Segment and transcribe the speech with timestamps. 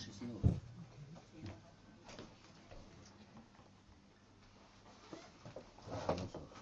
[0.00, 0.30] abgeschissen.
[0.36, 0.54] Oder?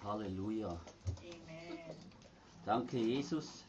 [0.03, 0.69] Halleluja.
[1.21, 1.95] Amen.
[2.65, 3.63] Danke, Jesus.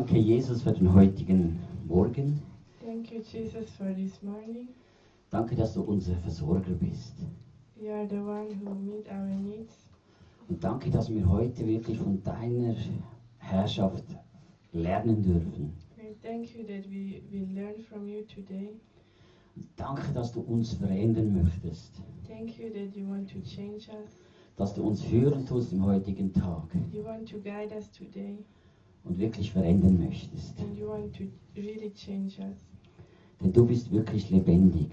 [0.00, 2.40] Danke, Jesus, für den heutigen Morgen.
[2.80, 4.68] Thank you, Jesus, for this morning.
[5.28, 7.16] Danke, dass du unser Versorger bist.
[7.76, 9.90] You are the one who meet our needs.
[10.48, 12.74] Und danke, dass wir heute wirklich von deiner
[13.36, 14.04] Herrschaft
[14.72, 15.70] lernen dürfen.
[16.22, 18.70] Thank you that we will learn from you today.
[19.54, 22.02] Und danke, dass du uns verändern möchtest.
[22.26, 24.22] Thank you that you want to change us.
[24.56, 26.74] Dass du uns führen tust im heutigen Tag.
[26.90, 28.38] You want to guide us today.
[29.04, 30.54] Und wirklich verändern möchtest.
[31.56, 31.92] Really.
[33.40, 34.88] Denn du bist wirklich lebendig.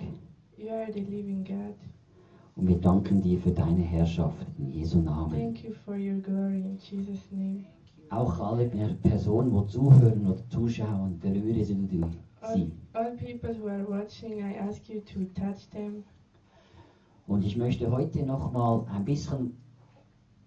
[0.57, 1.75] You are the living God.
[2.55, 5.31] Und wir danken dir für deine Herrschaft in Jesu Namen.
[5.31, 7.65] Thank you for your glory in Jesus' name.
[8.09, 11.77] Auch alle Per- Personen, die zuhören oder zuschauen, berühre sie
[12.41, 16.03] All, all people who are watching, I ask you to touch them.
[17.27, 19.57] Und ich möchte heute nochmal ein bisschen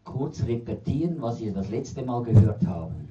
[0.04, 3.09] kurz repetieren, was wir das letzte Mal gehört haben.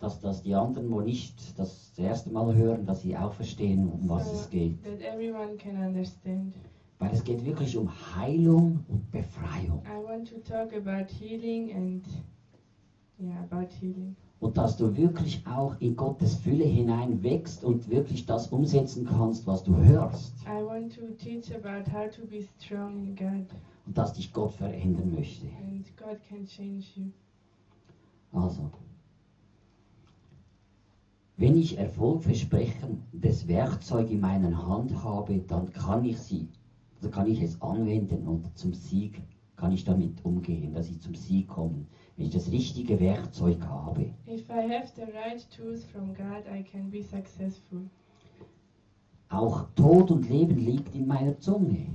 [0.00, 4.08] Dass das die anderen, die nicht das erste Mal hören, dass sie auch verstehen, um
[4.08, 4.82] was es so geht.
[4.82, 6.54] that everyone can understand.
[6.98, 9.82] Weil es geht wirklich um Heilung und Befreiung.
[9.86, 12.06] I want to talk about healing and
[13.18, 14.14] yeah, about healing.
[14.40, 19.46] Und dass du wirklich auch in Gottes Fülle hinein wächst und wirklich das umsetzen kannst,
[19.46, 20.34] was du hörst.
[20.46, 23.46] I want to teach about how to be strong in God
[23.86, 25.46] Und dass dich Gott verändern möchte.
[25.46, 27.04] and God can change you.
[28.32, 28.70] Also,
[31.36, 36.48] wenn ich erfolgversprechendes Werkzeug in meiner Hand habe, dann kann ich sie,
[36.96, 39.22] also kann ich es anwenden und zum Sieg
[39.56, 41.84] kann ich damit umgehen, dass ich zum Sieg komme,
[42.16, 44.12] wenn ich das richtige Werkzeug habe.
[44.26, 47.80] If I have the right tools from God, I can be successful.
[49.28, 51.86] Auch Tod und Leben liegt in meiner Zunge.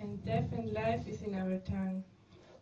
[0.00, 2.02] And death and life is in our tongue.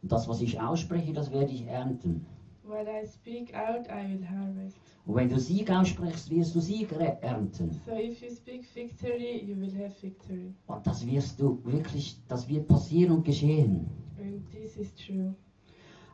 [0.03, 2.27] Und das, was ich ausspreche, das werde ich ernten.
[2.73, 4.79] What I speak out, I will harvest.
[5.05, 6.91] Und wenn du Sieg aussprichst, wirst du Sieg
[7.21, 7.71] ernten.
[7.85, 10.55] So if you speak victory, you will have victory.
[10.69, 13.91] Und das wirst du wirklich, das wird passieren und geschehen.
[14.19, 15.35] And this is true.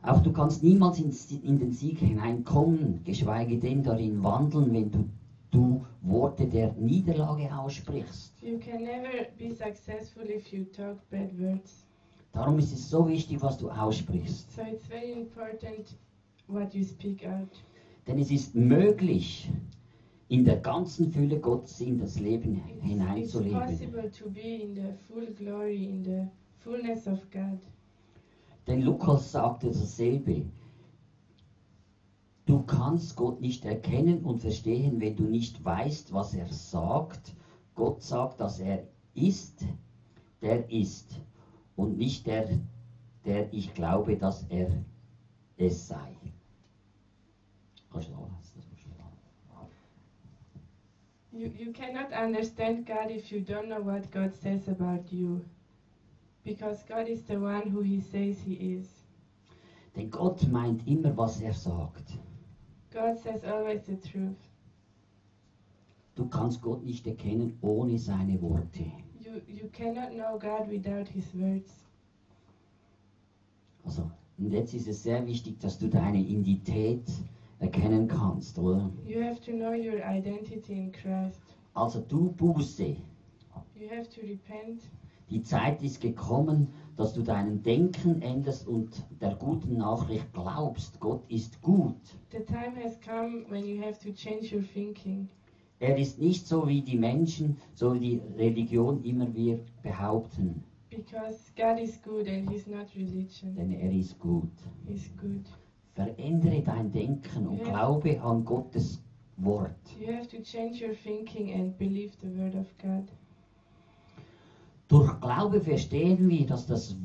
[0.02, 1.12] Auch du kannst niemals in,
[1.44, 5.08] in den Sieg hineinkommen, geschweige denn darin wandeln, wenn du,
[5.52, 8.34] du Worte der Niederlage aussprichst.
[8.42, 11.86] You can never be successful if you talk bad words.
[12.32, 14.50] Darum ist es so wichtig, was du aussprichst.
[14.50, 15.96] So it's very important
[16.48, 17.50] what you speak out.
[18.06, 19.50] Denn es ist möglich,
[20.28, 23.92] in der ganzen Fülle Gottes in das Leben hineinzuleben.
[28.66, 30.44] Denn Lukas sagte dasselbe.
[32.44, 37.34] Du kannst Gott nicht erkennen und verstehen, wenn du nicht weißt, was er sagt.
[37.74, 39.66] Gott sagt, dass er ist,
[40.42, 41.20] der ist
[41.76, 42.48] und nicht der,
[43.24, 44.68] der ich glaube, dass er
[45.56, 46.08] es sei.
[46.08, 47.77] Kannst du da lassen, das musst du da.
[51.32, 55.44] You, you cannot understand God if you don't know what God says about you.
[56.44, 58.88] Because God is the one who He says He is.
[59.94, 62.18] Denn Gott meint immer, was er sagt.
[62.90, 64.48] God says always the truth.
[66.14, 68.84] Du kannst Gott nicht erkennen ohne seine Worte.
[69.20, 71.84] You, you cannot know God without His words.
[73.84, 77.04] Also, und jetzt ist es sehr wichtig, dass du deine Identität
[77.60, 78.90] erkennen kannst, oder?
[79.06, 81.40] You have to know your identity in Christ.
[81.74, 82.96] Also du Buße.
[83.74, 84.82] You have to repent.
[85.30, 90.98] Die Zeit ist gekommen, dass du dein Denken änderst und der guten Nachricht glaubst.
[91.00, 91.96] Gott ist gut.
[92.32, 95.28] The time has come when you have to change your thinking.
[95.80, 101.52] Er ist nicht so wie die Menschen, so wie die Religion immer wir behaupten, Because
[101.56, 103.54] God is good and He's not religion.
[103.54, 104.50] denn er ist gut.
[104.86, 105.44] He's good.
[105.98, 107.64] Verändere dein Denken und Ja.
[107.70, 109.02] glaube an Gottes
[109.36, 109.74] Wort.
[109.98, 113.02] You have to change your thinking and believe the word of God.
[114.86, 116.96] Durch Glaube verstehen wir, dass, das,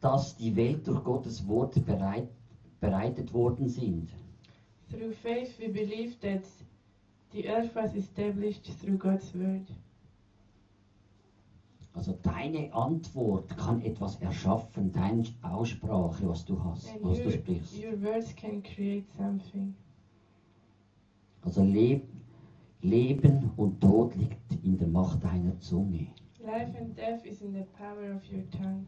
[0.00, 2.28] dass die Welt durch Gottes Wort bereit,
[2.80, 4.08] bereitet worden sind.
[4.88, 6.44] Through faith, we believe that
[7.32, 9.66] the earth was established through God's word.
[11.92, 17.32] Also deine Antwort kann etwas erschaffen, deine Aussprache, was du hast, And was du your,
[17.32, 17.78] sprichst.
[17.78, 19.74] your words can create something.
[21.42, 22.02] Also Leb,
[22.82, 26.08] Leben und Tod liegt in der Macht deiner Zunge.
[26.42, 28.86] Life and death is in the power of your tongue.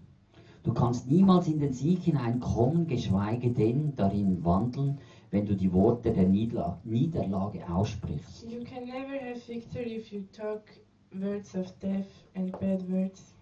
[0.63, 4.99] Du kannst niemals in den Sieg hineinkommen, geschweige denn darin wandeln,
[5.33, 8.49] wenn du die Worte der Niederla Niederlage aussprichst.
[8.49, 10.63] You can never have victory if you talk
[11.15, 13.33] words of death and bad words.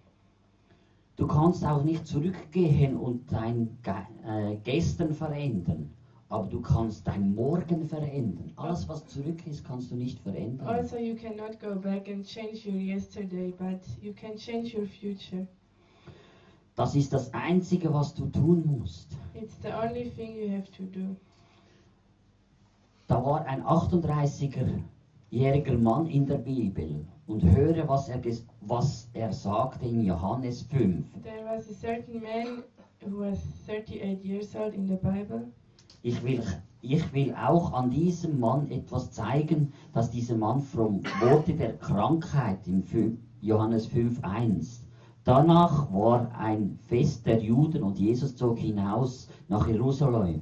[1.17, 3.93] Du kannst auch nicht zurückgehen und dein Ge
[4.25, 5.93] äh, Gestern verändern,
[6.29, 8.51] aber du kannst dein Morgen verändern.
[8.55, 10.67] Alles, was zurück ist, kannst du nicht verändern.
[10.67, 15.45] Also, you cannot go back and change your yesterday, but you can change your future.
[16.75, 19.15] Das ist das Einzige, was du tun musst.
[19.33, 21.15] It's the only thing you have to do.
[23.07, 28.21] Da war ein 38-jähriger Mann in der Bibel und höre, was er,
[28.61, 31.05] was er sagte in Johannes 5.
[31.23, 32.63] There was a certain man
[33.05, 35.51] who was 38 years old in the Bible.
[36.03, 36.41] Ich will,
[36.81, 42.67] ich will auch an diesem Mann etwas zeigen, dass dieser Mann vom Worte der Krankheit
[42.67, 44.81] im Fü- Johannes 5,1.
[45.23, 50.41] Danach war ein Fest der Juden und Jesus zog hinaus nach Jerusalem.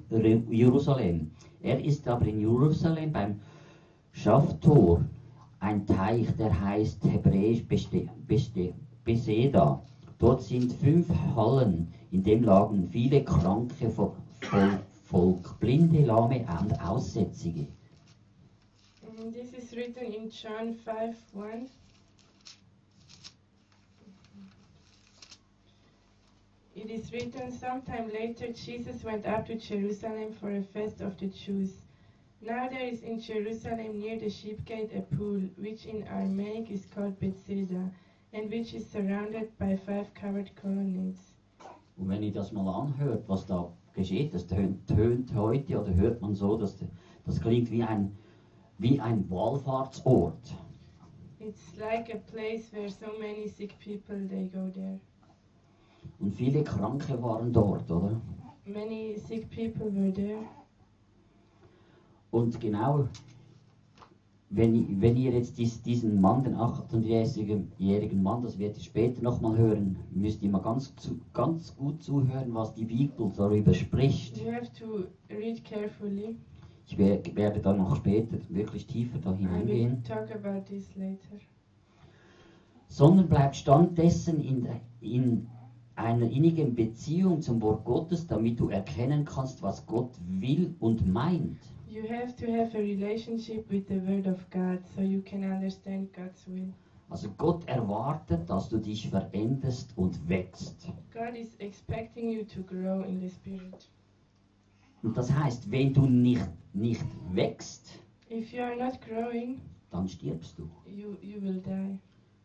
[0.49, 1.31] Jerusalem.
[1.61, 3.39] Er ist aber in Jerusalem beim
[4.13, 5.01] Schaftor,
[5.59, 7.63] ein Teich, der heißt hebräisch
[9.05, 9.81] Beseda.
[10.17, 16.79] Dort sind fünf Hallen, in dem lagen viele kranke Vo- Vol- Volk, blinde, lahme und
[16.81, 17.67] Aussätzige.
[19.01, 21.69] Mm, This is written in John 5 1.
[26.75, 31.27] It is written, sometime later Jesus went up to Jerusalem for a fest of the
[31.27, 31.71] Jews.
[32.41, 36.85] Now there is in Jerusalem near the sheep gate a pool, which in Aramaic is
[36.85, 37.91] called Bethesda,
[38.31, 41.33] and which is surrounded by five covered colonnades.
[41.97, 46.21] Und wenn ihr das mal anhört, was da geschieht, das tönt, tönt heute oder hört
[46.21, 46.77] man so, dass
[47.25, 48.15] das klingt wie ein,
[48.77, 50.55] wie ein Wallfahrtsort.
[51.41, 54.97] It's like a place where so many sick people they go there.
[56.19, 58.21] Und viele Kranke waren dort, oder?
[58.65, 60.47] Many sick people were there.
[62.31, 63.07] Und genau,
[64.51, 69.57] wenn, wenn ihr jetzt dies, diesen Mann, den 38-jährigen Mann, das werdet ihr später nochmal
[69.57, 74.37] hören, müsst ihr mal ganz, zu, ganz gut zuhören, was die Bibel darüber spricht.
[74.37, 76.35] You have to read carefully.
[76.87, 80.03] Ich wer- werde dann noch später wirklich tiefer da hineingehen.
[80.03, 81.37] talk about this later.
[82.87, 84.67] sondern bleibt standdessen in,
[84.99, 85.47] in
[85.95, 91.59] einer innigen Beziehung zum Wort Gottes, damit du erkennen kannst, was Gott will und meint.
[91.99, 96.07] You have to have a relationship with the Word of God so you can understand
[96.13, 96.71] God's will.
[97.09, 100.87] Also Gott erwartet, dass du dich veränderst und wächst.
[101.11, 103.89] God is expecting you to grow in the Spirit.
[105.03, 107.99] Und das heißt, wenn du nicht, nicht wächst,
[108.31, 109.59] If you are not growing,
[109.91, 110.69] dann stirbst du.
[110.87, 111.99] you, you will die.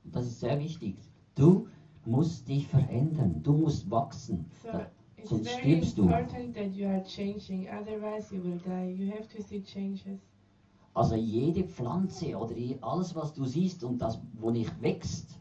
[0.04, 0.96] Und das ist sehr wichtig.
[1.36, 1.68] Du
[2.04, 4.46] musst dich verändern, du musst wachsen.
[4.64, 4.80] So
[5.28, 6.02] sonst very stirbst du.
[6.04, 8.90] important that you are changing, otherwise, you will die.
[8.98, 10.20] You have to see changes.
[10.94, 15.38] Also jede Pflanze oder alles, was du siehst und das, wo nicht wächst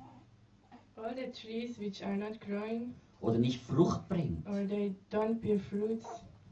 [0.96, 5.60] All the trees which are not growing oder nicht Frucht bringt, or they don't bear
[5.60, 6.08] fruits,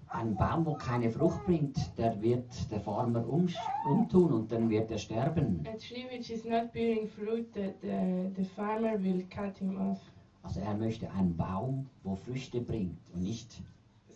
[0.10, 3.56] Ein Baum, wo keine Frucht bringt, der wird der Farmer umsch-
[3.90, 5.66] umtun und dann wird er sterben.
[5.66, 10.00] a tree which is not bearing fruit, the, the, the farmer will cut him off.
[10.44, 13.62] Also er möchte einen Baum, wo Früchte bringt und nicht,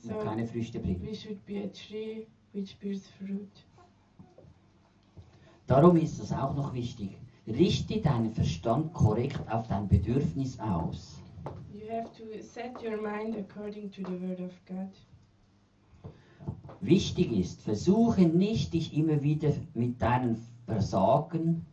[0.04, 1.02] wo So keine Früchte bringt.
[1.04, 3.66] we should be a tree which bears fruit.
[5.68, 7.18] Darum ist es auch noch wichtig,
[7.48, 11.20] richte deinen Verstand korrekt auf dein Bedürfnis aus.
[11.74, 14.90] You have to set your mind according to the word of God.
[16.82, 21.66] Wichtig ist, versuche nicht, dich immer wieder mit deinen Versagen,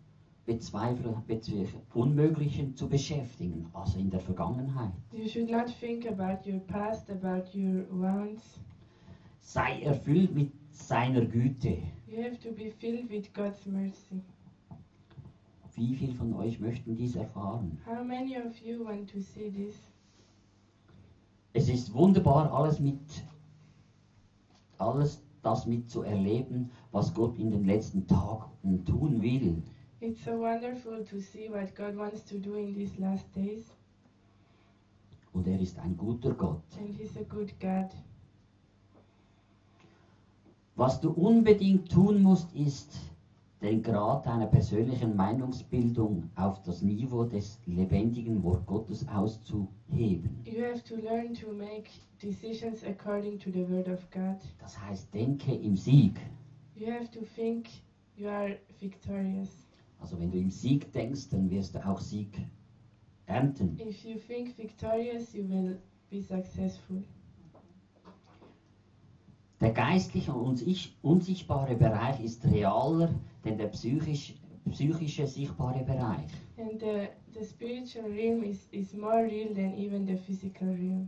[0.45, 4.93] Bezweifel, Bezweifel, Unmöglichen zu beschäftigen, also in der Vergangenheit.
[5.13, 8.59] You should not think about your past, about your wounds.
[9.41, 11.79] Sei erfüllt mit seiner Güte.
[12.09, 14.21] You have to be filled with God's mercy.
[15.75, 17.79] Wie viele von euch möchten dies erfahren?
[17.87, 19.77] How many of you want to see this?
[21.55, 23.01] Es ist wunderbar, alles mit,
[24.79, 29.63] alles das mitzuerleben, was Gott in den letzten Tagen tun will.
[30.03, 33.63] It's so wonderful to see what God wants to do in these last days,
[35.33, 36.61] Und er ist ein guter Gott.
[36.77, 37.87] and He's a good God.
[40.75, 42.99] Was du unbedingt tun musst, ist,
[43.61, 50.43] den Grad deiner persönlichen Meinungsbildung auf das Niveau des lebendigen Wort Gottes auszuheben.
[50.45, 51.89] You have to learn to make
[52.21, 54.39] decisions according to the word of God.
[54.59, 56.19] Das heißt, denke im Sieg.
[56.75, 57.69] You have to think
[58.17, 59.69] you are victorious.
[60.03, 62.37] Also wenn du im Sieg denkst, dann wirst du auch Sieg
[63.27, 63.79] ernten.
[63.79, 65.79] If you think victorious, you will
[66.11, 67.05] be successful.
[69.61, 73.11] Der geistliche und unsicht- unsichtbare Bereich ist realer,
[73.45, 74.35] denn der psychisch,
[74.73, 76.27] psychische sichtbare Bereich.
[76.59, 81.07] And the, the spiritual realm is, is more real than even the physical realm.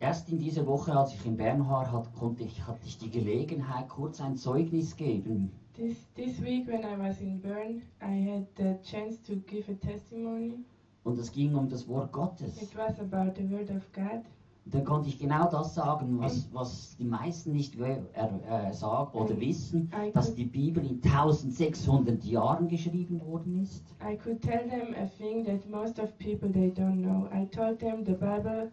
[0.00, 3.10] Erst in dieser Woche, als ich in Bern war, hat, konnte ich, hatte ich die
[3.10, 5.50] Gelegenheit, kurz ein Zeugnis geben.
[5.76, 9.74] This, this week, when I was in Bern, I had the chance to give a
[9.74, 10.64] testimony.
[11.02, 12.62] Und es ging um das Wort Gottes.
[12.62, 14.24] It was about the word of God.
[14.66, 19.90] Dann konnte ich genau das sagen, was, was die meisten nicht äh, sagen oder wissen,
[19.92, 23.84] I dass could, die Bibel in 1600 Jahren geschrieben worden ist.
[24.00, 27.28] I could tell them a thing that most of people they don't know.
[27.30, 28.70] I told them the Bible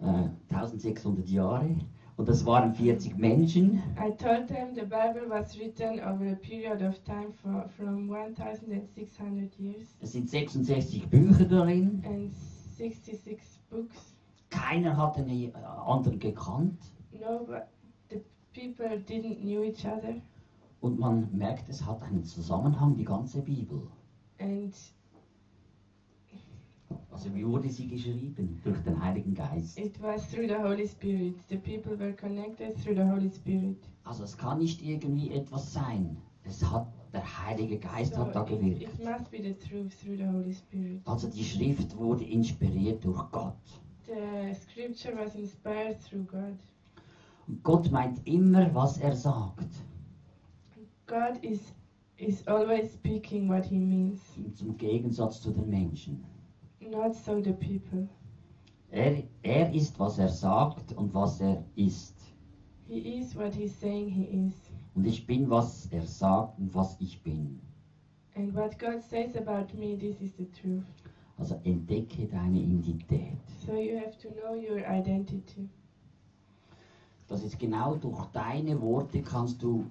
[0.00, 1.74] Äh, 1600 Jahre.
[2.18, 3.74] Und das waren 40 Menschen.
[3.96, 9.54] I told them the Bible was written over a period of time for, from 1,600
[9.58, 12.02] years Es sind 66 Bücher darin.
[12.04, 12.34] and
[12.76, 14.16] 66 books.
[14.50, 15.52] Keiner hat den äh,
[15.86, 16.78] anderen gekannt.
[17.12, 17.68] No, but
[18.10, 18.20] the
[18.52, 20.16] people didn't knew each other,
[20.80, 23.82] Und man merkt, es hat einen Zusammenhang, die ganze Bibel.
[24.40, 24.74] and
[27.10, 28.60] Also wie wurde sie geschrieben?
[28.64, 29.78] Durch den Heiligen Geist.
[29.78, 31.34] it was through the Holy Spirit.
[31.48, 33.76] The people were connected through the Holy Spirit.
[34.04, 36.16] Also es kann nicht irgendwie etwas sein.
[36.44, 38.82] Es hat, der Heilige Geist So hat da gewirkt.
[38.82, 41.00] it must be the truth through the Holy Spirit.
[41.06, 43.56] Also die Schrift wurde inspiriert durch Gott.
[44.06, 46.56] The scripture was inspired through God.
[47.48, 49.68] Und Gott meint immer, was er sagt.
[51.06, 51.60] God is
[52.16, 54.20] is always speaking what He means,
[54.54, 56.24] Zum Gegensatz zu den Menschen.
[56.80, 58.08] Not so the people.
[58.90, 62.14] Er, er ist, was er sagt und was er ist.
[62.86, 64.54] He is what He's saying He is.
[64.94, 67.60] Und ich bin, was er sagt und was ich bin.
[68.34, 70.84] And what God says about me, this is the truth.
[71.36, 73.38] Also entdecke deine Identität.
[73.66, 75.68] So you have to know your identity.
[77.28, 79.84] Das ist genau durch deine Worte kannst du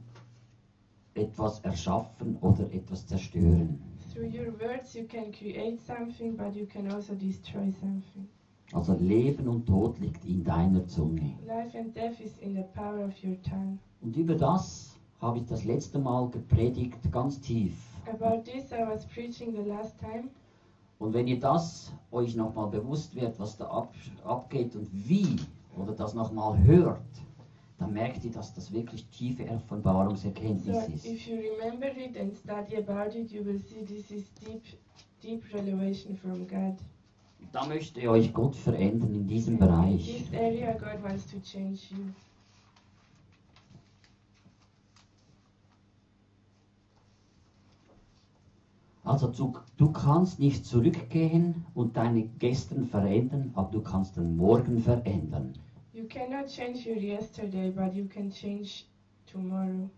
[1.13, 3.79] etwas erschaffen oder etwas zerstören.
[4.17, 8.27] Through your words, you can create something, but you can also destroy something.
[8.73, 11.35] Also Leben und Tod liegt in deiner Zunge.
[11.45, 13.77] Life and death is in the power of your tongue.
[14.01, 17.73] Und über das habe ich das letzte Mal gepredigt, ganz tief.
[18.07, 20.29] About this, I was preaching the last time.
[20.97, 23.93] Und wenn ihr das euch nochmal bewusst wird, was da ab,
[24.23, 25.35] abgeht und wie,
[25.75, 27.05] oder das nochmal hört,
[27.79, 31.05] dann merkt ihr, dass das wirklich tiefe So, Offenbarungserkenntnis ist.
[31.05, 34.63] if you remember it and study about it, you will see this is deep,
[35.21, 36.75] deep revelation from God.
[37.51, 40.17] Da möchte euch Gott verändern in diesem And in Bereich.
[40.29, 42.05] this area, God wants to change you.
[49.03, 54.79] Also du, du kannst nicht zurückgehen und deine Gestern verändern, aber du kannst den Morgen
[54.81, 55.53] verändern.
[55.97, 58.85] You cannot change your yesterday, but you can change
[59.25, 59.89] tomorrow.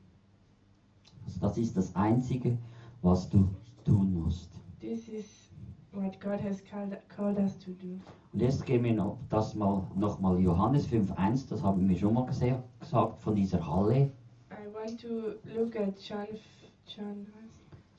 [1.41, 2.53] Das ist das Einzige,
[3.01, 3.49] was du
[3.83, 4.49] tun musst.
[4.79, 5.51] This is
[5.91, 7.97] what God has called, called us to do.
[8.31, 12.23] Und jetzt gehen wir noch das mal nochmal Johannes 5.1, das haben wir schon mal
[12.23, 14.07] gese- gesagt, von dieser Halle.
[14.53, 17.27] I want to look at John, f- John,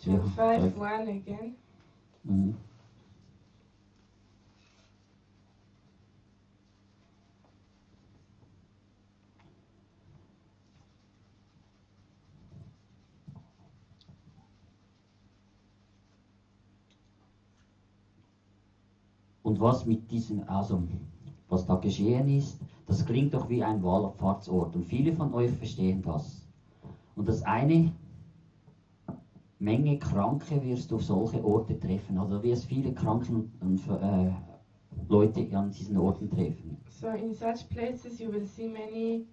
[0.07, 0.81] Ja, John 5 five.
[0.81, 1.53] 1 again.
[2.23, 2.55] Mhm.
[19.51, 20.85] Und was mit diesem, also
[21.49, 24.77] was da geschehen ist, das klingt doch wie ein Wallfahrtsort.
[24.77, 26.47] Und viele von euch verstehen das.
[27.17, 27.93] Und das eine
[29.59, 32.17] Menge Kranke wirst du auf solche Orte treffen.
[32.17, 34.31] Also wirst viele Kranken und äh,
[35.09, 36.77] Leute an diesen Orten treffen.
[36.89, 39.27] So in such places you will see many,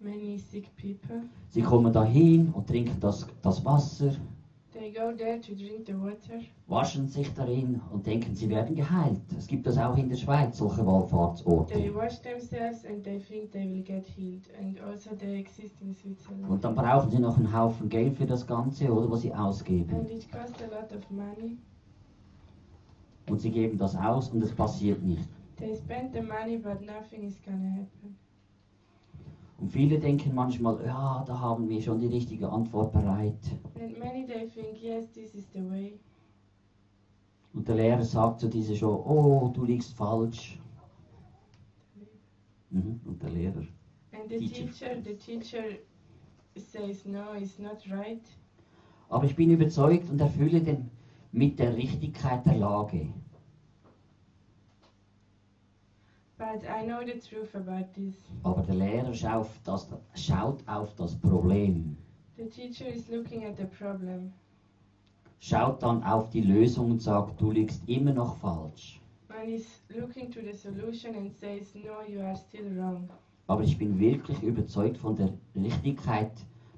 [0.00, 1.22] many sick people.
[1.50, 4.10] Sie kommen dahin und trinken das, das Wasser,
[4.72, 6.40] They go there to drink the water.
[6.66, 9.20] waschen sich darin und denken, sie werden geheilt.
[9.36, 11.94] Es gibt das auch in der Schweiz, solche They Wallfahrtsorte.
[11.94, 14.48] wash themselves and they think they will get healed.
[14.58, 16.64] And also they exist in Und Switzerland.
[16.64, 19.94] dann brauchen sie noch einen Haufen Geld für das Ganze, oder was sie ausgeben.
[19.94, 21.58] And it costs a lot of money.
[23.28, 25.28] Und sie geben das aus und es passiert nicht.
[25.56, 28.16] They spend the money, but nothing is gonna happen.
[29.62, 33.38] Und viele denken manchmal, ja, da haben wir schon die richtige Antwort bereit.
[33.76, 35.06] Think, yes.
[37.54, 40.58] Und der Lehrer sagt zu dieser schon, oh, du liegst falsch.
[42.70, 43.00] Mhm.
[43.04, 43.64] Und der Lehrer.
[44.10, 45.78] And the teacher, the teacher
[46.56, 48.26] says, no, it's not right.
[49.10, 50.90] Aber ich bin überzeugt und erfülle den
[51.30, 53.06] mit der Richtigkeit der Lage.
[56.42, 58.16] But I know the truth about this.
[58.42, 61.96] Aber der Lehrer schaut, das, schaut auf das Problem,
[62.36, 64.32] The teacher is looking at the problem.
[65.38, 69.00] schaut dann auf die Lösung und sagt, du liegst immer noch falsch.
[69.28, 73.08] And is looking to the solution and says, no, you are still wrong.
[73.46, 76.32] Aber ich bin wirklich überzeugt von der Richtigkeit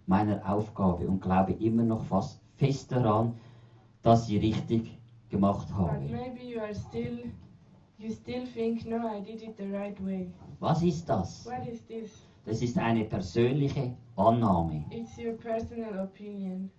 [0.07, 3.33] meiner Aufgabe und glaube immer noch fast fest daran,
[4.03, 4.99] dass sie richtig
[5.31, 6.01] gemacht But habe.
[6.11, 7.31] maybe you are still,
[8.05, 10.29] you still think, no, I did it the right way.
[10.61, 11.47] Was ist das?
[11.47, 12.11] What is this?
[12.45, 14.85] Das ist eine persönliche Annahme.
[14.91, 16.71] It's your personal opinion.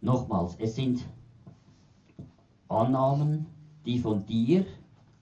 [0.00, 1.06] Nochmals, es sind
[2.68, 3.46] Annahmen,
[3.86, 4.64] die von dir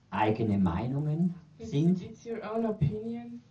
[0.09, 2.01] eigene Meinungen It's, sind.
[2.01, 3.41] it's your own opinion.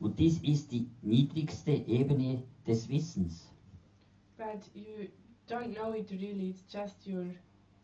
[0.00, 3.52] Und dies ist die niedrigste Ebene des Wissens.
[4.36, 5.08] But you
[5.46, 6.50] don't know it really.
[6.50, 7.26] It's just your,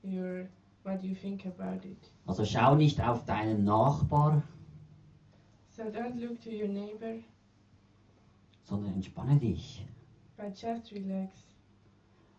[0.03, 0.49] your,
[0.89, 1.99] what you think about it.
[2.27, 4.43] Also schau nicht auf deinen Nachbar,
[5.71, 7.15] So don't look to your neighbor,
[8.65, 9.85] sondern entspanne dich.
[10.37, 11.33] but just relax.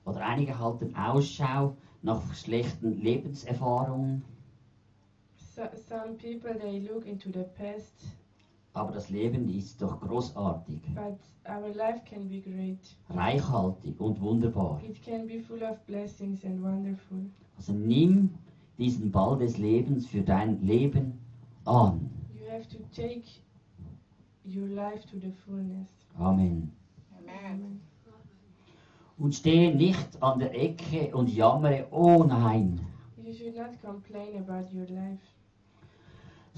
[0.05, 4.23] Oder einige halten Ausschau nach schlechten Lebenserfahrungen,
[5.37, 8.05] So, some people they look into the past,
[8.73, 12.79] aber das Leben ist doch großartig, but our life can be great.
[13.09, 14.81] reichhaltig und wunderbar.
[14.83, 17.19] It can be full of blessings and wonderful.
[17.57, 18.29] Also nimm
[18.77, 21.19] diesen Ball des Lebens für dein Leben
[21.65, 22.09] an.
[22.33, 23.23] You have to take
[24.45, 25.89] your life to the fullness.
[26.17, 26.71] Amen.
[27.17, 27.81] Amen.
[29.17, 32.79] Und stehe nicht an der Ecke und jammere, oh nein,
[33.21, 35.19] You should not complain about your life.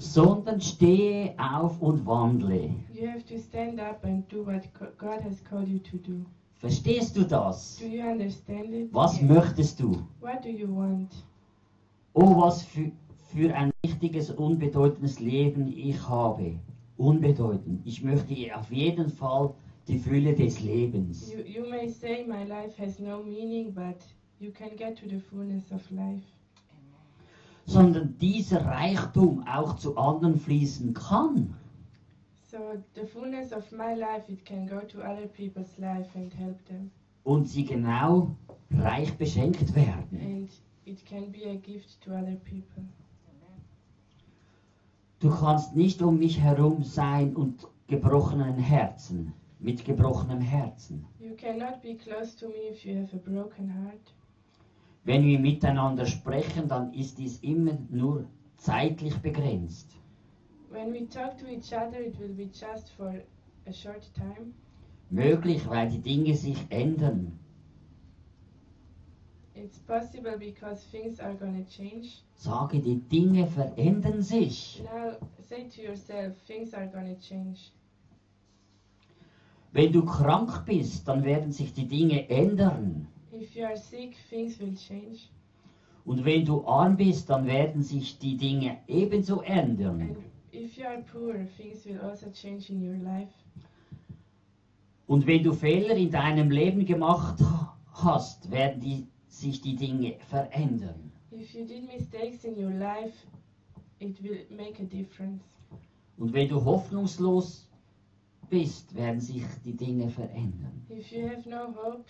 [0.02, 2.70] Sondern stehe auf und wandle.
[2.92, 6.24] You have to stand up and do what co- God has called you to do.
[6.54, 7.78] Verstehst du das?
[7.78, 8.92] Do you understand it?
[8.92, 9.92] Was möchtest du?
[10.20, 11.12] What do you want?
[12.14, 12.90] Oh, was für,
[13.32, 16.54] für ein wichtiges, unbedeutendes Leben ich habe.
[16.98, 17.80] Unbedeutend.
[17.84, 19.54] Ich möchte auf jeden Fall
[19.88, 21.32] die Fülle des Lebens.
[21.32, 23.96] You, you may say my life has no meaning, but
[24.38, 26.22] you can get to the fullness of life.
[27.66, 31.54] Sondern dieser Reichtum auch zu anderen fließen kann.
[32.50, 32.58] So
[32.94, 36.90] the fullness of my life, it can go to other people's life and help them.
[37.24, 38.36] Und sie genau
[38.70, 40.20] reich beschenkt werden.
[40.20, 40.50] And
[40.84, 42.84] it can be a gift to other people.
[45.22, 51.06] Du kannst nicht um mich herum sein und gebrochenen Herzen, mit gebrochenem Herzen.
[51.20, 54.12] You cannot be close to me if you have a broken heart.
[55.04, 59.96] Wenn wir miteinander sprechen, dann ist dies immer nur zeitlich begrenzt.
[60.70, 63.14] When we talk to each other, it will be just for
[63.66, 64.54] a short time.
[65.10, 67.38] Möglich, weil die Dinge sich ändern.
[69.54, 72.22] It's possible because things are to change.
[72.36, 74.82] Sage, die Dinge verändern sich.
[74.84, 77.72] Now, say to yourself, things are to change.
[79.72, 83.08] Wenn du krank bist, dann werden sich die Dinge ändern.
[83.42, 85.18] If you are sick, things will change.
[86.04, 90.00] Und wenn du arm bist, dann werden sich die Dinge ebenso ändern.
[90.00, 90.16] And
[90.52, 93.32] if you are poor, things will also change in your life.
[95.08, 100.14] Und wenn du Fehler in deinem Leben gemacht ha- hast, werden die, sich die Dinge
[100.28, 101.10] verändern.
[101.32, 103.14] If you did mistakes in your life,
[103.98, 105.42] it will make a difference.
[106.16, 107.68] Und wenn du hoffnungslos
[108.50, 110.84] bist, werden sich die Dinge verändern.
[110.90, 112.04] If you have no hope,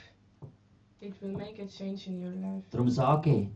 [2.70, 3.48] Darum sage,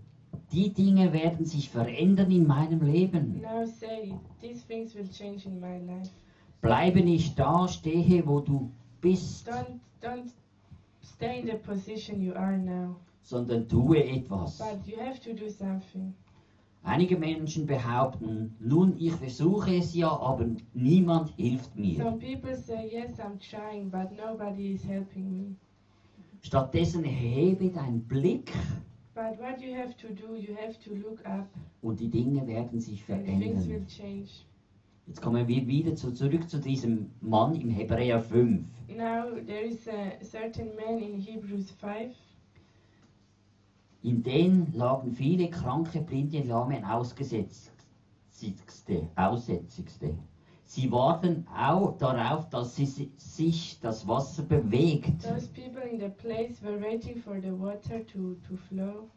[0.52, 3.40] die Dinge werden sich verändern in meinem Leben.
[3.40, 6.10] Now say, these things will change in my life.
[6.60, 10.30] Bleibe nicht da, stehe, wo du bist, Don't don't
[11.02, 14.58] stay in the position you are now, sondern tue etwas.
[14.58, 16.14] but you have to do something.
[16.82, 21.96] Einige Menschen behaupten, nun, ich versuche es ja, aber niemand hilft mir.
[21.96, 25.56] Some people say, yes, I'm trying, but nobody is helping me.
[26.46, 28.52] Stattdessen hebe deinen Blick
[29.16, 29.22] do,
[31.24, 31.48] up,
[31.82, 33.84] und die Dinge werden sich verändern.
[35.08, 38.64] Jetzt kommen wir wieder zu, zurück zu diesem Mann im Hebräer 5.
[38.96, 42.14] Now there is a certain man in Hebrews 5.
[44.04, 50.14] In den lagen viele kranke, blinde, lahme Ausgesetzigste, Aussätzigste.
[50.68, 55.22] Sie warten auch darauf, dass sie, si- sich das Wasser bewegt.
[55.22, 59.08] Those people in the place were waiting for the water to, to flow.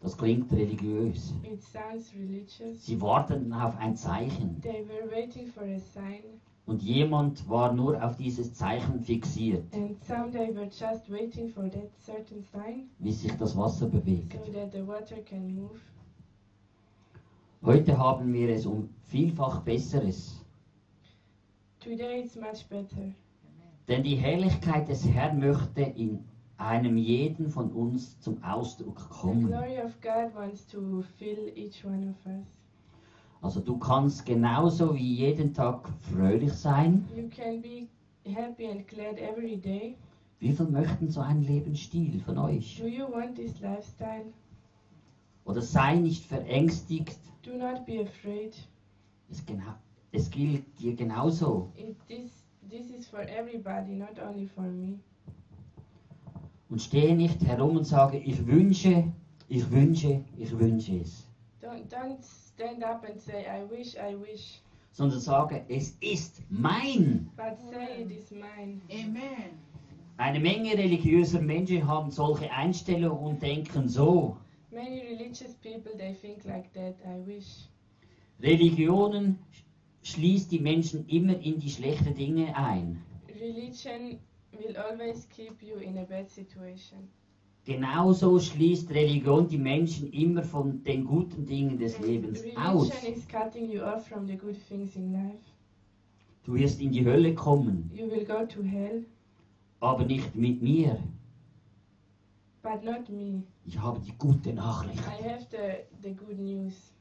[0.00, 1.34] Das klingt religiös.
[1.42, 2.86] It sounds religious.
[2.86, 4.60] Sie warteten auf ein Zeichen.
[4.62, 6.22] They were waiting for a sign,
[6.66, 11.64] Und jemand war nur auf dieses Zeichen fixiert, and some they were just waiting for
[11.70, 14.34] that certain sign wie sich das Wasser bewegt.
[14.46, 15.80] so that the water can move.
[17.64, 20.37] Heute haben wir es um vielfach Besseres.
[21.88, 23.14] Today it's much better.
[23.88, 26.22] Denn die Herrlichkeit des Herrn möchte in
[26.58, 29.46] einem jeden von uns zum Ausdruck The kommen.
[29.46, 32.44] glory of God wants to fill each one of us.
[33.40, 37.08] Also du kannst genauso wie jeden Tag fröhlich sein.
[37.16, 37.88] You can be
[38.30, 39.96] happy and glad every day.
[40.40, 42.76] Wie viel möchten so einen Lebensstil von euch?
[42.78, 44.26] Do you want this lifestyle?
[45.46, 47.18] Oder sei nicht verängstigt.
[47.42, 48.54] Do not be afraid.
[49.30, 49.72] Es, genau,
[50.12, 51.72] es gilt dir genauso.
[52.08, 52.30] This,
[52.68, 54.98] this is for everybody, not only for me.
[56.70, 59.10] Und stehe nicht herum und sage, ich wünsche,
[59.48, 61.26] ich wünsche, ich wünsche es.
[61.62, 64.60] Don't, don't stand up and say, I wish, I wish,
[64.92, 67.30] Sondern sage, es ist mein.
[67.36, 68.80] but say it is mine.
[68.90, 69.58] Amen.
[70.18, 74.36] Eine Menge religiöser Menschen haben solche Einstellungen und denken so.
[74.72, 77.68] Many religious people, they think like that, I wish.
[78.42, 79.38] Religionen
[80.08, 83.02] schließt die Menschen immer in die schlechten Dinge ein.
[83.40, 84.18] Religion
[84.52, 87.08] will always keep you in a bad situation.
[87.64, 92.88] Genauso schließt Religion die Menschen immer von den guten Dingen des Lebens religion aus.
[93.04, 95.44] is cutting you off from the good things in life.
[96.44, 99.04] Du wirst in die Hölle kommen, You will go to hell,
[99.80, 100.98] aber nicht mit mir.
[102.62, 103.42] but not me.
[103.66, 104.98] Ich habe die gute Nachricht.
[104.98, 106.92] I have the, the good news.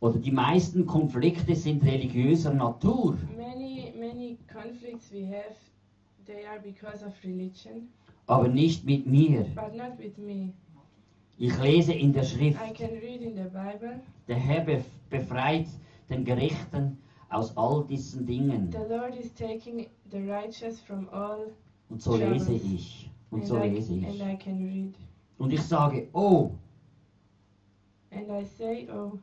[0.00, 3.18] Oder die meisten Konflikte sind religiöser Natur.
[3.36, 5.54] Many, many conflicts we have,
[6.26, 7.88] they are because of religion,
[8.26, 9.44] aber nicht mit mir.
[9.54, 10.52] but not with me.
[11.38, 15.66] Ich lese in der Schrift, I can read in the Bible, der Herr bef- befreit
[16.08, 16.96] den Gerechten
[17.28, 18.70] aus all diesen Dingen.
[18.72, 21.52] the Lord is taking the righteous from all,
[21.90, 23.10] Und so lese ich.
[23.30, 24.22] Und and, so I, lese and ich.
[24.22, 24.94] I can read.
[25.38, 26.52] Und ich sage, oh,
[28.12, 29.18] And I say, oh,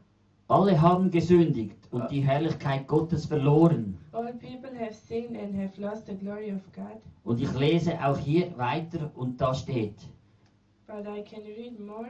[0.49, 3.97] alle haben gesündigt und die Herrlichkeit Gottes verloren.
[4.13, 8.17] all people have sinned and have lost the glory of God, Und ich lese auch
[8.17, 9.95] hier weiter und da steht,
[10.87, 12.07] but I can read more.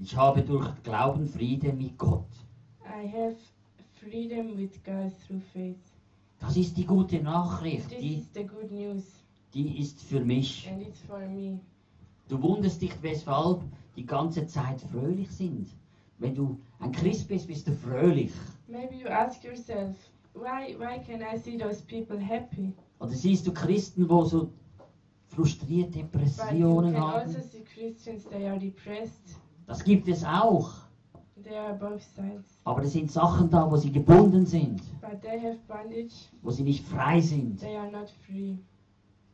[0.00, 2.28] ich habe durch Glauben Friede mit Gott.
[2.84, 3.36] I have
[4.00, 5.76] freedom with God through faith.
[6.38, 9.02] Das ist die gute Nachricht, This die, is the good news,
[9.52, 10.68] die ist für mich.
[10.70, 11.58] and it's for me.
[12.28, 13.60] Du wunderst dich, weshalb
[13.96, 15.68] die ganze Zeit fröhlich sind.
[16.18, 18.32] Wenn du ein Christ bist, bist du fröhlich.
[18.68, 19.96] Maybe you ask yourself,
[20.34, 22.72] why, why can I see those people happy?
[22.98, 24.52] Oder siehst du Christen, wo so
[25.28, 27.20] frustrierte But you Depressionen can haben?
[27.28, 29.36] also see Christians, they are depressed.
[29.66, 30.72] Das gibt es auch.
[31.42, 32.58] They are both sides.
[32.64, 36.12] Aber es sind Sachen da, wo sie gebunden sind, But they have bondage,
[36.42, 37.60] wo sie nicht frei sind.
[37.60, 38.56] they are not free.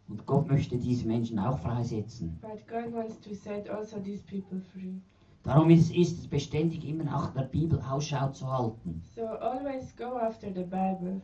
[0.08, 2.38] Und Gott möchte diese Menschen auch freisetzen.
[2.40, 5.00] But God wants to set also these people free.
[5.46, 9.00] Darum ist, ist es beständig immer nach der Bibel Ausschau zu halten.
[9.14, 11.20] So always go after the Bible.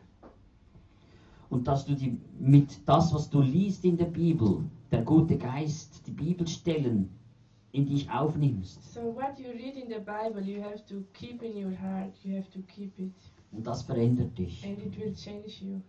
[1.50, 6.06] Und dass du die, mit das, was du liest in der Bibel, der gute Geist,
[6.06, 7.10] die Bibelstellen
[7.72, 8.94] in dich aufnimmst.
[8.94, 12.14] So what you read in the Bible, you have to keep in your heart.
[12.22, 13.12] You have to keep it,
[13.50, 14.64] Und das verändert dich.
[14.64, 15.80] and it will change you.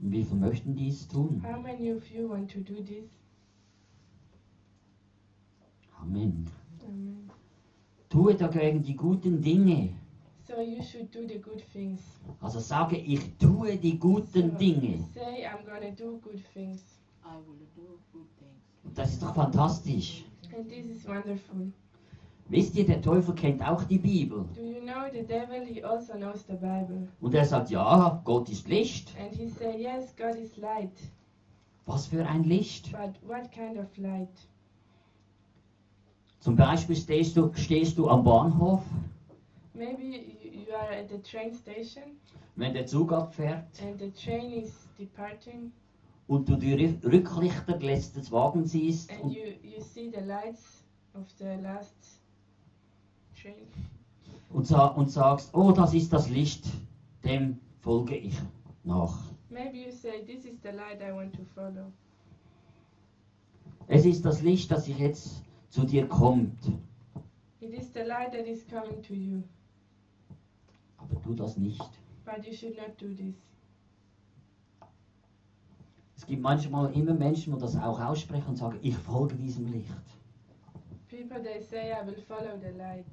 [0.00, 1.42] Und wie viele möchten dies tun?
[1.44, 3.04] How many of you want to do this?
[6.00, 6.46] Amen.
[6.84, 7.30] Amen.
[8.08, 9.90] Tue dagegen die guten Dinge.
[10.46, 12.00] So you should do the good things.
[12.40, 15.04] Also sage, ich tue die guten So Dinge.
[15.12, 16.82] Say, I'm gonna do good things.
[17.24, 18.94] I will do good things.
[18.94, 20.24] Das ist doch fantastisch.
[20.56, 21.72] And this is wonderful.
[22.48, 24.44] Wisst ihr, der Teufel kennt auch die Bibel.
[24.54, 25.64] Do you know the devil?
[25.66, 27.08] He also knows the Bible.
[27.20, 29.12] Und er sagt, ja, Gott ist Licht.
[29.20, 30.92] And he said, Yes, God is light.
[31.86, 32.92] Was für ein Licht.
[32.92, 34.28] But what kind of light?
[36.46, 38.80] Zum Beispiel stehst du, stehst du am Bahnhof,
[39.74, 40.04] Maybe
[40.44, 42.04] you, are at the train station
[42.54, 45.72] wenn der Zug abfährt and the train is departing
[46.28, 50.20] und du die Rü- Rücklichter des letzten Wagens siehst and und, you, you see the
[50.24, 52.20] lights of the last
[53.34, 53.66] train.
[54.52, 56.64] und, sa und sagst, oh, das ist das Licht,
[57.24, 58.40] dem folge ich
[58.84, 59.18] nach.
[59.50, 61.90] Maybe you say, This is the light I want to follow.
[63.88, 65.42] Es ist das Licht, das ich jetzt
[65.76, 66.72] zu dir kommt.
[67.60, 69.42] It is the light that is coming to you.
[70.96, 71.90] Aber tu das nicht.
[72.24, 73.34] But you should not do this.
[76.16, 79.92] Es gibt manchmal immer Menschen, die das auch aussprechen und sagen, ich folge diesem Licht.
[81.10, 83.04] People they say I will follow the light.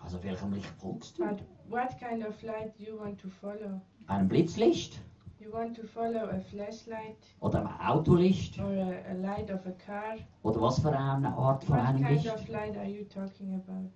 [0.00, 1.24] Also welchem Licht folgst du?
[1.24, 3.80] But what kind of light you want to follow?
[4.08, 5.00] Einem Blitzlicht?
[5.40, 8.58] You want to follow a flashlight Oder einem Autolicht?
[8.58, 10.16] or a, a light of a car?
[10.42, 12.34] Oder was für eine Art von What einem kind Licht?
[12.34, 13.90] of light are you talking about?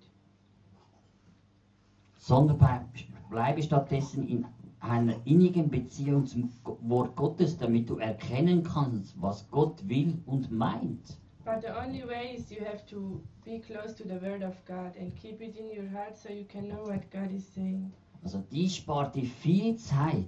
[2.17, 4.45] Sondern bleib- bleibe stattdessen in
[4.79, 6.49] einer innigen Beziehung zum
[6.81, 11.17] Wort Gottes, damit du erkennen kannst, was Gott will und meint.
[11.43, 14.95] But the only way is you have to be close to the Word of God
[14.99, 17.91] and keep it in your heart so you can know what God is saying.
[18.23, 20.25] Also dies spart dir viel Zeit.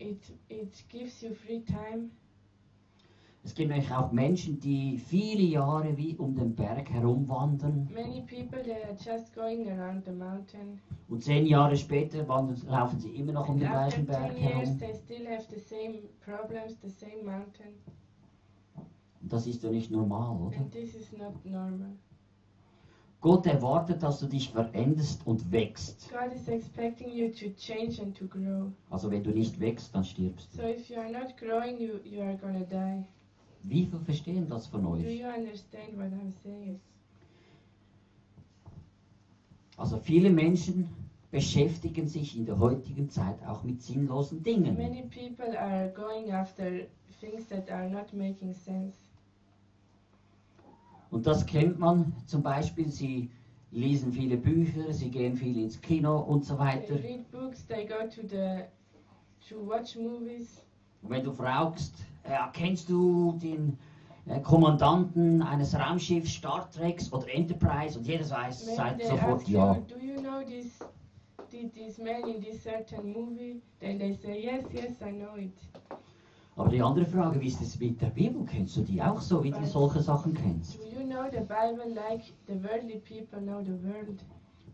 [0.00, 2.10] It it gives you free time.
[3.42, 8.62] Es gibt nämlich auch Menschen, die viele Jahre wie um den Berg herumwandern Many people
[8.62, 10.78] they are just going around the mountain.
[11.08, 14.42] und zehn Jahre später wandern, laufen sie immer noch um And den gleichen Berg 10
[14.42, 14.78] years herum.
[14.78, 17.74] they still have the same problems, the same mountain.
[19.22, 20.56] Und das ist ja nicht normal, oder?
[20.58, 21.92] And this is not normal.
[23.20, 26.10] Gott erwartet, dass du dich veränderst und wächst.
[28.90, 30.70] Also wenn du nicht wächst, dann stirbst So du.
[30.70, 33.04] if you are not growing, you, you are gonna die.
[33.62, 35.02] Wie viele verstehen das von Do euch?
[35.04, 36.80] you understand what I'm saying?
[39.76, 40.88] Also viele Menschen
[41.30, 44.76] beschäftigen sich in der heutigen Zeit auch mit sinnlosen Dingen.
[44.76, 46.64] Many people are going after
[47.20, 48.98] things that are not making sense.
[51.10, 53.30] Und das kennt man zum Beispiel, sie
[53.70, 56.94] lesen viele Bücher, sie gehen viel ins Kino und so They weiter.
[57.02, 58.64] read books, they go to the
[59.48, 60.62] to watch movies.
[61.02, 63.74] Und wenn du fragst, ja, kennst du den
[64.26, 67.98] äh, Kommandanten eines Raumschiffs Star Treks oder Enterprise?
[67.98, 69.72] Und jeder weiß, Maybe sagt they sofort ask ja.
[69.74, 70.78] you, do you know this,
[71.50, 73.58] thi- this man in this certain movie?
[73.80, 75.50] Then they say, yes, yes, I know it.
[76.56, 78.44] Aber die andere Frage, wie ist es mit der Bibel?
[78.44, 80.78] Kennst du die auch so, wie du solche Sachen kennst?
[80.78, 84.24] Do you know the Bible like the worldly people know the world?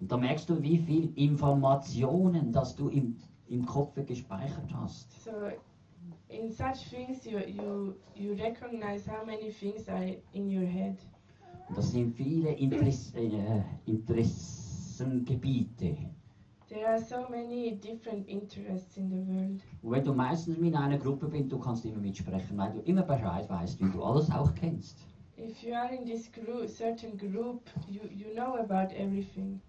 [0.01, 3.17] Und da merkst du, wie viel Informationen, dass du im,
[3.49, 5.25] im Kopf gespeichert hast.
[5.25, 5.31] So
[6.29, 10.97] in such things you, you, you recognize how many things are in your head.
[11.69, 15.97] Und das sind viele Interess äh, Interessengebiete.
[16.69, 19.61] There are so many different interests in the world.
[19.83, 23.03] Und wenn du meistens in einer Gruppe bist, du kannst immer mitsprechen, weil du immer
[23.03, 24.99] Bescheid weißt, wie du alles auch kennst.
[25.39, 29.61] If you are in this group, certain group, you, you know about everything.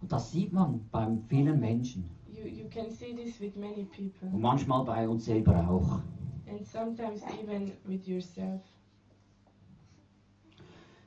[0.00, 2.04] Und das sieht man bei vielen Menschen.
[2.28, 4.28] You, you can see this with many people.
[4.32, 6.00] Und manchmal bei uns selber auch.
[6.48, 8.60] and sometimes even with yourself.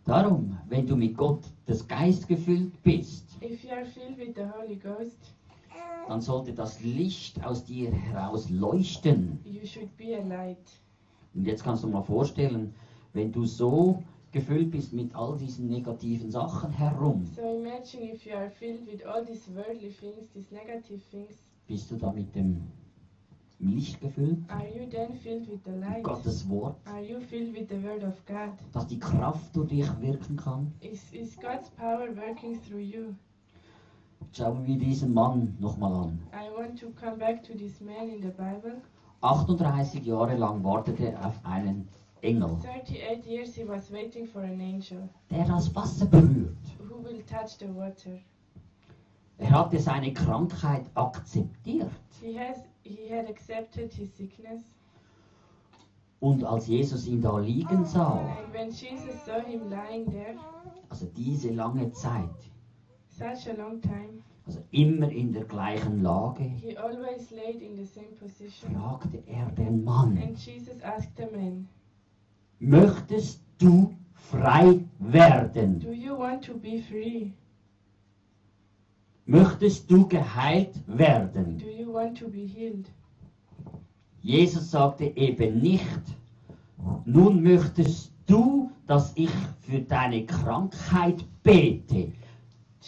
[0.06, 4.46] Darum, wenn du mit Gott des Geist gefüllt bist, If you are filled with the
[4.58, 5.18] Holy Ghost,
[6.08, 9.40] dann sollte das Licht aus dir heraus leuchten.
[9.46, 10.58] you should be a light.
[11.36, 12.74] Und jetzt kannst du mal vorstellen,
[13.14, 18.34] wenn du so gefüllt bist mit all diesen negativen Sachen herum, So imagine if you
[18.36, 21.36] are filled with all these worldly things, these negative things,
[21.68, 22.62] bist du da mit dem
[23.60, 24.40] Licht gefüllt?
[24.50, 26.04] are you then filled with the light?
[26.04, 28.54] Gottes Wort, Are you filled with the Word of God?
[28.74, 30.72] dass die Kraft durch dich wirken kann?
[30.82, 33.14] Is, is God's power working through you?
[34.34, 36.20] Schauen wir diesen Mann nochmal an.
[36.34, 38.82] I want to come back to this man in the Bible.
[39.22, 41.88] 38 Jahre lang wartete er auf einen
[42.22, 44.58] Engel, 38 years he was waiting for an
[45.30, 46.56] der das Wasser berührt.
[46.80, 48.20] who will touch the water.
[49.40, 51.92] Er hatte seine Krankheit akzeptiert.
[52.22, 54.62] He has he had accepted his sickness.
[56.20, 60.36] Und als Jesus ihn da liegen sah, And when Jesus saw him lying there,
[60.90, 62.30] also diese lange Zeit,
[63.18, 67.86] such a long time, also immer in der gleichen Lage, he always laid in the
[67.86, 68.74] same position.
[68.74, 71.68] fragte er den Mann, And Jesus asked the man,
[72.60, 75.80] möchtest du frei werden?
[75.80, 77.32] Do you want to be free?
[79.26, 81.58] Möchtest du geheilt werden?
[81.58, 82.90] Do you want to be healed?
[84.22, 86.04] Jesus sagte eben nicht,
[87.06, 92.14] nun möchtest du, dass ich für deine Krankheit bete.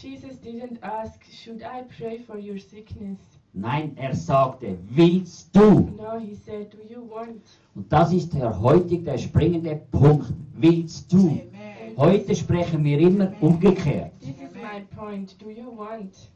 [0.01, 3.19] Jesus didn't ask, Should I pray for your sickness?
[3.53, 5.91] Nein, er sagte, willst du?
[5.97, 7.41] No, he said, Do you want?
[7.75, 10.33] Und das ist der heutige, der springende Punkt.
[10.53, 11.27] Willst du?
[11.27, 11.97] Amen.
[11.97, 14.11] Heute sprechen wir immer umgekehrt.
[14.19, 15.35] This is my point.
[15.41, 16.29] Do you want?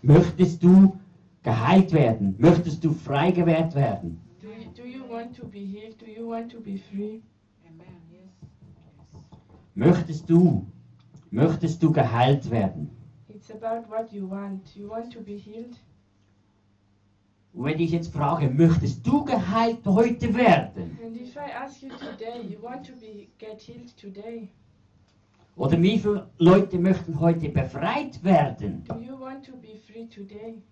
[0.00, 0.96] Möchtest du
[1.42, 2.34] geheilt werden?
[2.38, 4.18] Möchtest du frei gewährt werden?
[4.40, 6.00] Do you, do you want to be healed?
[6.00, 7.20] Do you want to be free?
[7.68, 8.00] Amen.
[8.10, 8.30] Yes.
[9.74, 10.66] Möchtest du?
[11.30, 12.90] Möchtest du geheilt werden?
[13.46, 14.74] It's about what you want.
[14.74, 15.76] You want to be healed?
[17.52, 20.98] Und wenn ich jetzt frage, möchtest du geheilt heute werden?
[21.04, 24.48] And if I ask you today, you want to be get healed today?
[25.56, 28.82] Oder wie viele Leute möchten heute befreit werden?
[28.88, 30.62] Do you want to be free today?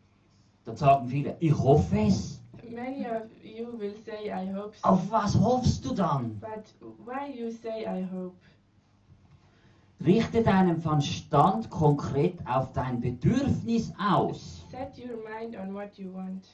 [0.64, 2.40] Dann sagen viele, ich hoffe es.
[2.70, 4.88] Many of you will say, I hope so.
[4.88, 6.40] Auf was hoffst du dann?
[6.40, 6.64] But
[7.04, 8.34] why you say I hope?
[10.04, 14.64] Richte deinen Verstand konkret auf dein Bedürfnis aus.
[14.70, 16.44] Set your mind on what you want.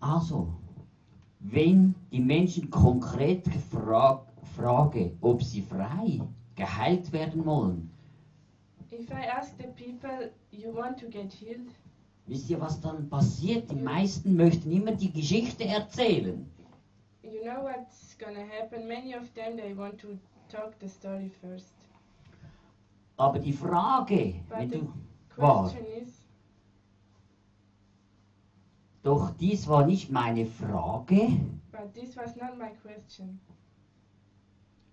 [0.00, 0.54] Also,
[1.40, 4.24] wenn die Menschen konkret gefra
[4.56, 6.20] frage, ob sie frei
[6.54, 7.90] geheilt werden wollen,
[8.90, 11.68] If I ask the people, you want to get healed?
[12.26, 13.70] wisst ihr, was dann passiert?
[13.70, 16.46] Die meisten möchten immer die Geschichte erzählen.
[17.22, 18.88] You know what's gonna happen?
[18.88, 20.08] Many of them they want to
[20.48, 21.74] talk the story first.
[23.16, 24.92] Aber die Frage, wenn But the du,
[25.36, 26.24] war, is,
[29.02, 31.40] doch dies war nicht meine Frage,
[31.72, 33.40] but this was not my question.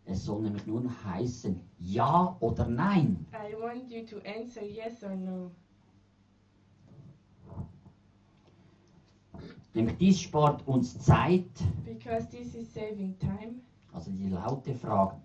[0.06, 3.26] es soll nämlich nur noch heißen, ja oder nein.
[3.34, 5.52] I want you to answer yes or no.
[9.74, 11.50] Nämlich dies spart uns Zeit,
[11.86, 13.62] Because this is saving time.
[13.92, 15.20] also die laute Frage,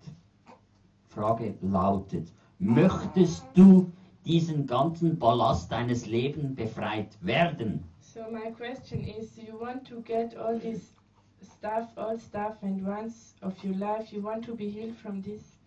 [1.11, 3.91] Frage lautet, möchtest du
[4.25, 7.83] diesen ganzen Ballast deines Lebens befreit werden?
[7.99, 10.95] So my question is, you want to get all this
[11.43, 15.59] stuff, all stuff and wants of your life, you want to be healed from this?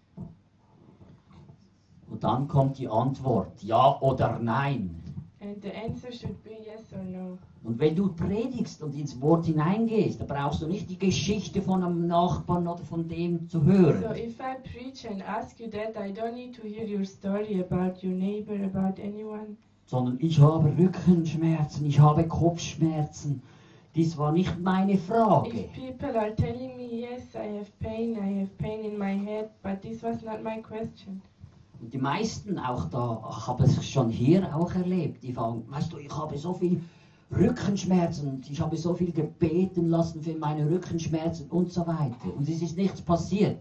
[2.09, 5.02] Und dann kommt die Antwort, ja oder nein.
[5.43, 7.37] And the answer should be yes or no.
[7.65, 11.83] Und wenn du predigst und ins Wort hineingehst, dann brauchst du nicht die Geschichte von
[11.83, 14.15] einem Nachbarn oder von dem zu So hören.
[14.15, 18.05] if I preach and ask you that, I don't need to hear your story about
[18.05, 19.57] your neighbor, about anyone.
[19.85, 23.41] Sondern ich habe Rückenschmerzen, ich habe Kopfschmerzen.
[23.95, 25.49] Dies war nicht meine Frage.
[25.49, 29.49] If people are telling me, yes, I have pain, I have pain in my head,
[29.61, 31.21] but this was not my question.
[31.83, 35.91] Und die meisten auch da, ich habe es schon hier auch erlebt, die sagen, weißt
[35.91, 36.81] du, ich habe so viel
[37.29, 42.33] Rückenschmerzen und ich habe so viel gebeten lassen für meine Rückenschmerzen und so weiter.
[42.37, 43.59] Und es ist nichts passiert.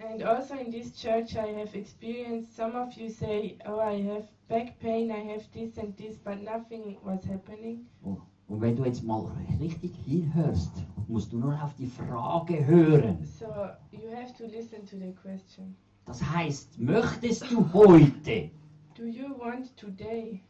[0.00, 4.28] And also in this church, I have experienced some of you say, oh, I have
[4.48, 7.86] back pain, I have this and this, but nothing was happening.
[8.02, 10.72] Und wenn du jetzt mal richtig hinhörst,
[11.08, 13.24] musst du nur auf die Frage hören.
[13.24, 13.46] So
[13.92, 15.74] you have to listen to the question.
[16.06, 18.50] Das heißt, möchtest du heute
[18.96, 20.40] Do you want today?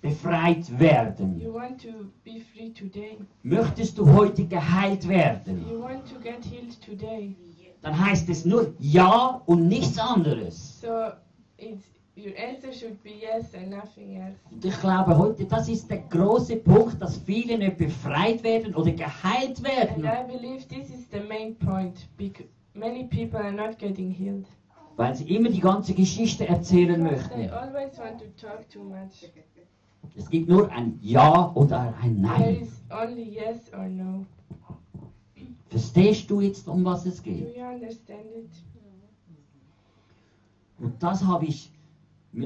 [0.00, 1.38] befreit werden?
[1.40, 3.18] You want to be free today?
[3.42, 5.64] Möchtest du heute geheilt werden?
[5.68, 7.36] You want to get healed today?
[7.82, 10.80] Dann heißt es nur Ja und nichts anderes.
[10.80, 11.12] So
[12.16, 14.38] your answer should be yes and nothing else.
[14.50, 18.92] Und ich glaube heute, das ist der große Punkt, dass viele nicht befreit werden oder
[18.92, 22.08] geheilt And werden, I believe this is the main point.
[22.18, 24.46] Because many people are not getting healed.
[25.00, 27.48] Weil sie immer die ganze Geschichte erzählen möchten.
[28.70, 28.94] to.
[30.14, 32.68] Es gibt nur ein Ja oder ein Nein.
[33.16, 34.26] yes no.
[35.70, 37.56] Verstehst du jetzt, um was es Do geht?
[37.56, 38.50] you understand it?
[40.78, 41.70] Und das habe ich,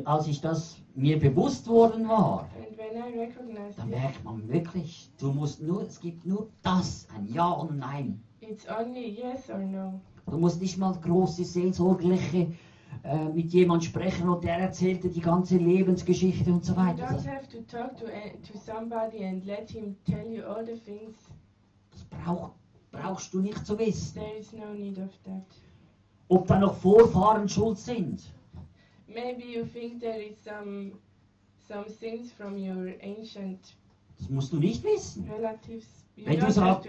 [0.05, 4.49] als ich das mir bewusst worden war, And when I recognize da it, merkt man
[4.49, 8.23] wirklich, du musst nur, es gibt nur das, ein Ja und Nein.
[8.41, 10.01] it's only yes or no.
[10.27, 12.49] Du musst nicht mal große seelsorgliche
[13.05, 17.05] äh, mit jemand sprechen und der erzählte die ganze Lebensgeschichte und so You weiter.
[17.07, 20.65] don't Das, have to talk to, a- to somebody and let him tell you all
[20.65, 21.15] the things.
[21.91, 22.51] das brauch,
[22.91, 24.15] brauchst du nicht zu wissen.
[24.21, 25.45] There is no need of that.
[26.29, 28.23] Ob da noch Vorfahren schuld sind.
[29.07, 30.93] Maybe you think there is some
[31.69, 33.61] some sins from your ancient
[34.19, 35.29] Das musst du nicht wissen.
[35.31, 36.04] relatives.
[36.17, 36.89] You Wenn du sagst-.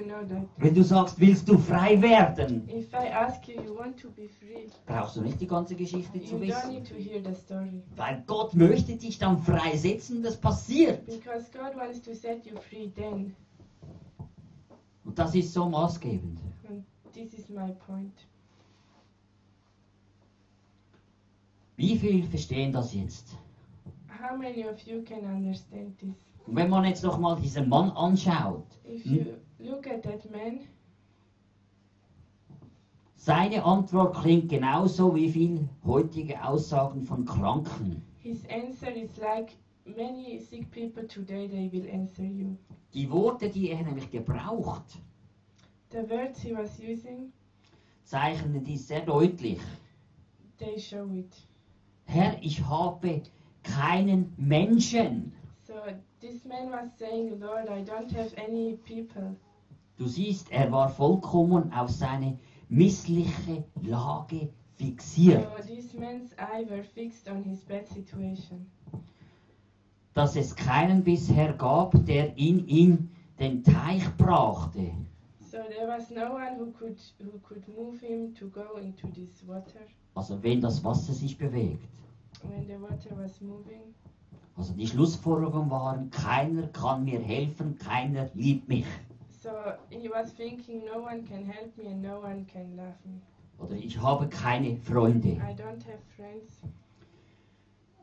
[0.58, 5.76] Wenn du sagst, willst du frei werden, you, you free, brauchst du nicht die ganze
[5.76, 7.84] Geschichte zu wissen.
[7.96, 11.02] Weil Gott möchte dich dann freisetzen, das passiert.
[15.06, 16.40] Und das ist so maßgebend.
[21.78, 23.38] Wie viel verstehen das jetzt?
[24.08, 26.35] How many of you can understand this?
[26.48, 28.66] Und wenn man jetzt noch mal diesen Mann anschaut,
[29.04, 29.28] Hm?
[33.16, 38.02] seine Antwort klingt genauso wie viel heutige Aussagen von Kranken.
[38.22, 39.54] his answer is like
[39.86, 42.56] many sick people today, they will answer you.
[42.94, 44.98] Die Worte, die er nämlich gebraucht,
[45.92, 47.32] The words he was using,
[48.04, 49.60] zeichnen dies sehr deutlich.
[50.58, 51.36] they show it.
[52.06, 53.22] Herr, ich habe
[53.64, 55.34] keinen Menschen.
[55.66, 55.74] So
[56.26, 59.36] this man was saying, Lord, I don't have any people.
[59.98, 65.48] Du siehst, er war vollkommen auf seine missliche Lage fixiert.
[65.58, 68.66] So this man's eye were fixed on his bad situation.
[70.14, 73.10] Dass es keinen bisher gab, der in ihm
[73.40, 74.92] den Teich brachte.
[75.40, 79.46] So there was no one who could who could move him to go into this
[79.48, 81.88] water Also wenn das Wasser sich bewegt.
[82.44, 83.94] when the water was moving.
[84.58, 88.86] Also die Schlussfolgerungen waren, keiner kann mir helfen, keiner liebt mich.
[89.30, 89.52] So
[89.90, 93.20] he was thinking, no one can help me and no one can love me.
[93.60, 95.30] Oder ich habe keine Freunde.
[95.30, 96.62] I don't have friends.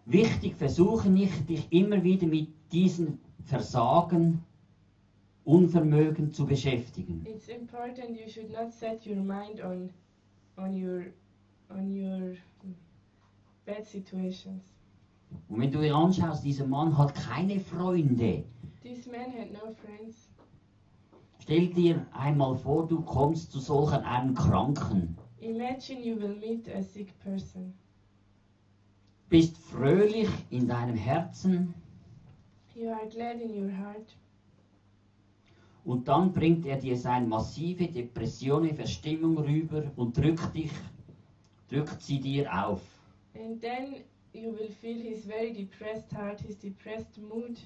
[0.04, 4.44] Wichtig, versuche nicht, dich immer wieder mit diesen Versagen,
[5.44, 7.26] Unvermögen zu beschäftigen.
[7.26, 9.90] It's important you should not set your mind on
[10.56, 11.06] on your
[11.68, 12.74] on your hmm,
[13.66, 14.62] bad situations.
[15.48, 18.44] Und wenn du dir anschaust, dieser Mann hat keine Freunde.
[18.82, 20.28] This man had no friends.
[21.40, 26.80] Stell dir einmal vor, du kommst zu solch einem Kranken, Imagine you will meet a
[26.82, 27.74] sick person.
[29.28, 31.74] bist fröhlich in deinem Herzen
[32.74, 34.16] You are glad in your heart,
[35.84, 40.70] und dann bringt er dir seine massive Depression, Verstimmung rüber und drückt dich,
[41.68, 42.80] drückt sie dir auf.
[43.34, 44.04] and then
[44.34, 47.58] you will feel his very depressed heart, his depressed mood,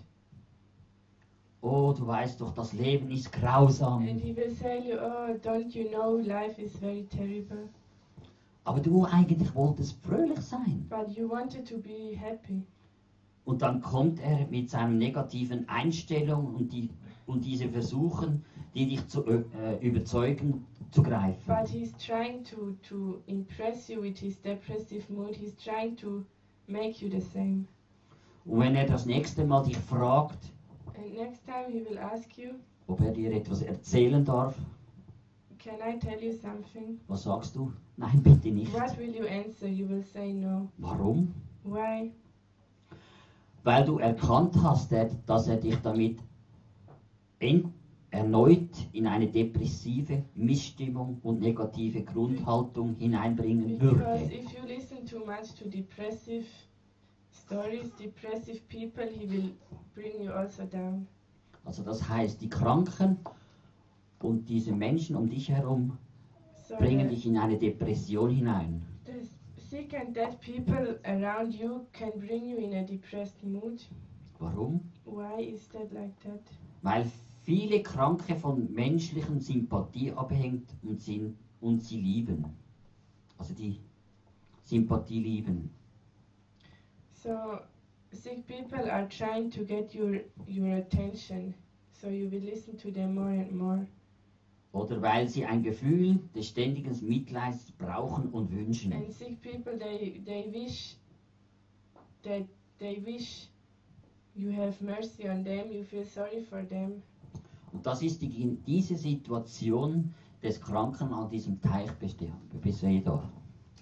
[1.63, 4.07] Oh, du weißt doch, das Leben ist grausam.
[4.07, 7.69] and he will tell you, "Oh, don't you know life is very terrible?"
[8.65, 10.87] Aber du eigentlich wolltest fröhlich sein.
[10.89, 12.63] But you wanted to be happy.
[13.45, 16.89] Und dann kommt er mit seiner negativen Einstellung und, die,
[17.27, 18.43] und diese Versuchen,
[18.75, 21.47] die dich zu äh, überzeugen, zu greifen.
[21.47, 25.35] But he's trying to, to impress you with his depressive mood.
[25.37, 26.25] He's trying to
[26.69, 27.65] make you the same.
[28.45, 30.39] Und wenn er das nächste Mal dich fragt,
[30.97, 32.51] And next time he will ask you,
[32.87, 34.55] ob er dir etwas erzählen darf,
[35.59, 37.01] Can I tell you something?
[37.09, 37.73] was sagst du?
[37.97, 38.73] Nein, bitte nicht.
[38.73, 39.67] What will you answer?
[39.67, 40.69] You will say no.
[40.79, 41.35] Warum?
[41.65, 42.13] Why?
[43.65, 44.93] Weil du erkannt hast,
[45.27, 46.21] dass er dich damit
[48.17, 54.25] erneut in eine depressive Missstimmung und negative Grundhaltung hineinbringen Because würde.
[54.35, 56.47] if you listen too much to depressive
[57.31, 59.53] stories, depressive people, he will
[59.95, 61.07] bring you also down.
[61.65, 63.19] Also das heißt, die Kranken
[64.21, 65.99] und diese Menschen um dich herum
[66.69, 68.83] So bringen dich in eine Depression hinein.
[69.69, 73.81] sick and dead people around you can bring you in a depressed mood.
[74.39, 74.81] Warum?
[75.05, 76.41] Why is that like that?
[76.83, 77.05] Weil
[77.47, 82.45] viele Kranke von menschlichen Sympathie abhängt und, sind, und sie lieben.
[83.39, 83.79] Also die
[84.65, 85.71] Sympathie lieben.
[87.13, 87.61] So
[88.13, 91.55] sick people are trying to get your your attention.
[91.93, 93.87] So you will listen to them more and more.
[94.73, 98.93] Oder weil sie ein Gefühl des ständigen Mitleids brauchen und wünschen.
[98.93, 100.97] And sick people they they wish
[102.25, 102.43] that
[102.81, 103.49] they wish
[104.35, 107.03] you have mercy on them, you feel sorry for them.
[107.77, 113.23] Und das ist die, diese Situation des Kranken an diesem Teich beste- Bethesda.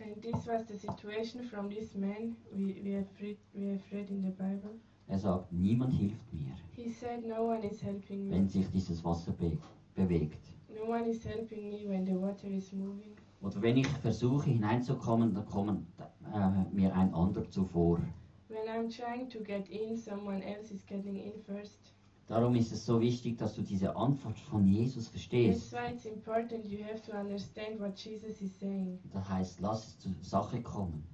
[0.02, 4.10] And this was the situation from this man we, we have read we have read
[4.10, 4.74] in the Bible.
[5.06, 8.34] Er sagt, niemand hilft mir, He said no one is helping me.
[8.34, 9.56] wenn sich dieses Wasser be
[9.94, 10.40] bewegt.
[10.68, 13.14] No one is helping me when the water is moving.
[13.42, 15.86] Oder wenn ich versuche hineinzukommen, dann kommt
[16.34, 18.00] äh, mir ein anderer zuvor.
[18.48, 21.93] When I'm trying to get in, someone else is getting in first.
[22.26, 25.72] Darum ist es so wichtig, dass du diese Antwort von Jesus verstehst.
[25.72, 28.98] why it's important you have to understand what Jesus is saying.
[29.12, 31.04] Das heißt, lass es zur Sache kommen.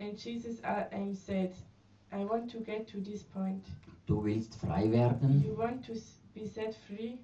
[0.00, 1.52] And Jesus uh, um, said,
[2.12, 3.64] I want to get to this point.
[4.06, 5.42] Du willst frei werden?
[5.46, 5.94] You want to
[6.34, 7.18] be set free?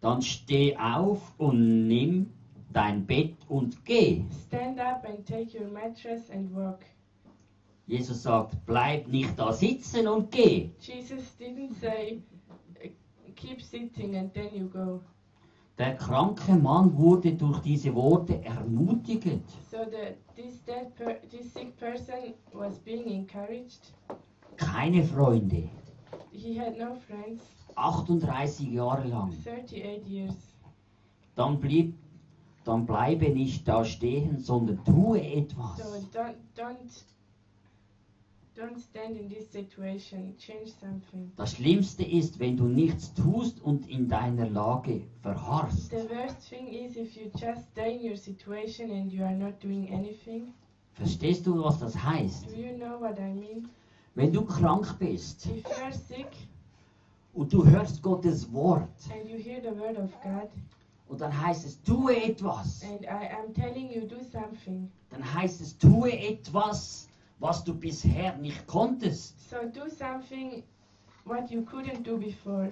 [0.00, 2.30] Dann steh auf und nimm
[2.72, 4.24] dein Bett und geh.
[4.46, 6.80] Stand up and take your mattress and walk.
[7.86, 10.70] Jesus sagt, bleib nicht da sitzen und geh.
[10.80, 12.22] Jesus didn't say,
[13.42, 15.00] keep sitting and then you go.
[15.78, 19.40] Der kranke Mann wurde durch diese Worte ermutigt.
[19.70, 20.58] So the, this,
[20.96, 23.92] per, this sick person was being encouraged.
[24.56, 25.68] Keine Freunde.
[26.30, 27.42] He had no friends,
[27.74, 29.32] 38 Jahre lang.
[29.32, 30.34] 38 years.
[31.34, 31.94] Dann, blieb,
[32.64, 35.78] dann bleibe nicht da stehen, sondern tue etwas.
[35.78, 37.04] So don't, don't,
[38.54, 40.34] don't stand in this situation.
[40.38, 41.32] Change something.
[41.36, 45.90] Das Schlimmste ist, wenn du nichts tust und in deiner Lage verharrst.
[45.90, 49.62] The worst thing is if you just stay in your situation and you are not
[49.62, 50.52] doing anything.
[50.94, 52.50] Verstehst du, was das heißt?
[52.50, 53.68] Do you know what I mean?
[54.14, 56.28] Wenn du krank bist If you are sick
[57.32, 60.50] und du hörst Gottes Wort and you hear the word of God
[61.08, 64.90] und dann heißt es, tue etwas, and I am telling you do something.
[65.10, 67.08] dann heißt es, tue etwas,
[67.42, 69.50] was du bisher nicht konntest.
[69.50, 70.62] So do something
[71.24, 72.70] what you couldn't do before.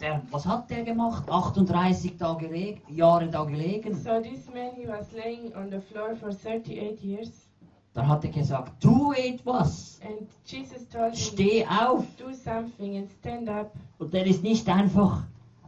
[0.00, 1.28] Der, was hat der gemacht?
[1.28, 3.94] 38 Tage Jahre da gelegen.
[3.94, 7.48] So this man he was laying on the floor for 38 years
[7.94, 12.04] Dann hat er gesagt, tue etwas, and Jesus told him steh auf.
[12.16, 13.72] do something and stand up.
[13.98, 15.24] Und der ist nicht einfach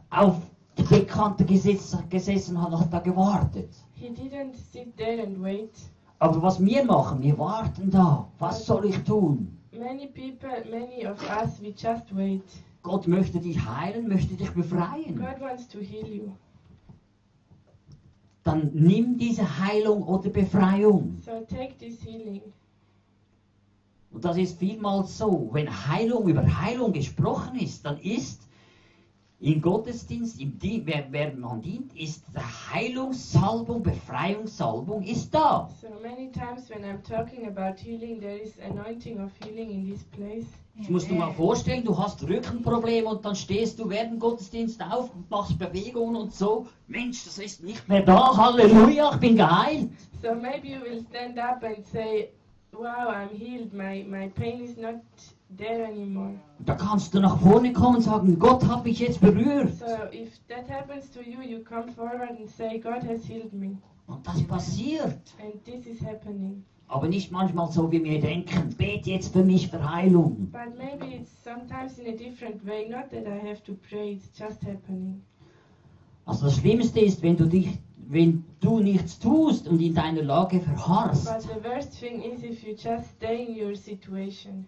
[0.09, 0.37] auf
[0.77, 3.69] die Bettkante gesetz, gesessen und hat da gewartet.
[6.21, 8.27] Aber was wir machen, wir warten da.
[8.37, 9.57] Was soll ich tun?
[9.71, 12.43] Many people, many of us, we just wait.
[12.83, 15.15] Gott möchte dich heilen, möchte dich befreien.
[15.15, 16.31] God wants to heal you.
[18.43, 21.17] Dann nimm diese Heilung oder Befreiung.
[21.25, 22.43] So take this healing.
[24.11, 25.49] Und das ist vielmals so.
[25.51, 28.47] Wenn Heilung über Heilung gesprochen ist, dann ist
[29.41, 35.67] im Gottesdienst, im Di wer, wer man dient, ist der Heilungssalbung, Befreiungssalbung ist da.
[35.81, 40.03] So many times when I'm talking about healing, there is anointing of healing in this
[40.03, 40.45] place.
[40.77, 45.13] Das musst du mal vorstellen, du hast Rückenprobleme und dann stehst du während Gottesdienst auf
[45.13, 46.67] und machst Bewegungen und so.
[46.87, 48.37] Mensch, das ist nicht mehr da.
[48.37, 49.89] Halleluja, ich bin geheilt.
[50.21, 52.29] So maybe you will stand up and say,
[52.73, 53.73] Wow, I'm healed.
[53.73, 55.01] My, my pain is not
[55.57, 56.33] there anymore.
[56.59, 59.73] Da kannst du nach vorne kommen und sagen, Gott hat mich jetzt berührt.
[59.77, 63.77] So if that happens to you, you come forward and say, God has healed me.
[64.07, 65.33] Und das passiert.
[65.41, 66.63] And this is happening.
[66.87, 70.51] Aber nicht manchmal so, wie wir denken, bet jetzt für mich für Heilung.
[70.51, 72.89] But maybe it's sometimes in a different way.
[72.89, 75.21] Not that I have to pray, it's just happening.
[76.25, 77.79] Also das Schlimmste ist, wenn du dich,
[78.09, 81.25] wenn du nichts tust und in deiner Lage verharrst.
[81.25, 84.67] But the worst thing is if you just stay in your situation.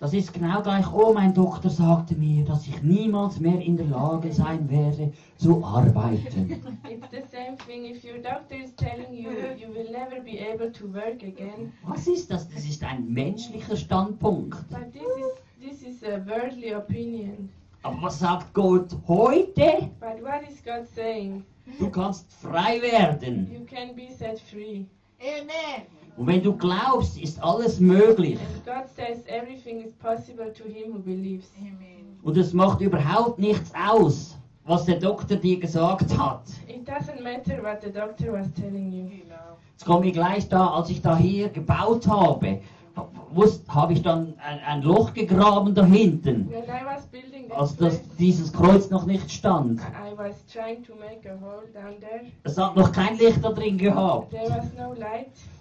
[0.00, 3.86] Das ist genau gleich, oh, mein Doktor sagte mir, dass ich niemals mehr in der
[3.86, 6.50] Lage sein werde zu arbeiten.
[6.90, 10.70] It's the same thing if your doctor is telling you you will never be able
[10.72, 11.72] to work again.
[11.86, 12.48] Was ist das?
[12.48, 14.68] Das ist ein menschlicher Standpunkt.
[14.68, 17.48] But this is this is a worldly opinion.
[17.82, 19.90] Aber was sagt Gott heute?
[20.00, 21.44] But what is God saying?
[21.78, 23.48] Du kannst frei werden.
[23.52, 24.86] You can be set free.
[25.20, 25.86] Amen.
[26.16, 28.38] Und wenn du glaubst, ist alles möglich.
[28.38, 31.50] And God says everything is possible to him who believes.
[31.60, 32.18] Amen.
[32.22, 36.42] Und es macht überhaupt nichts aus, was der Doktor dir gesagt hat.
[36.68, 39.04] It doesn't matter what the doctor was telling you.
[39.08, 39.58] Genau.
[39.72, 42.60] Jetzt komme ich gleich da, als ich da hier gebaut habe,
[43.68, 47.76] habe ich dann ein, ein Loch gegraben da hinten, When I was building this als
[47.76, 49.80] das, dieses Kreuz noch nicht stand.
[49.80, 52.20] I was trying to make a hole down there.
[52.44, 54.32] Es hat noch kein Licht da drin gehabt.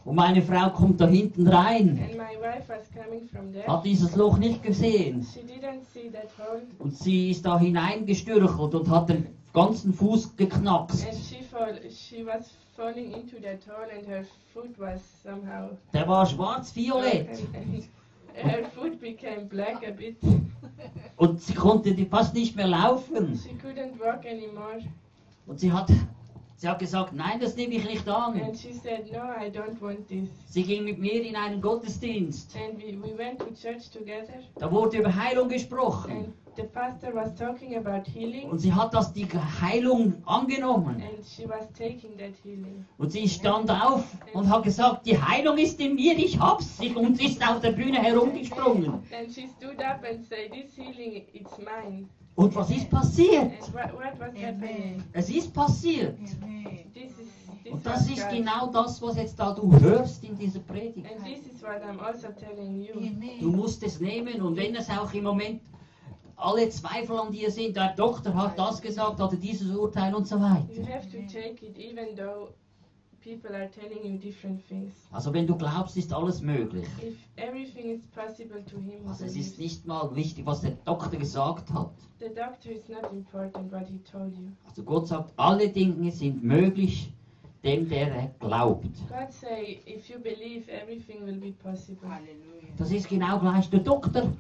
[0.06, 3.66] Und meine Frau kommt da hinten rein, and my wife was coming from there.
[3.68, 5.26] hat dieses Loch nicht gesehen.
[5.34, 10.36] She didn't see that hole, Und sie ist da hineingestürchelt und hat den ganzen Fuß
[10.36, 11.06] geknackst.
[11.08, 15.70] and she fall, she was falling into that hole, and her foot was somehow.
[15.93, 17.30] Der war schwarz-violett.
[18.34, 20.18] Her foot became black a bit.
[21.18, 23.39] Und sie konnte fast nicht mehr laufen.
[23.41, 24.80] She couldn't walk anymore,
[25.45, 25.88] Und sie hat,
[26.64, 28.39] sie hat gesagt, nein, das nehme ich nicht an.
[28.41, 32.55] and she said, "No, I don't want this." Sie ging mit mir in einen Gottesdienst.
[32.55, 36.11] And we, we went to church together, Da wurde über Heilung gesprochen.
[36.11, 39.28] and the pastor was talking about healing, Und sie hat das die
[39.61, 41.03] Heilung angenommen.
[41.03, 42.86] and she was taking that healing.
[42.97, 46.78] Und sie stand auf und hat gesagt, die Heilung ist in mir, ich hab's.
[46.78, 48.86] Sie- Und sie ist auf der Bühne herumgesprungen.
[49.11, 53.54] And she stood up and said, "This healing, it's mine." Und was ist passiert?
[55.14, 56.18] Es ist passiert.
[57.72, 61.08] Und das ist genau das, was jetzt da du hörst in dieser Predigt.
[61.08, 62.28] Also.
[63.40, 65.62] Du musst es nehmen und wenn es auch im Moment
[66.36, 70.42] alle Zweifel an dir sind, der Doktor hat das gesagt, hatte dieses Urteil und so
[70.42, 70.68] weiter.
[70.74, 72.50] You have to take it even though
[73.24, 74.94] people are telling you different things.
[75.12, 76.88] Also wenn du glaubst, ist alles möglich.
[77.02, 81.18] If everything is possible to him, Also es ist nicht mal wichtig, was der Doktor
[81.18, 81.92] gesagt hat.
[82.20, 84.50] the doctor is not important what he told you.
[84.68, 87.14] Also Gott sagt, alle Dinge sind möglich
[87.64, 88.86] dem, der glaubt.
[89.08, 92.08] God say, if you believe, everything will be possible.
[92.08, 92.74] Hallelujah.
[92.78, 93.70] Das ist genau gleich.
[93.70, 94.34] Der Doktor,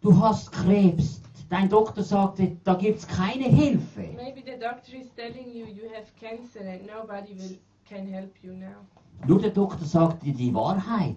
[0.00, 1.20] du hast Krebs.
[1.48, 4.00] Dein Doktor sagte, da gibt es keine Hilfe.
[4.16, 8.52] Maybe the doctor is telling you you have cancer and nobody will can help you
[8.54, 8.84] now.
[9.26, 11.16] Nur der Doktor sagt dir die Wahrheit.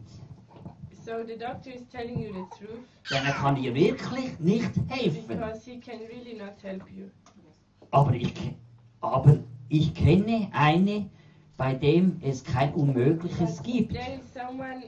[1.05, 5.27] So the doctor is telling you the truth Denn er kann dir wirklich nicht helfen.
[5.27, 7.05] because he can really not help you.
[7.91, 8.33] Aber ich,
[8.99, 9.37] aber
[9.69, 11.09] ich kenne eine,
[11.55, 13.93] bei dem es kein Unmögliches But gibt.
[13.93, 14.83] there is someone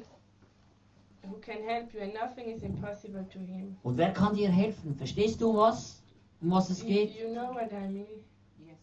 [1.30, 3.78] who can help you and nothing is impossible to him.
[3.84, 4.96] Und wer kann dir helfen?
[4.96, 6.02] Verstehst du was?
[6.42, 7.12] Um was es You, geht?
[7.20, 8.08] you know what I mean?
[8.66, 8.78] Yes.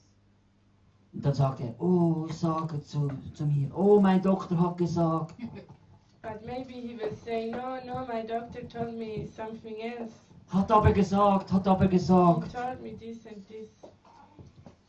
[1.12, 5.34] Und dann sagt er, oh, sage zu, zu mir, oh, mein Doktor hat gesagt.
[6.22, 10.12] But maybe he will say, no, no, my doctor told me something else.
[10.48, 12.52] Hat aber gesagt, hat aber He gesagt.
[12.52, 13.68] told me this and this.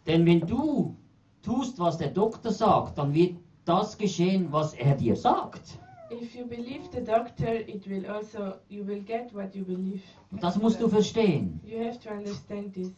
[0.08, 0.96] Denn wenn du
[1.44, 5.78] tust, was der Doktor sagt, dann wird das geschehen, was er dir sagt.
[6.10, 10.02] If you believe the doctor, it will also, you will get what you believe.
[10.32, 11.60] Das musst du verstehen.
[11.66, 12.92] You have to understand this.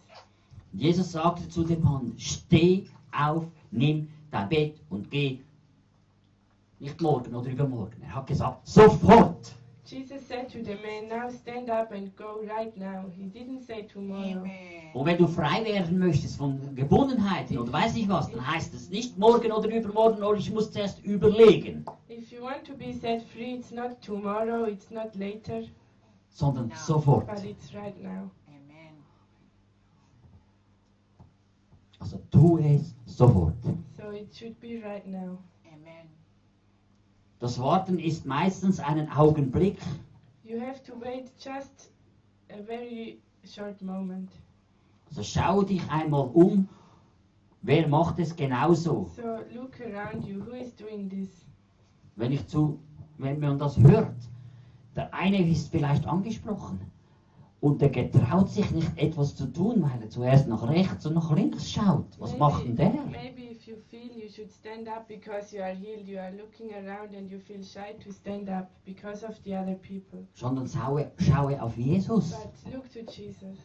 [0.73, 5.39] Jesus sagte zu dem Mann, steh auf, nimm dein Bett und geh.
[6.79, 8.01] Nicht morgen oder übermorgen.
[8.03, 9.55] Er hat gesagt, sofort.
[9.89, 13.05] Jesus said to the man, now stand up and go right now.
[13.17, 14.41] He didn't say tomorrow.
[14.41, 14.93] Amen.
[14.93, 18.89] Und wenn du frei werden möchtest von Gebundenheiten oder weiß ich was, dann heißt es
[18.89, 23.21] nicht morgen oder übermorgen oder ich muss zuerst überlegen, If you want to be set
[23.23, 25.63] free, it's not tomorrow, it's not later,
[26.29, 26.75] sondern Ja.
[26.75, 27.25] sofort.
[27.27, 28.29] but it's right now.
[28.47, 28.93] Amen.
[31.99, 33.55] Also tu es sofort.
[33.97, 35.39] So it should be right now.
[35.65, 36.07] Amen.
[37.39, 39.77] Das Warten ist meistens einen Augenblick,
[40.43, 41.91] You have to wait just
[42.49, 44.31] a very short moment.
[45.07, 46.67] Also schau dich einmal um,
[47.61, 49.09] wer macht es genauso.
[49.15, 49.21] So
[49.53, 50.43] look around you.
[50.43, 51.45] Who is doing this?
[52.15, 52.79] Wenn ich zu,
[53.17, 54.17] wenn man das hört,
[54.95, 56.88] der eine ist vielleicht angesprochen
[57.61, 61.35] und der getraut sich nicht etwas zu tun, weil er zuerst nach rechts und nach
[61.35, 62.07] links schaut.
[62.17, 62.89] Was macht denn der?
[62.89, 66.73] Maybe if you feel you should stand up because you are healed, you are looking
[66.73, 70.25] around and you feel shy to stand up because of the other people.
[70.33, 72.31] Sondern schaue, schaue auf Jesus.
[72.31, 73.57] But look to Jesus.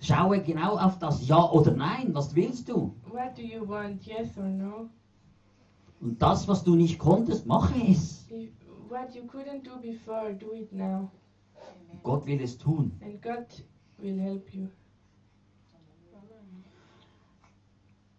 [0.00, 2.14] Schaue genau auf das Ja oder Nein.
[2.14, 2.94] Was willst du?
[3.10, 4.04] What do you want?
[4.04, 4.88] Yes or no?
[6.00, 8.26] Und das, was du nicht konntest, mache es.
[8.30, 8.50] If,
[8.88, 11.10] what you couldn't do before, do it now.
[12.02, 12.92] Gott will es tun.
[13.02, 13.46] And God
[13.98, 14.68] will help you.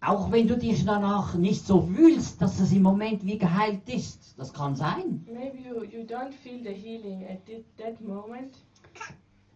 [0.01, 4.37] Auch wenn du dich danach nicht so fühlst, dass es im Moment wie geheilt ist.
[4.37, 5.25] Das kann sein.
[5.31, 8.57] Maybe you, you don't feel the healing at thi- that moment.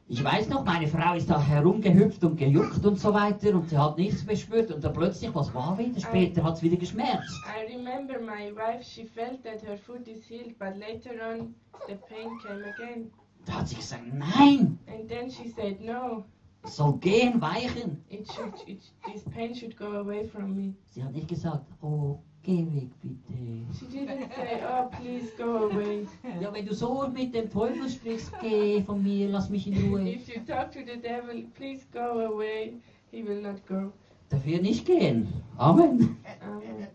[0.07, 3.77] Ich weiß noch, meine Frau ist da herumgehüpft und gejuckt und so weiter und sie
[3.77, 5.99] hat nichts gespürt und dann plötzlich, was war wieder?
[5.99, 7.35] Später hat es wieder geschmerzt.
[7.45, 11.53] I remember my wife, she felt that her foot is healed, but later on
[11.89, 13.11] the pain came again.
[13.47, 16.25] Da hat sie gesagt, nein, And then she said, No,
[16.63, 18.03] es soll gehen, weichen.
[18.09, 20.73] it should, it, this pain should go away from me.
[20.91, 23.33] Sie hat nicht gesagt, oh, geh weg bitte.
[23.79, 26.05] She didn't say, Oh, please go away.
[26.41, 30.01] Ja, wenn du so mit dem Teufel sprichst, geh von mir, lass mich in Ruhe.
[30.09, 32.73] If you talk to the devil, please go away,
[33.11, 33.93] he will not go.
[34.29, 35.27] Dafür nicht gehen.
[35.57, 36.17] Amen.
[36.41, 36.87] Amen.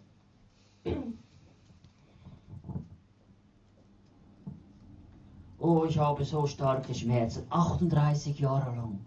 [5.65, 7.47] Oh, ich habe so starke Schmerzen.
[7.51, 8.99] 38 Jahre lang.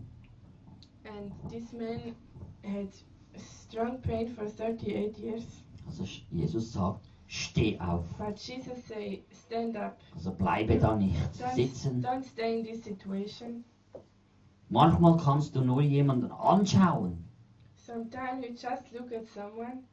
[1.03, 2.15] And this man
[2.63, 2.87] had
[3.37, 5.43] strong pain for 38 years.
[5.85, 8.05] Also Jesus sagt, steh auf.
[8.17, 9.97] But Jesus say, stand up.
[10.15, 12.01] Also bleibe da nicht Don't, sitzen.
[12.01, 13.65] don't stay in this situation.
[14.69, 17.17] Manchmal kannst du nur jemanden anschauen
[17.75, 19.83] Sometimes you just look at someone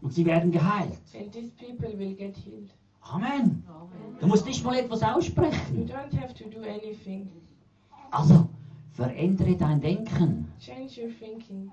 [0.00, 0.96] und sie werden geheilt.
[1.14, 2.70] and these people will get healed.
[3.10, 3.62] Amen.
[4.20, 5.88] Du musst nicht mal etwas You aussprechen.
[5.88, 7.28] don't have to do anything.
[8.10, 8.48] Also
[8.92, 10.50] verändere dein Denken.
[10.60, 11.70] Change your thinking.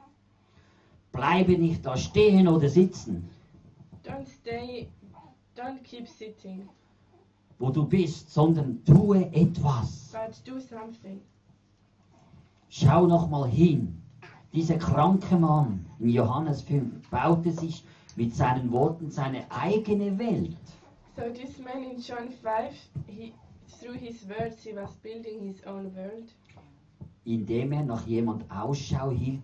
[1.12, 3.30] Bleibe nicht da stehen oder sitzen,
[4.04, 4.88] Don't stay,
[5.56, 6.68] don't keep sitting,
[7.60, 10.12] wo du bist, sondern tue etwas.
[10.14, 11.22] but do something.
[12.70, 14.02] Schau noch mal hin.
[14.54, 17.84] Dieser kranke Mann in Johannes 5 baute sich
[18.16, 20.58] mit seinen Worten seine eigene Welt.
[21.16, 22.74] So this man in John 5,
[23.08, 23.34] he
[23.80, 26.30] through his words he was building his own world.
[27.26, 29.44] indem er nach jemand Ausschau hielt,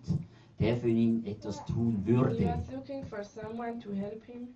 [0.58, 2.44] der für ihn etwas tun He würde.
[2.46, 4.48] was looking for someone to help him,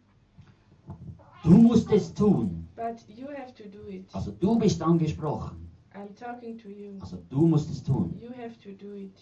[1.45, 2.67] Du musst es tun.
[2.77, 4.05] but you have to do it.
[4.13, 5.69] Also du bist angesprochen.
[5.95, 6.99] I'm talking to you.
[7.01, 8.15] Also du musst es tun.
[8.21, 9.17] You have to do it.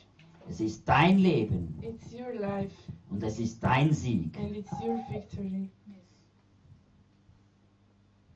[0.49, 2.75] Es ist dein Leben It's your life
[3.11, 4.37] und es ist dein Sieg.
[4.39, 5.69] and it's your victory.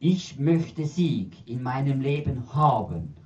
[0.06, 3.16] Ich möchte Sieg in meinem Leben haben.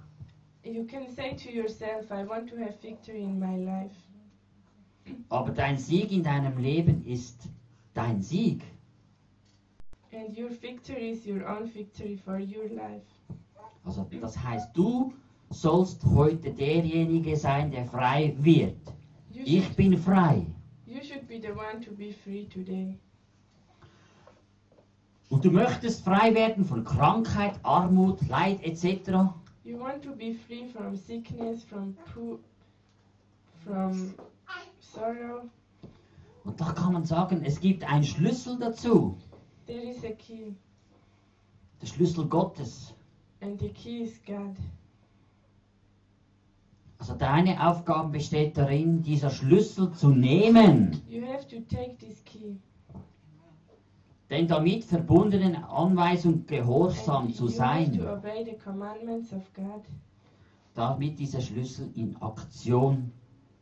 [0.62, 3.96] You can say to yourself, I want to have victory in my life.
[5.28, 7.48] Aber dein Sieg in deinem Leben ist
[7.94, 8.62] dein Sieg.
[10.12, 13.02] And your victory is your own victory for your life.
[13.84, 15.12] Also das heißt, du
[15.50, 18.76] sollst heute derjenige sein, der frei wird.
[19.32, 20.46] You Ich should, bin frei.
[20.86, 22.96] you should be the one to be free today.
[25.30, 29.30] Und du möchtest frei werden von Krankheit, Armut, Leid etc.
[29.64, 32.38] You want to be free from sickness, from po-
[33.64, 34.14] from
[34.80, 35.42] sorrow.
[36.44, 39.18] Und da kann man sagen, es gibt einen Schlüssel dazu.
[39.66, 40.54] There is a key,
[41.82, 42.94] Der Schlüssel Gottes.
[43.42, 44.56] and the key is God.
[46.98, 51.02] Also deine Aufgabe besteht darin, dieser Schlüssel zu nehmen.
[51.08, 52.56] You have to take this key.
[54.30, 57.98] Den damit verbundenen Anweisung gehorsam zu sein,
[60.74, 63.10] damit dieser Schlüssel in Aktion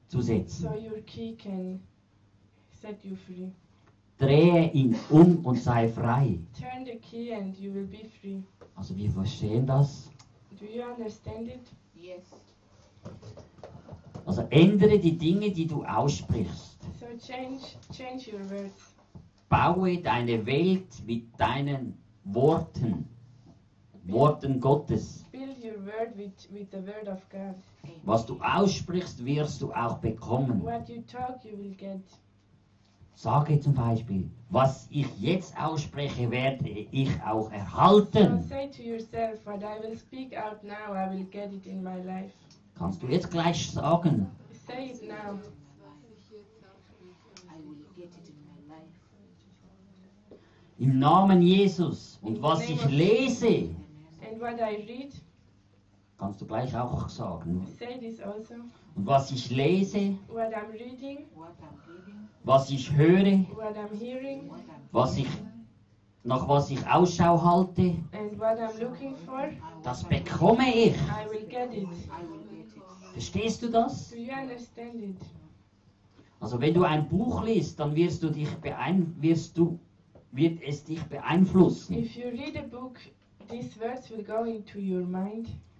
[0.09, 0.63] zu setzen.
[0.63, 1.81] so your key can
[2.71, 3.51] set you free.
[4.19, 6.39] Drehe ihn um und sei frei.
[6.59, 8.43] Turn the key and you will be free.
[8.75, 10.11] Also wir verstehen das.
[10.59, 11.61] Do you understand it?
[11.95, 12.25] Yes.
[14.25, 16.79] Also ändere die Dinge, die du aussprichst.
[16.99, 17.61] So change
[17.93, 18.96] change your words.
[19.49, 23.09] Baue deine Welt mit deinen Worten.
[24.05, 25.25] Worten Gottes.
[25.33, 26.69] With, with.
[28.05, 30.63] Was du aussprichst, wirst du auch bekommen.
[30.89, 31.57] You talk, you.
[33.15, 38.47] Sage zum Beispiel, was ich jetzt ausspreche, werde ich auch So erhalten.
[38.77, 39.41] to yourself,
[40.63, 40.93] now.
[42.75, 44.27] Kannst du jetzt gleich sagen.
[44.67, 45.39] Say it now.
[47.49, 48.93] I will get it in my life.
[50.79, 52.19] Im Namen Jesus.
[52.21, 53.71] Und was ich lese,
[54.43, 55.13] read,
[56.19, 57.67] kannst du gleich auch sagen.
[58.23, 58.55] also.
[58.95, 61.27] Und was ich lese, reading,
[62.45, 64.51] was ich höre, what I'm hearing,
[64.93, 65.29] was ich,
[66.25, 69.49] nach was ich Ausschau halte, and what I'm looking for,
[69.83, 70.95] das bekomme ich.
[73.15, 74.13] Verstehst du das?
[76.39, 79.79] Also wenn du ein Buch liest, dann wirst du dich beein wirst du
[80.37, 81.99] wird es dich beeinflussen.
[81.99, 82.17] If
[82.71, 82.99] book.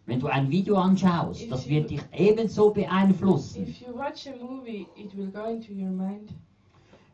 [0.07, 3.63] Wenn du ein Video anschaust, das wird dich ebenso beeinflussen.
[3.63, 3.83] If
[4.41, 4.87] movie.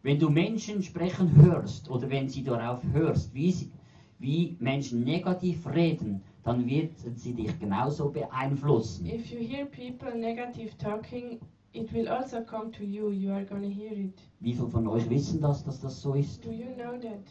[0.02, 3.70] Wenn du Menschen sprechen hörst oder wenn sie darauf hörst, wie, sie,
[4.18, 9.06] wie Menschen negativ reden, dann werden sie dich genauso beeinflussen.
[9.06, 11.38] If you hear people negative talking,
[11.74, 13.10] it will also come to you.
[13.10, 14.18] You are going to hear it.
[14.40, 16.44] Wie viele von euch wissen das, dass das so ist?
[16.44, 17.26] Do you know that?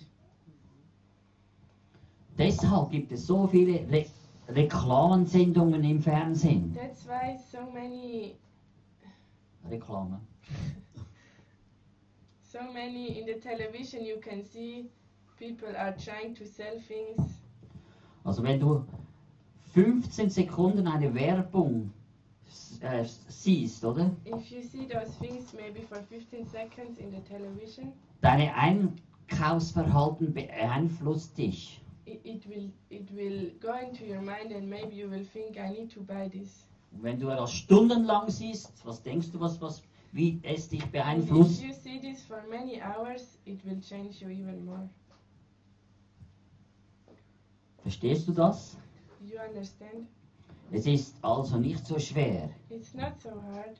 [2.38, 4.06] Deshalb gibt es so viele Re
[4.48, 6.74] Reklamensendungen im Fernsehen.
[6.74, 8.36] That's why so many,
[9.70, 10.20] Reklame.
[12.42, 14.90] so many in the television you can see
[15.38, 17.40] people are trying to sell things.
[18.24, 18.84] Also wenn du
[19.74, 21.92] 15 Sekunden eine Werbung
[22.82, 24.12] äh, siehst, oder?
[24.26, 31.38] If you see those things maybe for 15 seconds in the television, Deine Einkaufsverhalten beeinflusst
[31.38, 31.82] dich.
[32.06, 35.70] it, it will it will go into your mind and maybe you will think I
[35.70, 36.66] need to buy this.
[36.94, 41.62] Und wenn du das stundenlang siehst, was denkst du, was, was, wie es dich beeinflusst?
[41.62, 44.90] you see this for many hours, it will change you even more.
[47.82, 48.78] Verstehst du das?
[49.26, 50.08] You understand?
[50.74, 52.50] Es ist also nicht so schwer.
[52.70, 53.78] It's not so hard.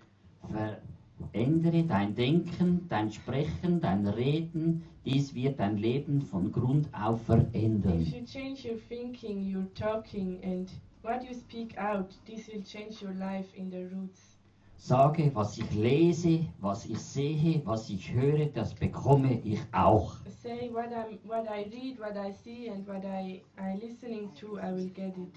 [1.32, 4.84] Verändere dein Denken, dein Sprechen, dein Reden.
[5.06, 8.02] Dies wird dein Leben von Grund auf If verändern.
[8.02, 10.70] you change your thinking, your talking, and
[11.02, 14.38] what you speak out, this will change your life in the roots.
[14.76, 20.16] Sage, was ich lese, was ich sehe, was ich höre, das bekomme ich auch.
[20.42, 24.58] Say what I'm, what I read, what I see, and what I I listening to,
[24.60, 25.34] I will get it.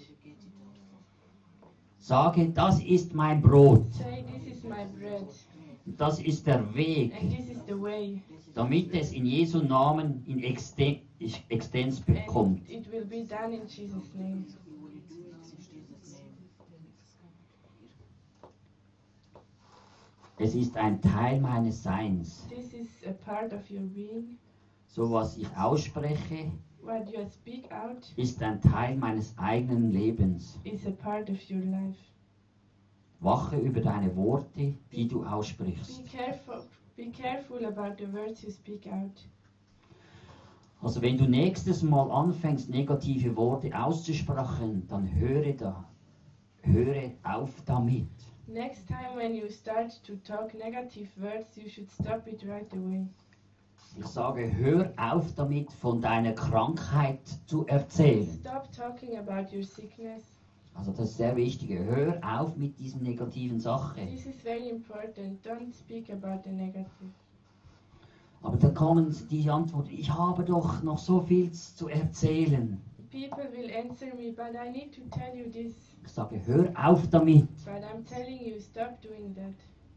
[2.04, 3.90] Sage, das ist mein Brot.
[3.94, 5.26] Say this is my bread,
[5.96, 7.14] Das ist der Weg.
[7.18, 8.22] and this is the way.
[8.54, 11.00] Damit es in Jesu Namen in Exten
[11.48, 12.60] Extens bekommt.
[12.68, 14.44] And it will be done in Jesus' name.
[20.38, 22.46] Es ist ein Teil meines Seins.
[22.50, 24.36] This is a part of your being.
[24.88, 26.52] So was ich ausspreche,
[26.84, 30.58] What you speak out ist ein Teil meines eigenen Lebens.
[30.64, 31.98] is a part of your life.
[33.20, 36.04] Wache über deine Worte, die du Be aussprichst.
[36.12, 36.62] careful.
[36.96, 39.26] Be careful about the words you speak out.
[40.82, 45.88] Also wenn du nächstes Mal anfängst, negative Worte auszusprechen, dann höre da,
[46.60, 48.08] höre auf damit.
[48.46, 53.06] Next time when you start to talk negative words, you should stop it right away.
[53.96, 58.28] Ich sage, hör auf damit, von deiner Krankheit zu erzählen.
[58.40, 60.24] Stop talking about your sickness.
[60.74, 61.78] Also das ist sehr wichtig.
[61.78, 64.08] Hör auf mit diesen negativen Sachen.
[64.08, 65.46] This is very important.
[65.46, 67.12] Don't speak about the negative.
[68.42, 72.78] Aber dann kommen die Antwort, ich habe doch noch so viel zu erzählen.
[73.10, 75.72] People will answer me, but I need to tell you this.
[76.04, 79.54] Ich sage, hör auf damit, But I'm telling you, stop doing that.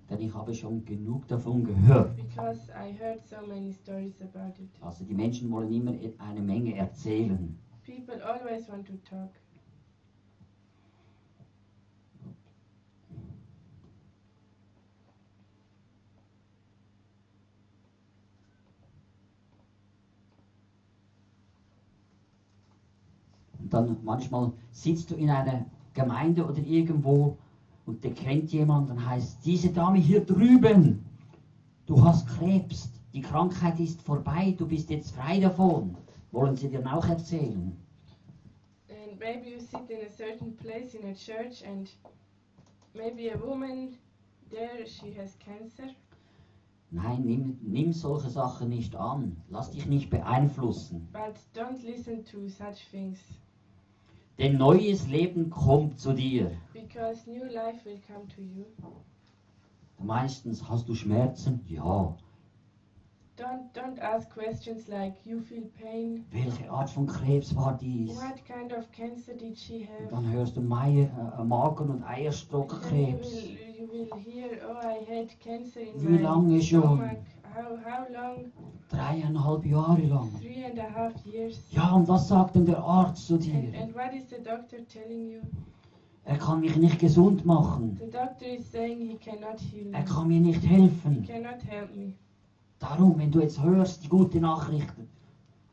[0.10, 2.16] Denn ich habe schon genug davon gehört.
[2.16, 4.70] Because I heard so many stories about it.
[4.82, 7.58] Also die Menschen wollen immer eine Menge erzählen.
[7.86, 9.30] People always want to talk.
[23.60, 27.38] Und dann manchmal sitzt du in einer Gemeinde oder irgendwo
[27.88, 31.06] und der kennt jemand und heißt, diese Dame hier drüben,
[31.86, 35.96] du hast Krebs, die Krankheit ist vorbei, du bist jetzt frei davon.
[36.32, 37.76] Wollen sie dir auch erzählen?
[38.90, 41.90] And maybe you sit in a certain place in a church and
[42.94, 43.98] maybe a woman
[44.52, 45.90] there, she has cancer.
[46.92, 49.38] Nein, nimm, nimm solche Sachen nicht an.
[49.50, 51.08] Lass dich nicht beeinflussen.
[51.14, 53.20] But don't listen to such things.
[54.38, 56.52] Denn neues Leben kommt zu dir.
[56.74, 58.66] Because new life will come to you.
[60.00, 61.64] Meistens hast du Schmerzen?
[61.68, 62.16] Ja.
[63.38, 66.24] Don't don't ask questions like you feel pain.
[66.32, 68.16] Welche Art von Krebs war dies?
[68.16, 70.10] What kind of cancer did she have?
[70.10, 71.02] dann hörst du Mai,
[71.38, 73.32] äh, Magen- und Then you Eierstockkrebs.
[73.32, 76.82] will, you will hear, oh, I had cancer in Wie my lange schon?
[76.82, 77.18] stomach.
[77.58, 78.52] How, how long?
[78.90, 80.30] Dreieinhalb Jahre lang.
[80.40, 81.60] Three and a half years.
[81.72, 83.82] Ja, und was sagt denn der Arzt zu And, dir?
[83.82, 85.42] and what is the doctor telling you?
[86.26, 87.98] Er kann mich nicht gesund machen.
[88.00, 90.06] The doctor is saying he cannot heal Er me.
[90.06, 91.26] kann mir nicht He helfen.
[91.26, 92.14] cannot help me.
[92.80, 94.94] Darum, wenn du jetzt hörst die gute Nachricht,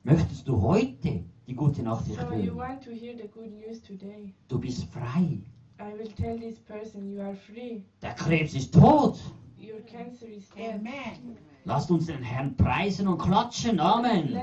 [0.04, 2.56] möchtest du heute die gute Nachricht So you hören.
[2.56, 4.32] want to hear the good news today?
[4.48, 5.38] Du bist frei.
[5.80, 7.82] I will tell this person you are free.
[8.00, 9.18] Der Krebs ist tot.
[9.58, 10.76] Your cancer is dead.
[10.76, 11.36] Amen.
[11.64, 13.80] Lasst uns den Herrn preisen und klatschen.
[13.80, 14.36] Amen.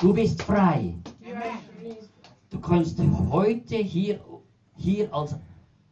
[0.00, 0.94] Du bist frei.
[2.50, 4.20] Du kannst heute hier,
[4.76, 5.36] hier als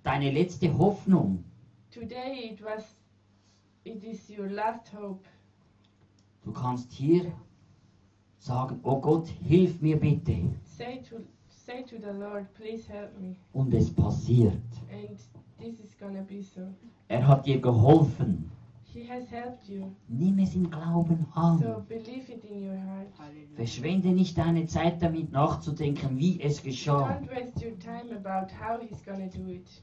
[0.03, 1.45] deine letzte Hoffnung,
[1.91, 2.85] Today it was,
[3.85, 5.25] it is your last hope.
[6.45, 7.33] du kannst hier
[8.39, 10.37] sagen, oh Gott, hilf mir bitte.
[10.65, 11.17] Say to,
[11.49, 13.35] say to the Lord, please help me.
[13.53, 14.63] Und es passiert.
[14.93, 15.19] And
[15.59, 16.61] this is gonna be so.
[17.09, 18.51] Er hat dir geholfen.
[18.93, 19.93] He has helped you.
[20.09, 21.86] Nimm es im Glauben So an.
[21.88, 23.07] believe it in your heart.
[23.55, 27.09] Verschwende nicht deine Zeit damit nachzudenken, wie es geschah.
[27.09, 29.82] Don't waste your time about how he's gonna do it.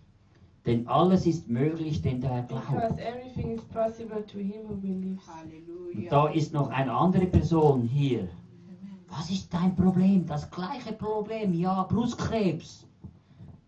[0.66, 3.00] Denn alles ist möglich, denn der Because glaubt.
[3.00, 5.24] everything is possible to him who believes.
[5.96, 8.28] Und da ist noch eine andere Person hier.
[9.08, 10.26] Was ist dein Problem?
[10.26, 11.54] Das gleiche Problem.
[11.54, 12.87] Ja, Brustkrebs.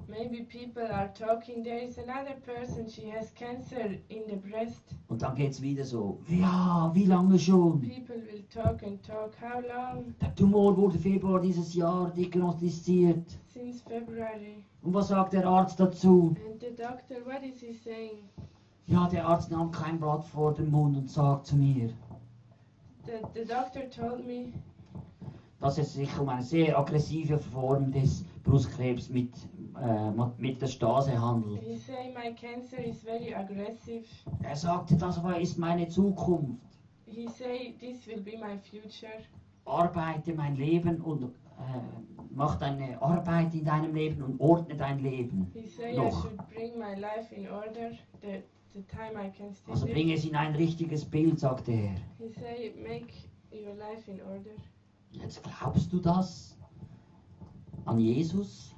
[0.10, 1.64] Maybe people are talking.
[1.64, 4.82] There is another person, she has cancer in the breast.
[5.08, 6.20] Und dann geht's wieder so.
[6.28, 7.82] Ja, wie lange schon?
[7.82, 9.34] People will talk and talk.
[9.40, 10.16] How long?
[10.20, 13.24] Der Tumor wurde Februar dieses Jahr diagnostiziert.
[13.54, 14.64] Since February.
[14.82, 16.36] Und was sagt der Arzt dazu?
[16.50, 18.24] And the doctor, what is he saying?
[18.88, 21.90] Ja, der Arzt nahm kein Blatt vor den Mund und sagt zu mir,
[23.06, 24.54] The, the doctor told me
[25.60, 29.32] dass es sich um eine sehr aggressive Form des Brustkrebs mit,
[29.82, 31.62] äh, mit der Stase handelt.
[31.62, 34.04] He say my cancer is very aggressive.
[34.44, 36.62] Er sagte, das war- ist meine Zukunft.
[37.06, 39.12] He say this will be my future.
[39.66, 41.28] Arbeite mein Leben und äh,
[42.32, 45.52] mach deine Arbeit in deinem Leben und ordne dein Leben.
[45.54, 46.28] He say Noch.
[48.22, 48.84] The the
[49.68, 51.96] Also bring es in ein richtiges Bild, sagte er.
[52.18, 53.14] He say make
[53.52, 54.52] your life in order.
[55.12, 56.56] Jetzt glaubst du das
[57.86, 58.76] an Jesus?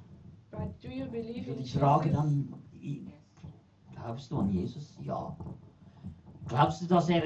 [0.52, 2.22] But do you believe Ich Frage Jesus?
[2.22, 2.54] dann,
[3.94, 4.98] glaubst du an Jesus?
[5.02, 5.34] Ja.
[6.46, 7.22] Glaubst du, dass er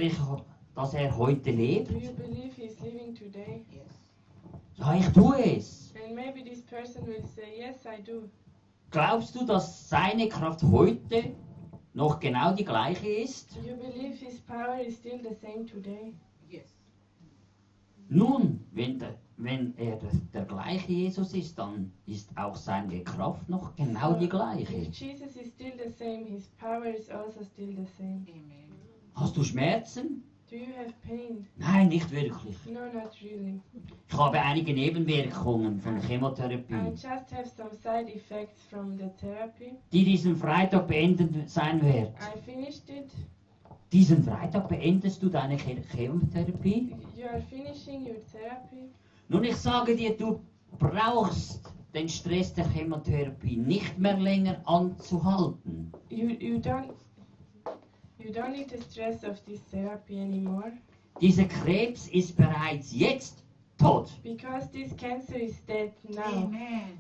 [0.75, 1.91] dass er heute lebt?
[1.91, 3.67] Do you believe he's living today?
[3.71, 3.83] Yes.
[4.77, 5.93] Ja, ich tue es.
[6.05, 8.29] And maybe this person will say, Yes, I do.
[8.91, 11.35] Glaubst du, dass seine Kraft heute
[11.95, 13.57] noch genau die gleiche ist?
[13.57, 16.15] Do you believe his power is still the same today?
[16.49, 16.77] Yes.
[18.09, 23.49] Nun, wenn, der, wenn er der, der gleiche Jesus ist, dann ist auch seine Kraft
[23.49, 24.75] noch genau die gleiche.
[24.77, 28.25] If Jesus is still the same, his power is also still the same.
[28.29, 28.73] Amen.
[29.15, 30.23] Hast du Schmerzen?
[30.49, 31.45] Do you have pain?
[31.57, 32.57] Nein, nicht wirklich.
[32.67, 33.61] No, not really.
[34.09, 39.73] Ich habe einige Nebenwirkungen von I Chemotherapie, just have some side effects from the therapy.
[39.93, 42.13] die diesen Freitag beendet sein wird.
[42.21, 43.11] I finished it.
[43.93, 46.95] Diesen Freitag beendest du deine Che- Chemotherapie?
[47.17, 48.91] You are finishing your therapy.
[49.29, 50.41] Nun, ich sage dir, du
[50.79, 51.61] brauchst
[51.95, 55.91] den Stress der Chemotherapie nicht mehr länger anzuhalten.
[56.11, 56.91] You you don't
[58.19, 60.73] you don't need the stress of this therapy anymore
[61.21, 63.43] Dieser Krebs ist bereits jetzt
[63.79, 64.11] tot.
[64.23, 66.23] because this cancer is dead now.
[66.45, 66.99] Amen.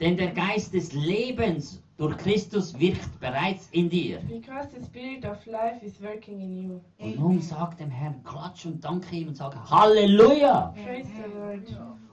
[0.00, 4.18] Denn der Geist des Lebens durch Christus wirkt bereits in dir.
[4.28, 6.80] Because the spirit of life is working in you.
[6.98, 10.74] Und nun sag dem Herrn, klatsch und danke ihm und sage Halleluja.
[10.84, 11.62] Praise the Lord.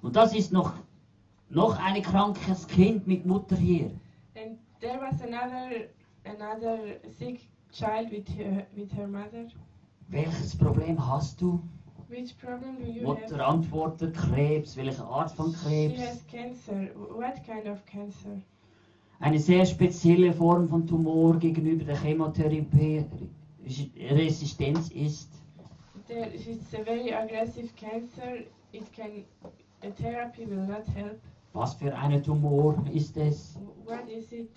[0.01, 0.73] Und das ist noch,
[1.49, 3.91] noch ein krankes Kind mit Mutter hier.
[4.35, 5.87] And there was another
[6.25, 6.77] another
[7.19, 9.47] sick child with her with her mother.
[10.09, 11.61] Welches Problem hast du?
[12.09, 13.45] Which problem do you Mutter have?
[13.45, 14.77] antwortet Krebs.
[14.77, 15.99] Welche Art von She Krebs?
[16.01, 16.89] has cancer.
[16.95, 18.41] What kind of cancer?
[19.23, 23.05] Eine sehr spezielle Form von Tumor gegenüber der Chemotherapie
[24.09, 25.29] Resistenz ist.
[26.09, 28.43] There, it's a very aggressive cancer.
[28.73, 29.23] It can
[29.81, 31.21] the therapy will not help.
[31.53, 33.57] Was für ein Tumor ist es?
[33.85, 34.49] What is it?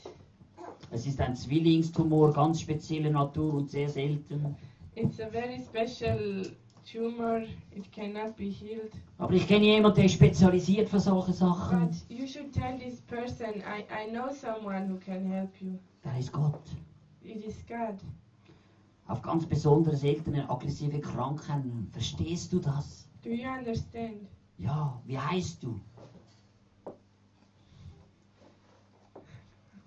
[0.90, 4.56] Es ist ein Zwillingstumor, ganz spezielle Natur und sehr selten.
[4.96, 6.44] It's a very special
[6.86, 7.42] tumor.
[7.74, 8.92] It cannot be healed.
[9.18, 11.90] Aber ich kenne jemanden, der ist spezialisiert für solche Sachen.
[11.90, 15.78] But you should tell this person, I, I know someone who can help you.
[16.02, 16.62] Da ist Gott.
[17.22, 17.98] It is God.
[19.08, 21.88] Auf ganz besondere, seltene, aggressive Krankheiten.
[21.92, 23.08] Verstehst du das?
[23.22, 24.28] Do you understand?
[24.58, 25.80] Ja, wie heißt du?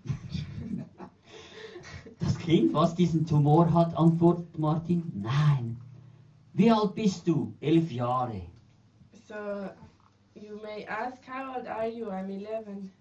[2.20, 5.78] Das Kind, was diesen Tumor hat, antwortet Martin, nein.
[6.60, 7.54] Wie alt bist du?
[7.62, 8.42] Elf Jahre.
[9.14, 9.70] So
[10.36, 12.10] you may ask, how old are you?
[12.12, 12.92] I'm 11.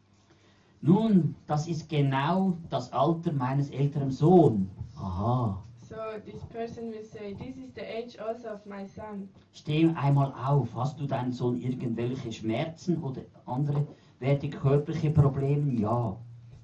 [0.80, 4.68] Nun, das ist genau das Alter meines älteren Sohnes.
[4.94, 5.60] Aha.
[5.88, 9.28] So this person will say, this is the age also of my son.
[9.52, 10.72] Steh einmal auf.
[10.76, 13.84] Hast du deinen Sohn irgendwelche Schmerzen oder andere
[14.20, 15.72] werte körperliche Probleme?
[15.72, 16.16] Ja.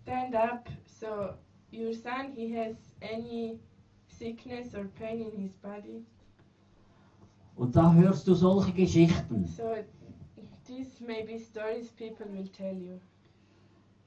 [0.04, 0.68] Stand up.
[0.86, 1.34] So
[1.72, 3.58] your son, he has any
[4.06, 6.04] sickness or pain in his body.
[7.56, 9.46] Und da hörst du solche Geschichten.
[9.46, 9.62] So
[10.66, 12.98] these may be stories people will tell you.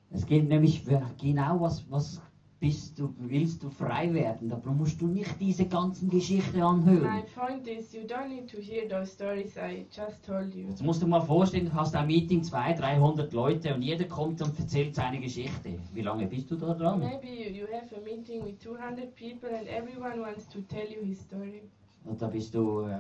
[0.10, 0.84] Es geht nämlich
[1.20, 2.22] genau was, was
[2.60, 4.50] bist du, willst du frei werden.
[4.50, 7.24] Da musst du nicht diese ganzen Geschichten My anhören.
[7.36, 10.68] point is, you don't need to hear those stories I just told you.
[10.70, 14.42] Jetzt musst du mal vorstellen, du hast ein Meeting, 200, 300 Leute und jeder kommt
[14.42, 15.78] und erzählt seine Geschichte.
[15.94, 17.00] Wie lange bist du da dran?
[17.00, 21.06] Maybe you, you have a meeting with 200 people and everyone wants to tell you
[21.06, 21.62] his story.
[22.06, 22.98] Und da bist du, äh,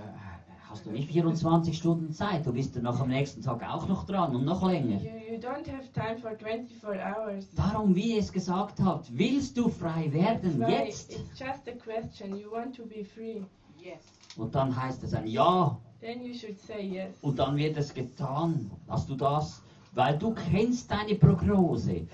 [0.70, 2.45] hast du nicht 24 Stunden Zeit.
[2.45, 5.01] Du bist dann noch am nächsten Tag auch noch dran und noch länger.
[5.01, 7.45] You, you don't have time for 24 hours.
[7.55, 11.11] Darum, wie es gesagt hat, willst du frei werden Why, jetzt?
[11.11, 12.36] It's just a question.
[12.36, 13.41] You want to be free.
[13.80, 14.01] Yes.
[14.36, 17.15] Und dann heißt es ein Ja Then you should say yes.
[17.22, 18.70] und dann wird es getan.
[18.88, 19.63] Hast du das?
[19.93, 22.05] Weil du kennst deine Prognose,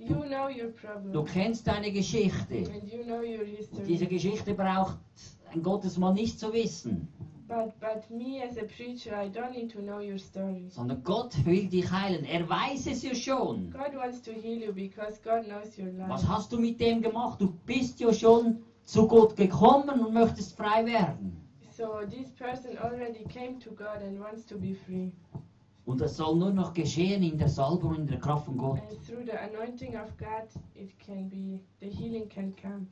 [0.00, 0.70] You know your
[1.12, 1.24] du problem.
[1.24, 2.58] kennst deine Geschichte.
[2.58, 3.40] And you know your
[3.72, 4.06] Und diese history.
[4.08, 4.98] Geschichte braucht
[5.52, 7.08] ein Gottesmann nicht zu wissen,
[7.48, 10.66] But, but me as a preacher, I don't need to know your story.
[10.68, 12.24] sondern Gott will dich heilen.
[12.26, 13.70] Er weiß es ja schon.
[13.70, 16.28] God wants to heal you because God knows your Was life.
[16.28, 17.40] hast du mit dem gemacht?
[17.40, 21.40] Du bist ja schon zu Gott gekommen und möchtest frei werden.
[21.70, 25.10] So this person already came to God and wants to be free.
[25.86, 28.78] Und es soll nur noch geschehen in der Salbung, in der Kraft von Gott.
[28.80, 30.44] And through the anointing of God,
[30.74, 32.86] it can be, the healing can come.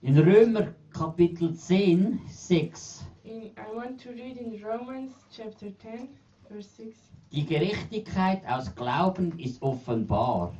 [0.00, 3.04] In Römer Kapitel 10, 6.
[3.28, 6.08] In, I want to read in Romans chapter 10,
[6.48, 6.96] verse 6.
[7.30, 10.54] Die Gerechtigkeit aus Glauben ist offenbar.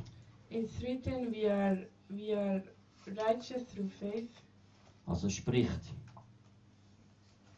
[0.51, 2.61] It's written, we are, we are
[3.07, 4.29] righteous through faith,
[5.07, 5.81] Also spricht.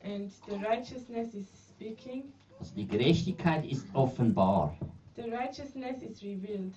[0.01, 2.31] and the righteousness is speaking.
[2.59, 4.77] Also die Gerechtigkeit ist offenbar.
[5.17, 6.73] The righteousness is revealed.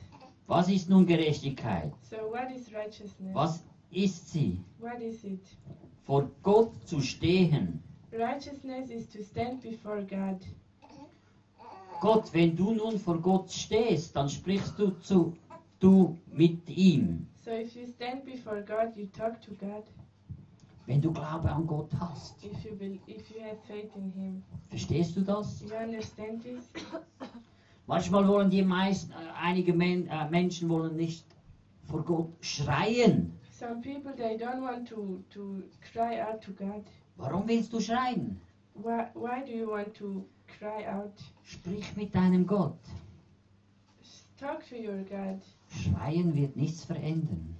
[0.48, 1.92] Was ist nun Gerechtigkeit?
[2.02, 3.32] So what is righteousness?
[3.32, 3.62] Was
[3.92, 4.58] ist sie?
[4.80, 5.40] What is it?
[6.04, 7.80] vor Gott zu stehen.
[8.14, 10.40] Righteousness is to stand before God.
[12.00, 15.32] Gott, wenn du nun vor Gott stehst, dann sprichst du zu
[15.80, 17.26] du mit ihm.
[17.44, 19.84] So if you stand before God, you talk to God.
[20.86, 22.36] Wenn du Glaube an Gott hast.
[22.44, 25.62] If you bel if you have faith in Him, Verstehst du das?
[25.62, 26.64] you understand this.
[27.86, 31.24] Manchmal wollen die meisten, äh, einige Men, äh, Menschen wollen nicht
[31.84, 33.32] vor Gott schreien.
[33.50, 35.62] Some people they don't want to to
[35.92, 36.84] cry out to God.
[37.16, 38.40] Warum willst du schreien?
[38.74, 40.24] Why why do you want to
[40.58, 41.12] cry out?
[41.44, 42.78] Sprich mit deinem Gott.
[44.38, 45.40] Talk to your God.
[45.70, 47.56] Schreien wird nichts verändern.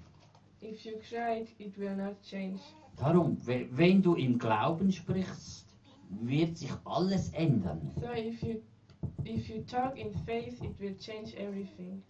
[0.60, 2.60] If you cry, it, will not change.
[2.96, 5.66] Darum, we- wenn du im Glauben sprichst,
[6.08, 7.92] wird sich alles ändern.
[8.00, 8.60] So if you
[9.24, 12.02] if you talk in faith, it will change everything.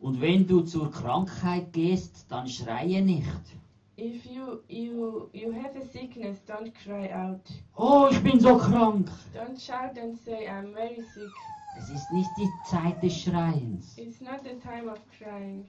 [0.00, 3.26] Und wenn du zur Krankheit gehst, dann schreie nicht.
[3.96, 7.48] If you you you have a sickness, don't cry out.
[7.76, 9.08] Oh, ich bin so krank.
[9.32, 11.30] Don't shout and say I'm very sick.
[11.76, 13.96] Es ist nicht die Zeit des Schreiens.
[13.96, 15.64] It's not the time of crying.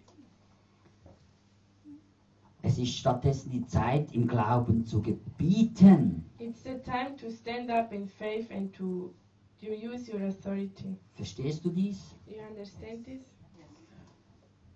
[2.63, 6.25] Es ist stattdessen die Zeit, im Glauben zu gebieten.
[6.39, 9.13] It's the time to stand up in faith and to
[9.61, 10.97] to use your authority.
[11.13, 12.15] Verstehst du dies?
[12.27, 13.21] You understand this?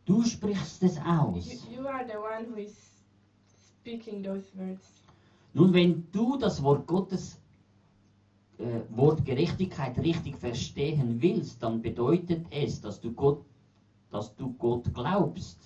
[0.06, 1.68] Du sprichst es You, aus.
[1.70, 2.88] you are the one who is
[3.82, 5.03] speaking those words.
[5.53, 7.39] Nun, wenn du das Wort Gottes,
[8.57, 13.43] äh, Wort Gerechtigkeit richtig verstehen willst, dann bedeutet es, dass du Gott,
[14.11, 15.57] dass du Gott glaubst.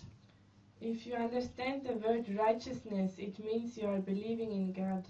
[0.82, 5.04] If you understand the word righteousness, it means you are believing in God.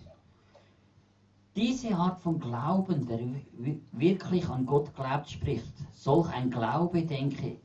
[1.56, 3.20] Diese Art von Glauben, der
[3.58, 5.74] wi- wirklich an Gott glaubt, spricht.
[5.92, 7.58] Solch ein Glaube denke,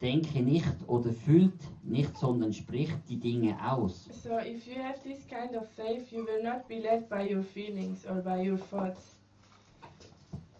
[0.00, 4.08] denke nicht oder fühlt nicht, sondern spricht die Dinge aus.
[4.22, 7.42] So if you have this kind of faith, you will not be led by your
[7.42, 9.16] feelings or by your thoughts.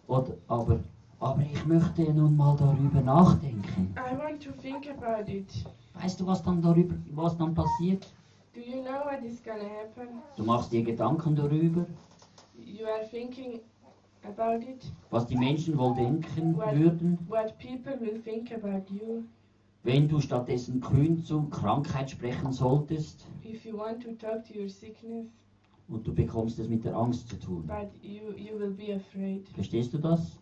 [0.07, 0.79] Oder, aber,
[1.19, 3.93] aber ich möchte nun mal darüber nachdenken.
[3.95, 5.47] I want to think about it.
[5.93, 8.07] Weißt du, was dann darüber, was dann passiert?
[8.53, 10.07] Do you know what is gonna happen?
[10.35, 11.85] Du machst dir Gedanken darüber,
[12.67, 13.61] You are thinking
[15.09, 19.23] was die Menschen wohl denken würden, what people will think about you
[19.83, 24.69] wenn du stattdessen kühn zu Krankheit sprechen solltest if you want to talk to your
[24.69, 25.27] sickness,
[25.87, 27.63] und du bekommst es mit der Angst zu tun.
[27.65, 29.47] but you, you will be afraid.
[29.49, 30.37] Verstehst du das?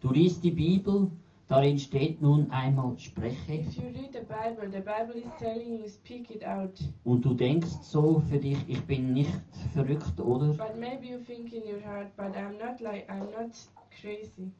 [0.00, 1.10] Du liest die Bibel,
[1.48, 5.88] darin steht nun einmal spreche If you read the Bible, the Bible is telling you
[5.88, 6.78] speak it out.
[7.04, 9.30] und du denkst so für dich, ich bin nicht
[9.72, 10.48] verrückt, oder?
[10.54, 13.52] But maybe you think in your heart, but I'm not like I'm not
[14.00, 14.50] crazy.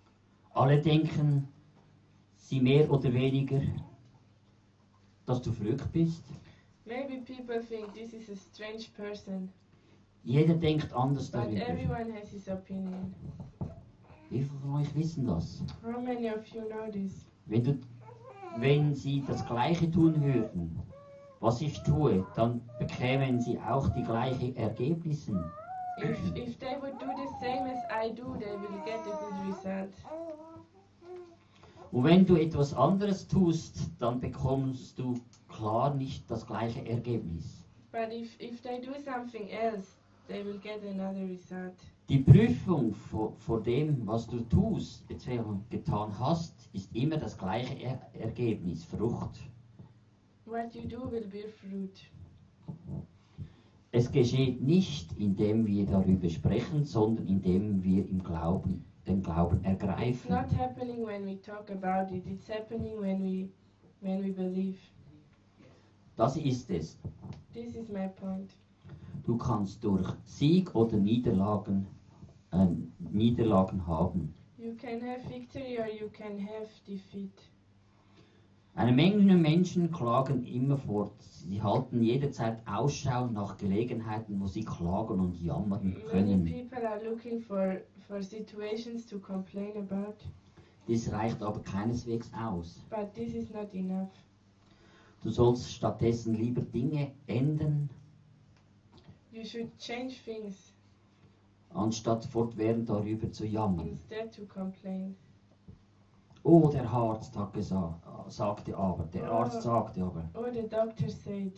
[0.54, 1.48] Alle denken,
[2.36, 3.60] sie mehr oder weniger,
[5.26, 6.24] dass du verrückt bist.
[6.86, 9.48] Maybe people think this is a strange person,
[10.22, 11.68] Jeder denkt anders but darüber.
[11.68, 13.12] everyone has his opinion.
[14.30, 15.62] Wie viele von euch wissen das?
[15.84, 17.26] How many of you know this?
[17.46, 17.78] Wenn, du,
[18.58, 20.78] wenn sie das Gleiche tun würden,
[21.40, 25.32] was ich tue, dann bekämen sie auch die gleichen Ergebnisse.
[25.98, 29.48] If, if they would do the same as I do, they will get a good
[29.48, 29.94] result.
[31.92, 35.14] Und wenn du etwas anderes tust, dann bekommst du
[35.48, 37.64] klar nicht das gleiche Ergebnis.
[37.92, 39.96] But if, if they do something else,
[40.28, 41.74] they will get another result.
[42.08, 45.42] Die Prüfung vor, vor dem, was du tust bzw.
[45.70, 49.40] getan hast, ist immer das gleiche er Ergebnis, Frucht.
[50.44, 51.98] What you do will bear fruit.
[53.92, 59.66] Es geschieht nicht, indem wir darüber sprechen, sondern indem wir im Glauben, den Glauben It's
[59.66, 60.30] ergreifen.
[60.30, 62.26] not happening when we talk about it.
[62.26, 63.48] It's happening when we
[64.00, 64.78] when we believe.
[66.16, 66.98] Das ist es.
[67.52, 68.50] This is my point.
[69.26, 71.86] Du kannst durch Sieg oder Niederlagen,
[72.52, 72.66] äh,
[73.10, 74.34] Niederlagen haben.
[74.56, 77.50] You can have victory or you can have defeat.
[78.74, 81.20] Eine Menge Menschen klagen immerfort.
[81.22, 86.44] Sie halten jederzeit Ausschau nach Gelegenheiten, wo sie klagen und jammern Many können.
[86.44, 90.14] people are looking for for situations to complain about,
[90.86, 92.84] Dies reicht aber keineswegs aus.
[92.90, 94.10] but this is not enough.
[95.22, 97.88] Du sollst stattdessen lieber Dinge ändern,
[99.36, 100.72] You should change things
[101.68, 103.86] anstatt fortwährend darüber zu jammern.
[103.88, 105.14] instead to complain.
[106.42, 108.00] Oh, der Arzt hat gesagt,
[108.32, 110.30] sagte aber, der Arzt sagte aber.
[110.34, 111.52] Oh, the doctor said.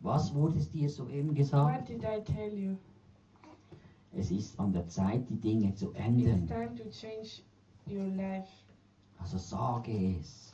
[0.00, 1.88] Was wurde es dir soeben What gesagt?
[1.88, 2.74] did I tell you?
[4.10, 6.46] Es ist an der Zeit, die Dinge zu It's ändern.
[6.48, 7.42] time to change
[7.86, 8.48] your life.
[9.18, 10.53] Also sage es.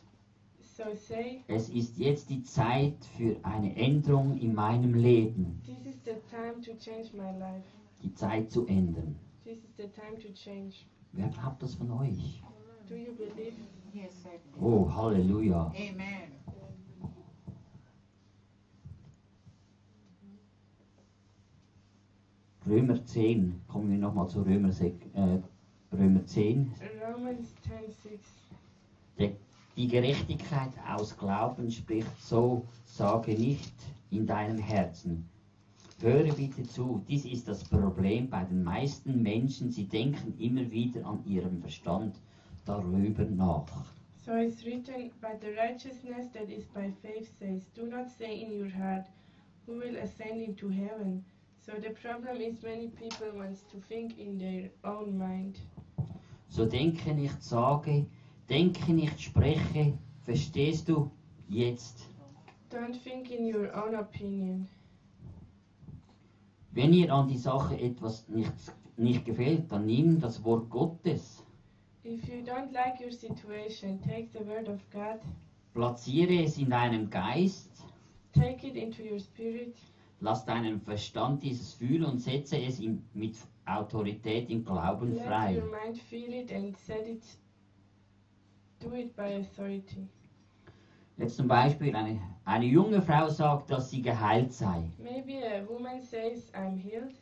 [1.48, 5.60] Es ist jetzt die Zeit für eine Änderung in meinem Leben.
[5.64, 7.64] This is the time to change my life.
[8.02, 9.16] Die Zeit zu ändern.
[9.44, 10.86] This is the time to change.
[11.12, 12.42] Wer glaubt das von euch?
[12.88, 13.52] Do you believe?
[13.92, 14.24] Yes.
[14.60, 15.66] Oh, Halleluja.
[15.66, 16.40] Amen.
[22.66, 25.40] Römer 10, kommen wir nochmal zu Römer, äh,
[25.92, 26.72] Römer 10.
[27.02, 27.72] Romans 10
[28.10, 28.20] 6.
[29.18, 29.32] Der,
[29.80, 33.72] die Gerechtigkeit aus Glauben spricht so, sage nicht
[34.10, 35.26] in deinem Herzen.
[36.02, 41.06] Höre bitte zu, dies ist das Problem bei den meisten Menschen, sie denken immer wieder
[41.06, 42.14] an ihrem Verstand
[42.66, 43.86] darüber nach.
[44.26, 48.60] So it's written, But the righteousness that is by faith says, Do not say in
[48.60, 49.06] your heart,
[49.66, 51.24] Who will ascend into heaven?
[51.64, 55.58] So the problem is many people wants to think in their own mind.
[56.50, 58.04] So denke nicht, sage,
[58.50, 59.94] denke nicht, spreche,
[60.24, 61.10] verstehst du
[61.48, 62.06] jetzt?
[62.70, 64.68] Don't think in your own opinion.
[66.72, 68.52] Wenn ihr an die Sache etwas nicht,
[68.96, 71.44] nicht gefällt, dann nimm das Wort Gottes,
[72.02, 75.20] If you don't like your situation, take the word of God,
[75.74, 77.84] platziere es in deinem Geist,
[78.32, 79.76] take it into your spirit,
[80.20, 83.36] lass deinen Verstand dieses fühlen und setze es ihm mit
[83.66, 85.58] Autorität im Glauben let frei.
[85.60, 87.22] your mind feel it and set it,
[88.80, 90.08] do it by authority.
[91.16, 94.90] Jetzt zum Beispiel eine, eine junge Frau sagt, dass sie geheilt sei.
[94.98, 97.14] Maybe a woman says, I'm healed,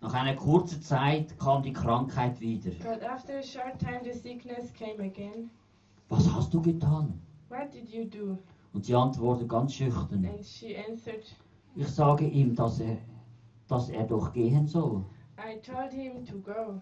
[0.00, 2.70] Nach einer kurzen Zeit kam die Krankheit wieder.
[2.84, 5.50] but after a short time the sickness came again.
[6.08, 7.20] Was hast du getan?
[7.48, 8.38] What did you do?
[8.72, 10.24] Und sie antwortet ganz schüchtern.
[10.24, 11.24] And she answered,
[11.76, 12.98] Ich sage ihm, dass er,
[13.68, 15.04] dass er doch gehen soll.
[15.38, 16.80] I told him to go.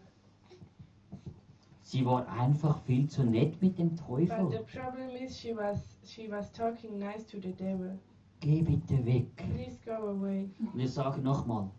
[1.94, 4.64] Sie war einfach viel zu nett mit dem But the Teufel.
[4.64, 7.96] problem is she was she was talking nice to the devil.
[8.40, 9.28] Geh bitte weg.
[9.36, 10.50] Please go away.
[10.72, 11.70] Und ich sage nochmal,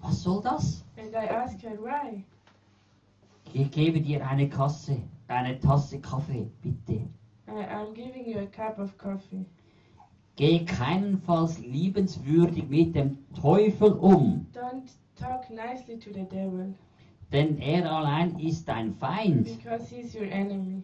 [0.00, 0.84] was soll das?
[0.96, 2.24] And I asked her why.
[3.52, 7.08] Ich gebe dir eine Kasse, eine Tasse Kaffee, bitte.
[7.48, 9.44] I, I'm giving you a cup of coffee.
[10.36, 16.72] Geh keinenfalls liebenswürdig mit dem Teufel um, Don't talk nicely to the devil
[17.32, 19.44] denn er allein ist dein Feind.
[19.62, 20.82] because he's your enemy.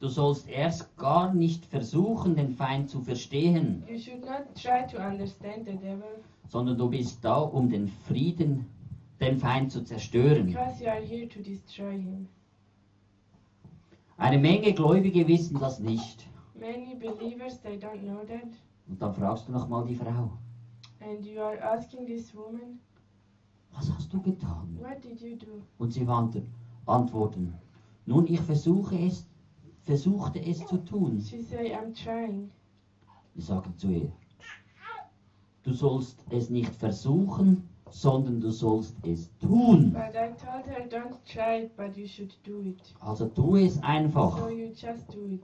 [0.00, 4.96] Du sollst erst gar nicht versuchen, den Feind zu verstehen, You should not try to
[5.02, 8.66] understand the devil sondern du bist da, um den Frieden,
[9.20, 10.46] den Feind zu zerstören.
[10.46, 12.26] because you are here to destroy him.
[14.16, 16.26] Eine Menge Gläubige wissen das nicht.
[16.58, 18.48] Many believers they don't know that.
[18.88, 20.30] Und dann fragst du nochmal die Frau,
[21.00, 22.78] And you are asking this woman,
[23.74, 24.78] was hast du getan?
[24.80, 25.62] what did you do?
[25.78, 26.06] Und sie
[26.86, 27.54] antworten,
[28.06, 29.26] nun ich versuche es,
[29.84, 31.20] versuchte es zu tun.
[31.20, 32.50] She say, I'm trying.
[33.34, 34.12] Wir sagen zu ihr,
[35.62, 39.92] du sollst es nicht versuchen, sondern du sollst es tun.
[39.92, 42.80] But I told her, don't try it, but you should do it.
[43.00, 44.38] Also tu es einfach.
[44.38, 45.42] So you just do it.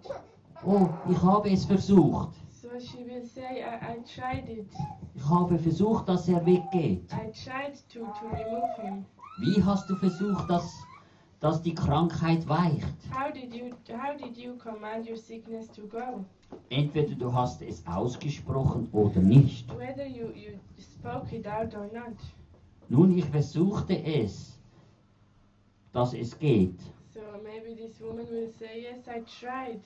[0.64, 2.30] Oh, ich habe es versucht.
[2.66, 4.66] So she will say, I, I tried it.
[5.14, 7.12] Ich habe versucht, dass er weggeht.
[7.12, 9.04] I tried to, to remove him.
[9.38, 10.74] Wie hast du versucht, dass,
[11.38, 12.96] dass die Krankheit weicht?
[13.12, 16.24] How did you how did you command your sickness to go?
[16.70, 19.68] Entweder du hast es ausgesprochen oder nicht.
[19.78, 22.16] Whether you, you spoke it out or not.
[22.88, 24.58] Nun, ich versuchte es,
[25.92, 26.80] dass es geht,
[27.14, 29.80] So maybe this woman will say, Yes, I tried,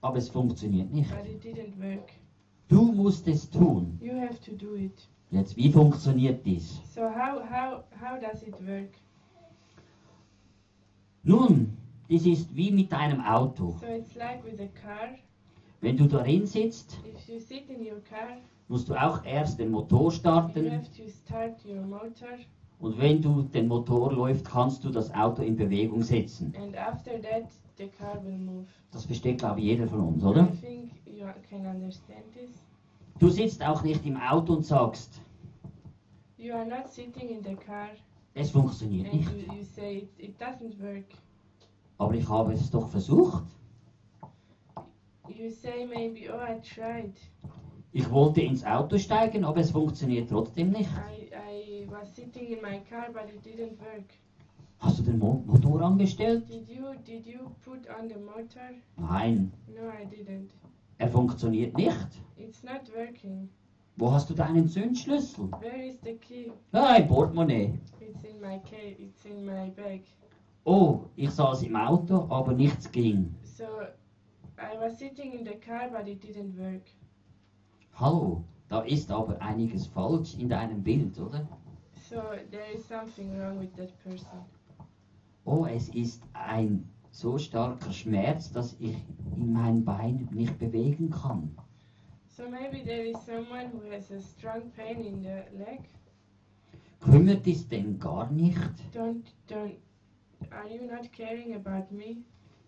[0.00, 1.10] aber es funktioniert nicht.
[1.10, 2.10] but it didn't work.
[2.68, 3.98] Du musst es tun.
[4.00, 5.08] You have to do it.
[5.30, 6.80] Jetzt, wie funktioniert dies?
[6.94, 8.90] So how how how does it work?
[11.22, 11.76] Nun,
[12.08, 13.76] dies ist wie mit einem Auto.
[13.80, 15.08] So it's like with a car.
[15.80, 18.38] Wenn du darin sitzt, If you sit in your car,
[18.68, 22.38] musst du auch erst den Motor you starten have to start your motor,
[22.80, 26.52] und wenn du den Motor läuft, kannst du das Auto in Bewegung setzen.
[26.60, 28.66] and after that the car will move.
[28.90, 30.48] Das versteht, glaube ich, jeder von uns, I oder?
[30.60, 32.50] think you can understand this.
[33.18, 35.20] Du sitzt auch nicht im Auto und sagst,
[36.36, 37.88] You are not sitting in the car
[38.34, 39.30] es funktioniert and nicht.
[39.48, 41.04] you, you say it, it doesn't work.
[41.98, 43.44] Aber ich habe es doch versucht.
[45.28, 47.14] You say maybe, oh, I tried.
[47.92, 50.88] Ich wollte ins Auto steigen, aber es funktioniert trotzdem nicht.
[50.90, 54.04] I, I was sitting in my car, but it didn't work.
[54.80, 56.48] Hast du den Mo Motor angestellt?
[56.48, 58.70] Did you did you put on the motor?
[58.96, 60.50] Nein, No, I didn't.
[60.98, 62.08] er funktioniert nicht.
[62.36, 63.48] It's not working.
[63.96, 65.50] Wo hast du deinen Zündschlüssel?
[65.60, 66.52] Where is the key?
[66.72, 67.78] Ah, im Portemonnaie.
[68.00, 68.96] It's in my case.
[69.00, 70.02] It's in my bag.
[70.64, 73.34] Oh, ich saß im Auto, aber nichts ging.
[73.42, 73.64] So
[74.58, 76.82] I was sitting in the car, but it didn't work.
[77.94, 81.48] Hallo, da ist aber einiges falsch in deinem Bild, oder?
[82.08, 82.16] So
[82.52, 84.38] there is something wrong with that person.
[85.50, 88.96] Oh, es ist ein so starker Schmerz, dass ich
[89.34, 91.56] in mein Bein nicht bewegen kann.
[92.26, 95.80] So maybe there is someone who has a strong pain in the leg.
[97.00, 98.58] Kümmert es denn gar nicht?
[98.94, 99.76] Don't don't.
[100.50, 102.18] Are you not caring about me?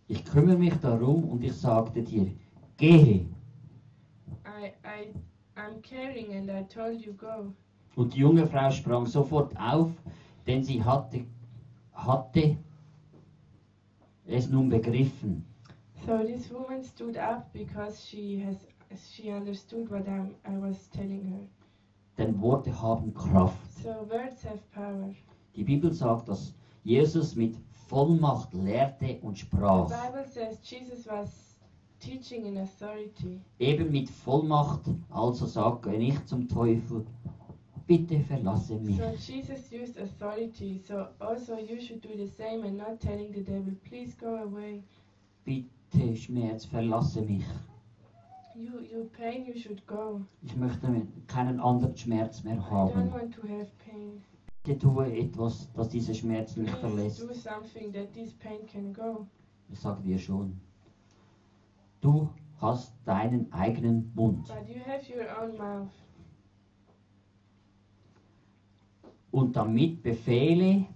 [0.09, 2.33] Ich kümmere mich darum und ich sagte dir,
[2.79, 3.27] gehe.
[4.47, 5.13] I I
[5.55, 7.53] I'm caring, and I told you go.
[7.95, 9.91] Und die junge Frau sprang sofort auf,
[10.47, 11.27] denn sie hatte,
[11.93, 12.57] hatte
[14.31, 15.45] es nun begriffen.
[16.07, 18.57] So this woman stood up because she has
[19.15, 21.47] she understood what I'm, I was telling her.
[22.19, 23.57] Denn Worte haben Kraft.
[23.83, 25.15] So words have power.
[25.55, 26.55] Die Bibel sagt, dass
[26.85, 27.57] Jesus mit
[27.89, 29.89] Vollmacht lehrte und The sprach.
[29.89, 31.59] Bible says Jesus was
[32.01, 33.41] teaching in authority.
[33.59, 37.05] Eben mit Vollmacht, also sage nicht zum Teufel,
[37.91, 38.97] bitte verlasse mich.
[38.97, 40.79] So Jesus used authority.
[40.79, 44.85] So also you should do the same and not telling the devil, please go away.
[45.45, 47.45] Bitte Schmerz, verlasse mich.
[48.55, 50.21] You you pain, you should go.
[50.43, 50.87] Ich möchte
[51.27, 53.13] keinen anderen Schmerz mehr I don't haben.
[53.13, 54.23] want to have pain.
[54.63, 57.23] Bitte tue etwas, dass dieser Schmerz mich Please verlässt.
[57.23, 59.27] do something that this pain can go.
[59.69, 60.61] Ich sage dir schon.
[62.01, 62.29] Du
[62.61, 64.47] hast deinen eigenen Mund.
[64.47, 65.91] But you have your own mouth.
[69.33, 70.87] Und damit befehle,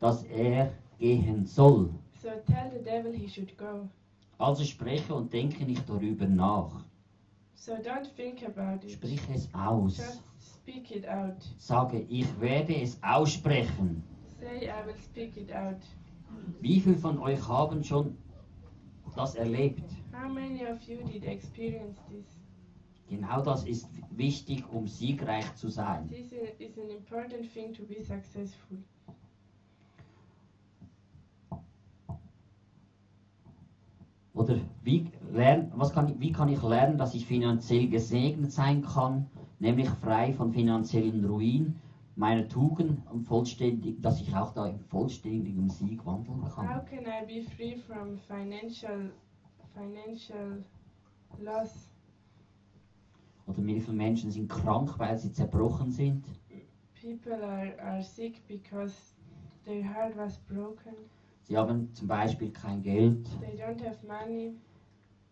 [0.00, 1.90] dass er gehen soll.
[2.20, 3.88] So tell the devil he should go.
[4.38, 6.84] Also spreche und denke nicht darüber nach.
[7.54, 8.92] So don't think about it.
[8.92, 9.98] Sprich es aus.
[9.98, 11.36] Just speak it out.
[11.58, 14.02] Sage, ich werde es aussprechen.
[14.40, 15.80] Say, I will speak it out.
[16.60, 18.16] Wie viele von euch haben schon
[19.14, 19.82] das erlebt?
[20.12, 22.39] How many of you did experience this?
[23.10, 26.08] Genau das ist wichtig, um siegreich zu sein.
[26.08, 26.30] This
[26.60, 28.78] is an important thing to be successful.
[34.32, 38.80] Oder wie, lern, was kann, ich- wie kann ich lernen, dass ich finanziell gesegnet sein
[38.82, 39.26] kann,
[39.58, 41.74] nämlich frei von finanziellen Ruin,
[42.14, 46.84] meiner Tugend und vollständig, dass ich auch da im vollständigen Sieg wandeln How kann.
[46.86, 49.10] can I be free from financial
[49.74, 50.62] financial
[51.40, 51.89] loss?
[53.46, 56.24] Oder wie viele Menschen sind krank, weil sie zerbrochen sind.
[57.00, 59.14] People are, are sick because
[59.64, 60.94] their heart was broken.
[61.42, 63.26] Sie haben zum Beispiel kein Geld.
[63.40, 64.54] They don't have money.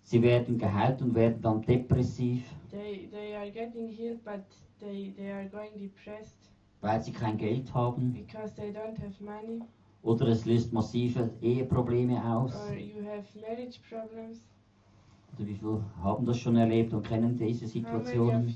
[0.02, 4.40] Sie werden geheilt und werden dann depressiv, They they are getting healed but
[4.80, 8.12] they, they are going depressed weil sie kein Geld haben.
[8.12, 9.60] because they don't have money.
[10.02, 12.54] Oder es löst massive Eheprobleme aus.
[12.70, 14.42] Or you have marriage problems.
[15.38, 18.52] Wie viele haben das schon erlebt und kennen diese Situationen?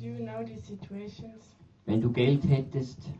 [1.87, 3.11] Wenn du Geld hättest,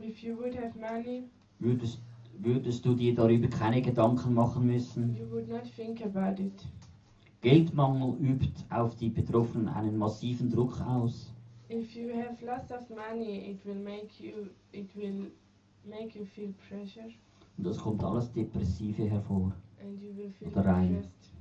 [0.00, 1.24] If you would have money,
[1.60, 2.00] würdest,
[2.40, 5.16] würdest du dir darüber keine Gedanken machen müssen.
[7.40, 11.32] Geldmangel übt auf die Betroffenen einen massiven Druck aus.
[11.70, 15.30] If you have lots of money, it will make you it will
[15.88, 17.08] make you feel pressure
[17.56, 19.52] Und das kommt alles Depressive hervor.
[19.80, 20.88] and you will feel Oder rein.
[20.94, 21.31] depressed.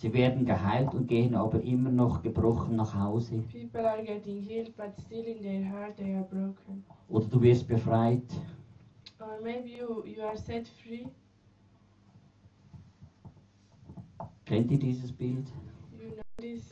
[0.00, 3.44] Sie werden geheilt und gehen aber immer noch gebrochen nach Hause.
[3.52, 6.82] People are getting healed, but still in their heart they are broken.
[7.10, 8.22] Oder du wirst befreit.
[9.20, 11.06] Or maybe you, you are set free.
[14.46, 15.46] Kennt ihr dieses Bild?
[15.92, 16.70] You know this.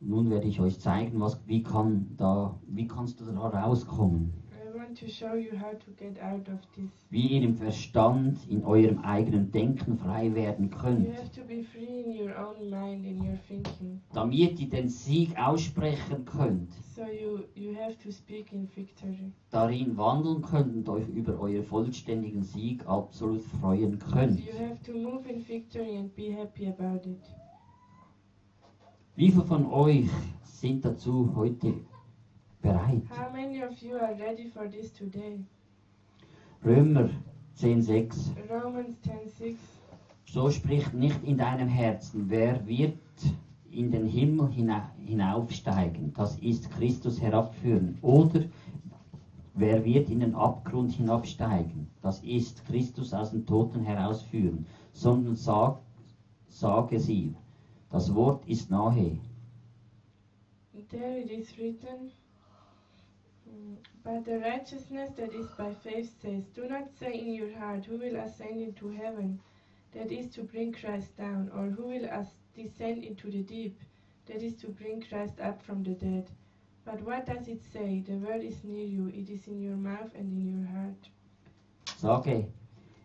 [0.00, 4.34] Nun werde ich euch zeigen, was, wie, kann da, wie kannst du da rauskommen.
[7.10, 11.08] Wie ihr im Verstand, in eurem eigenen Denken frei werden könnt.
[12.70, 14.00] mind.
[14.12, 19.32] Damit ihr den Sieg aussprechen könnt, So you, you have to speak in victory.
[19.50, 24.40] darin wandeln könnt und euch über euren vollständigen Sieg absolut freuen könnt.
[29.16, 30.08] Wie viele von euch
[30.42, 31.74] sind dazu heute
[32.64, 33.02] bereit?
[33.10, 35.38] How many of you are ready for this today?
[36.64, 37.10] Römer
[37.56, 39.56] 10,6 Romans 10:6.
[40.24, 42.98] So spricht nicht in deinem Herzen, wer wird
[43.70, 48.44] in den Himmel hina hinaufsteigen, das ist Christus herabführen, oder
[49.54, 55.78] wer wird in den Abgrund hinabsteigen, das ist Christus aus den Toten herausführen, sondern sag,
[56.48, 57.34] sage sie,
[57.90, 59.18] das Wort ist nahe.
[60.90, 62.12] There it is written.
[64.02, 67.96] But the righteousness that is by faith says, Do not say in your heart, Who
[67.98, 69.40] will ascend into heaven?
[69.92, 72.26] That is to bring Christ down, or who will
[72.56, 73.78] descend into the deep?
[74.26, 76.30] That is to bring Christ up from the dead.
[76.84, 78.00] But what does it say?
[78.00, 81.08] The word is near you, it is in your mouth and in your heart.
[81.96, 82.46] Sage,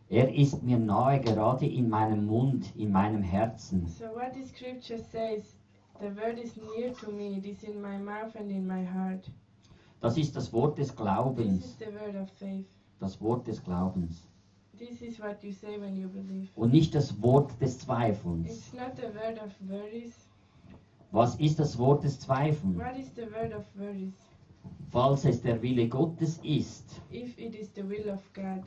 [0.10, 3.88] er ist mir nahe, gerade in meinem Mund, in meinem Herzen.
[3.88, 5.56] So, what the scripture says,
[6.02, 9.30] the word is near to me, it is in my mouth and in my heart.
[10.02, 11.78] Das ist das Wort des Glaubens.
[13.00, 14.28] Das Wort des Glaubens.
[16.56, 18.72] Und nicht das Wort des Zweifels.
[21.12, 22.78] Was ist das Wort des Zweifels?
[24.92, 27.02] Falls es der Wille Gottes ist.
[28.34, 28.64] God.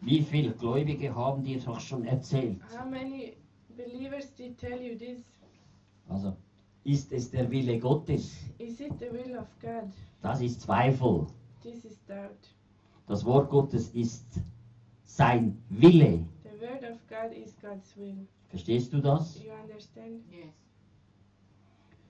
[0.00, 2.60] Wie viele Gläubige haben dir doch schon erzählt?
[2.72, 3.36] How many
[3.76, 5.24] believers did tell you this?
[6.08, 6.36] Also,
[6.84, 8.36] ist es der Wille Gottes?
[8.58, 9.90] Is it the will of God?
[10.22, 11.26] Das ist Zweifel.
[11.62, 12.54] This is doubt.
[13.06, 14.40] Das Wort Gottes ist
[15.04, 16.24] sein Wille.
[16.44, 18.26] The word of God is God's will.
[18.48, 19.42] Verstehst du das?
[19.42, 20.22] You understand?
[20.30, 20.54] Yes.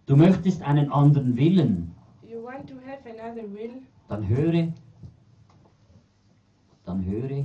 [0.07, 1.95] Du möchtest einen anderen Willen.
[2.27, 3.83] You want to have another will?
[4.09, 4.73] Dann höre.
[6.85, 7.45] Dann höre.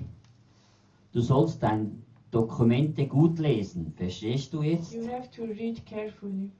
[1.11, 3.93] Du sollst dein Dokumente gut lesen.
[3.95, 4.93] Verstehst du jetzt?
[4.93, 6.51] You have to read carefully.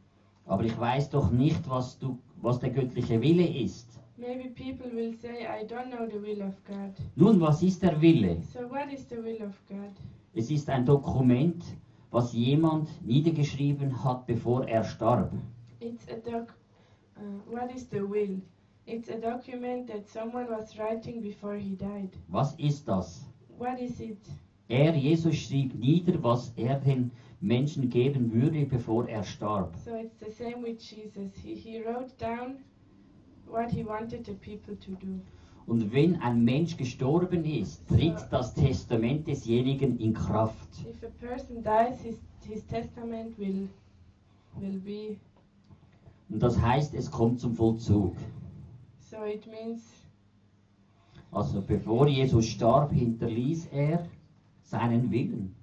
[0.46, 4.00] Aber ich weiß doch nicht, was, du, was der göttliche Wille ist.
[4.18, 6.94] Maybe people will say, I don't know the will of God.
[7.16, 8.42] Nun, was ist der Wille?
[8.54, 9.92] So, what is the will of God?
[10.34, 11.64] Es ist ein Dokument,
[12.12, 15.32] was jemand niedergeschrieben hat, bevor er starb.
[15.82, 16.54] It's a doc.
[17.18, 18.42] Uh, what is the will?
[18.86, 22.12] It's a document that someone was writing before he died.
[22.30, 23.26] Was ist das?
[23.58, 24.20] What is it?
[24.70, 29.76] Er, Jesus, schrieb nieder, was er den Menschen geben würde, bevor er starb.
[29.78, 31.36] So it's the same with Jesus.
[31.44, 32.58] He, he wrote down
[33.48, 35.20] what he wanted the people to do.
[35.68, 40.70] Und wenn ein Mensch gestorben ist, tritt das Testament desjenigen in Kraft.
[40.88, 43.68] If a person dies, his, his testament will
[44.60, 45.18] will be.
[46.30, 48.16] Und das heißt, es kommt zum Vollzug.
[49.00, 49.84] So it means
[51.32, 54.08] Also bevor Jesus starb, hinterließ er
[54.64, 55.54] seinen Willen.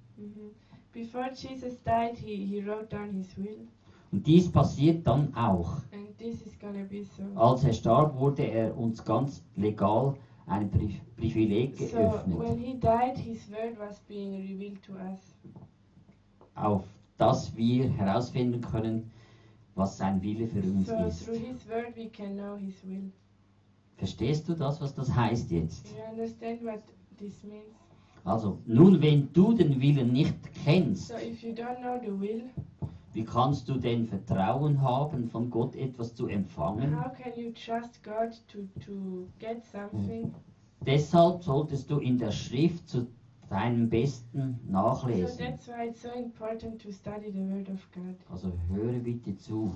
[0.93, 3.67] Before Jesus died, he, he wrote down his will,
[4.11, 5.77] Und dies passiert dann auch.
[5.91, 7.23] and this is gonna be so.
[7.35, 10.15] Als er starb, wurde er uns ganz legal
[10.45, 15.35] ein Pri Privileg So geöffnet, when he died, his word was being revealed to us.
[16.55, 16.83] auf
[17.17, 19.09] das wir herausfinden können,
[19.75, 21.25] was sein Wille für uns So ist.
[21.25, 23.11] through his word, we can know his will.
[23.97, 25.87] Verstehst du das, was das heißt jetzt?
[25.95, 26.79] You understand what
[27.17, 27.73] this means?
[28.25, 31.15] Also, nun, wenn du den Willen nicht kennst, So
[32.21, 32.43] will,
[33.13, 36.95] wie kannst du denn Vertrauen haben, von Gott etwas zu empfangen?
[38.47, 40.33] to, to get something?
[40.85, 43.07] Deshalb solltest du in der Schrift zu
[43.49, 45.37] deinem Besten So nachlesen.
[45.37, 48.15] that's why it's so important to study the word of God.
[48.31, 49.75] Also höre bitte zu.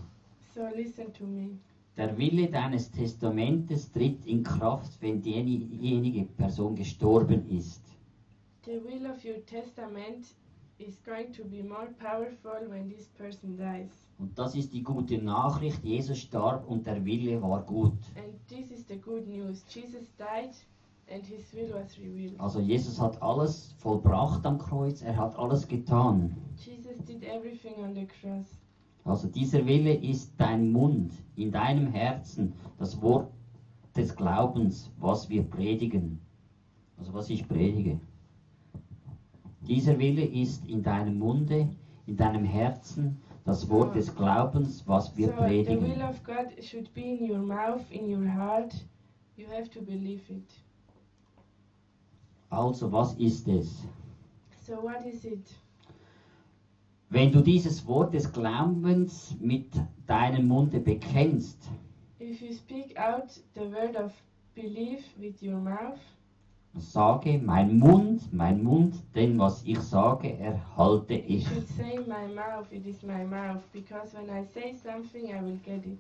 [0.55, 1.49] So listen to me.
[1.97, 7.81] Der Wille deines Testamentes tritt in Kraft, wenn diejenige Person gestorben ist.
[8.67, 10.33] The will of your testament
[10.77, 13.89] is going to be more powerful when this person dies.
[14.19, 15.85] Und das ist die gute Nachricht.
[15.85, 17.97] Jesus starb und der Wille war gut.
[18.17, 19.63] And this is the good news.
[19.69, 20.53] Jesus died
[21.09, 22.37] and his will was revealed.
[22.41, 25.01] Also Jesus hat alles vollbracht am Kreuz.
[25.01, 26.35] Er hat alles getan.
[26.57, 28.59] Jesus did everything on the cross.
[29.05, 33.31] Also dieser Wille ist dein Mund, in deinem Herzen, das Wort
[33.95, 36.19] des Glaubens, was wir predigen.
[36.97, 38.01] Also was ich predige.
[39.67, 41.67] Dieser Wille ist in deinem Munde,
[42.05, 46.01] in deinem Herzen, das Wort des Glaubens, was wir so the will predigen.
[46.01, 48.73] of God should be in your mouth, in your heart.
[49.35, 50.49] You have to believe it.
[52.49, 53.85] Also was ist es?
[54.65, 55.45] So what is it?
[57.09, 59.71] Wenn du dieses Wort des Glaubens mit
[60.07, 61.69] deinem Munde bekennst,
[62.19, 64.11] If you speak out the word of
[64.55, 65.99] belief with your mouth,
[66.75, 71.47] sage mein Mund, mein Mund, denn was ich sage, erhalte you ich.
[71.47, 75.59] should say my mouth, it is my mouth, because when I say something, I will
[75.65, 75.99] get it.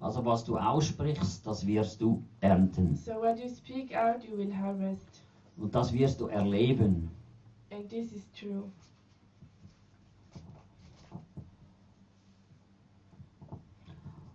[0.00, 2.94] Also was du aussprichst, das wirst du ernten.
[2.94, 5.22] So what you speak out, you will harvest.
[5.56, 7.10] Und das wirst du erleben.
[7.70, 8.64] And this is true.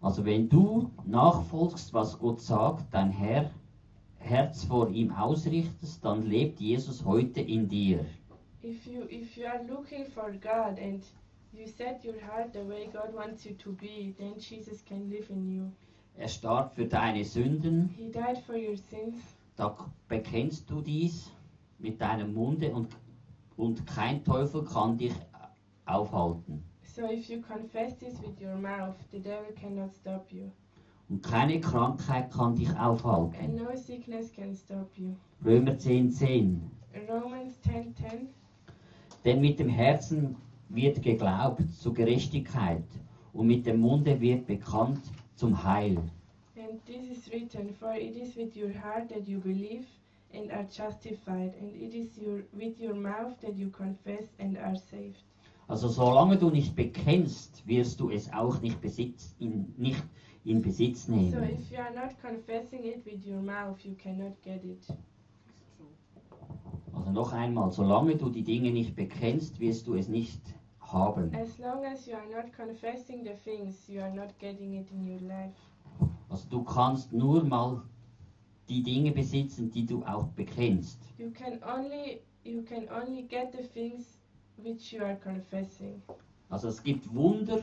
[0.02, 3.52] Also wenn du nachfolgst, was Gott sagt, dein Herr,
[4.22, 8.06] Herz vor ihm ausrichtest, dann lebt Jesus heute in dir.
[8.64, 11.04] If you if you are looking for God and
[11.52, 15.30] you set your heart the way God wants you to be, then Jesus can live
[15.30, 15.72] in you.
[16.16, 17.90] Er starb für deine Sünden.
[17.98, 19.20] He died for your sins.
[19.56, 19.76] Da
[20.08, 21.32] bekennst du dies
[21.80, 22.96] mit deinem Munde und,
[23.58, 25.14] und kein Teufel kann dich
[25.86, 26.64] aufhalten.
[26.84, 30.52] So if you confess this with your mouth, the devil cannot stop you.
[31.12, 33.58] Und keine Krankheit kann dich aufhalten.
[33.58, 35.10] no sickness can stop you.
[35.44, 36.62] Römer 10, 10.
[37.10, 38.28] Romans 10:10.
[39.26, 40.38] Denn mit dem Herzen
[40.70, 42.86] wird geglaubt zur Gerechtigkeit
[43.34, 45.02] und mit dem Munde wird bekannt
[45.36, 45.98] zum Heil.
[46.56, 49.86] And this is written, for it is with your heart that you believe
[50.34, 54.78] and are justified, and it is your, with your mouth that you confess and are
[54.78, 55.26] saved.
[55.68, 60.04] Also solange du nicht bekennst, wirst du es auch nicht, besitz, in, nicht
[60.44, 61.44] in Besitz So nehmen.
[61.44, 64.86] if you are not confessing it with your mouth, you cannot get it.
[66.94, 70.42] Also noch einmal, solange du die Dinge nicht bekennst, wirst du es nicht
[70.80, 71.34] haben.
[71.34, 75.08] As long as you are not confessing the things, you are not getting it in
[75.08, 75.54] your life.
[76.30, 77.82] Also du kannst nur mal
[78.70, 81.00] die Dinge besitzen, die du auch bekennst.
[81.18, 84.18] You can only you can only get the things
[84.58, 86.02] which you are confessing.
[86.50, 87.62] Also es gibt Wunder,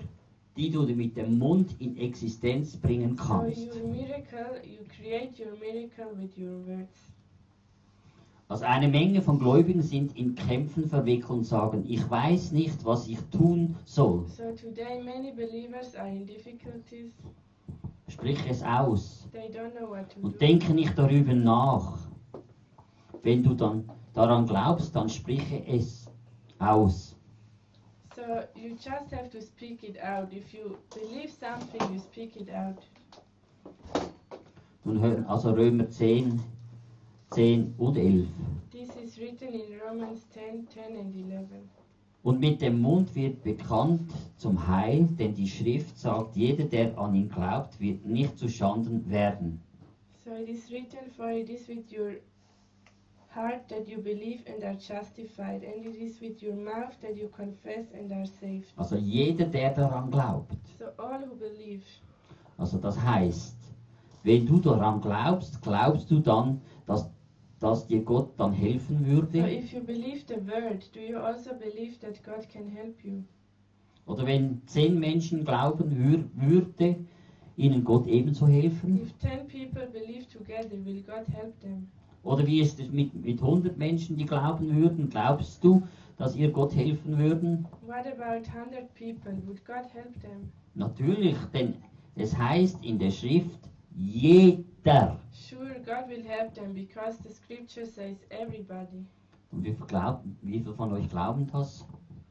[0.59, 3.59] die du mit dem Mund in Existenz bringen So kannst.
[3.74, 6.12] your miracle, you create your miracle
[6.66, 7.12] words.
[8.48, 13.06] Also eine Menge von Gläubigen sind in Kämpfen verwickelt und sagen, ich weiß nicht, was
[13.06, 14.24] ich tun soll.
[14.26, 17.12] So today many believers are in difficulties.
[18.09, 21.98] Sprich es aus They don't know what to und denke nicht darüber nach.
[23.22, 26.10] Wenn du dann daran glaubst, dann spreche es
[26.59, 27.07] aus.
[28.29, 30.35] So you just have to speak it out.
[30.35, 32.77] If you believe something, you speak it out.
[34.85, 36.39] Nun hören also Römer 10,
[37.31, 38.29] 10 und 11.
[38.71, 41.49] This is written in Romans 10, 10 and 11.
[42.23, 47.15] Und mit dem Mund wird bekannt zum Heil, denn die Schrift sagt, jeder, der an
[47.15, 49.59] ihn glaubt, wird nicht zu Schanden werden.
[50.23, 52.17] So it is written, for it is with your
[53.39, 57.28] heart that you believe and are justified, and it is with your mouth that you
[57.28, 58.73] confess and are saved.
[58.77, 60.56] Also jeder, der daran glaubt.
[60.78, 61.82] So all who believe.
[62.56, 63.56] Also das heißt,
[64.24, 67.09] wenn du daran glaubst, glaubst du dann, dass,
[67.60, 69.39] dass dir Gott dann helfen So würde?
[69.51, 73.23] if you believe the word, do you also believe that God can help you?
[74.06, 76.97] Oder wenn zehn Menschen glauben wür, würde,
[77.56, 79.02] ihnen Gott ebenso helfen?
[79.02, 81.89] If 10 people believe together, will God help them?
[82.29, 85.09] Oder wie ist es mit, mit 100 Menschen, die glauben würden?
[85.09, 85.83] Glaubst du,
[86.19, 87.67] dass ihr Gott helfen würden?
[87.87, 89.33] What about 100 people?
[89.47, 90.53] Would God help them?
[90.75, 91.77] Natürlich, denn
[92.17, 93.59] es heißt in der Schrift,
[93.97, 95.19] jeder.
[95.33, 99.07] Sure, God will help them because the scripture says everybody.
[99.51, 101.87] Und wie viel, glauben, wie viel von euch glauben das?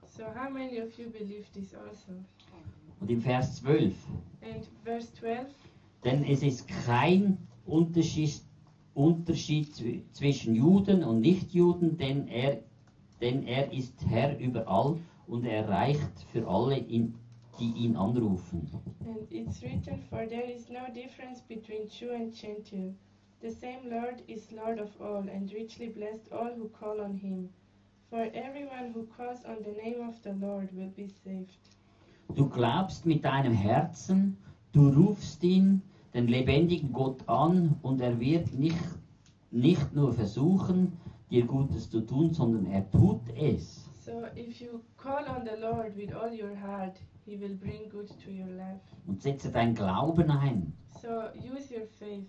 [0.06, 2.14] So how many of you believe this also?
[3.00, 3.96] Und im Vers 12,
[4.44, 5.48] And verse 12,
[6.04, 8.47] denn es ist kein Unterschied,
[8.98, 12.64] Unterschied zw- zwischen Juden und Nichtjuden, denn er,
[13.22, 14.98] denn er ist Herr überall
[15.28, 17.14] und er reicht für alle, in,
[17.60, 18.68] die ihn anrufen.
[19.06, 22.94] and it's written, For there is no difference between Jew and Gentile.
[23.42, 27.50] The same Lord is Lord of all, and richly blessed all who call on him.
[28.10, 31.60] For everyone who calls on the name of the Lord will be saved.
[32.36, 34.38] Du glaubst mit deinem Herzen,
[34.72, 35.82] du rufst ihn,
[36.14, 38.78] den lebendigen Gott an und er wird nicht,
[39.52, 40.94] nicht nur versuchen,
[41.30, 43.86] dir Gutes zu tun, sondern er tut es.
[44.06, 48.08] So if you call on the Lord with all your heart, he will bring good
[48.24, 48.80] to your life.
[49.06, 50.74] Und setze dein Glauben ein.
[51.02, 52.26] So use your faith.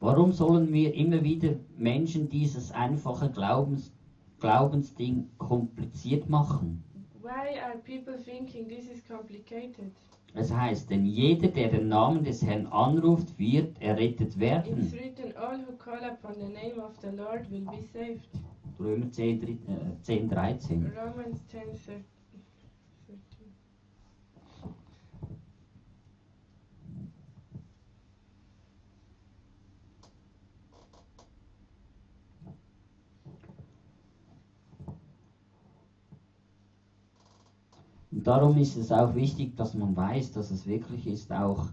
[0.00, 3.92] Warum sollen wir immer wieder Menschen dieses einfache Glaubens,
[4.40, 6.82] Glaubensding kompliziert machen?
[7.20, 9.92] Why are people thinking this is complicated?
[10.34, 14.92] Es heißt, denn jeder, der den Namen des Herrn anruft, wird errettet It's werden.
[14.92, 18.28] written, All who call upon the name of the Lord will be saved.
[18.78, 20.86] Römer 10, dri- äh, 10 13.
[20.96, 22.04] Romans 10 13.
[38.20, 41.68] Und darum ist es auch wichtig, dass man weiß, dass es wirklich ist, auch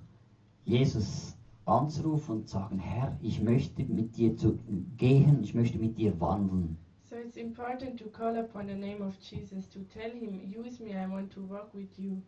[0.64, 4.58] Jesus anzurufen und zu sagen, Herr, ich möchte mit dir zu
[4.96, 6.78] gehen, ich möchte mit dir wandeln.
[7.04, 10.92] So it's important to call upon the name of Jesus, to tell him, Use me,
[10.92, 12.22] I want to walk with you.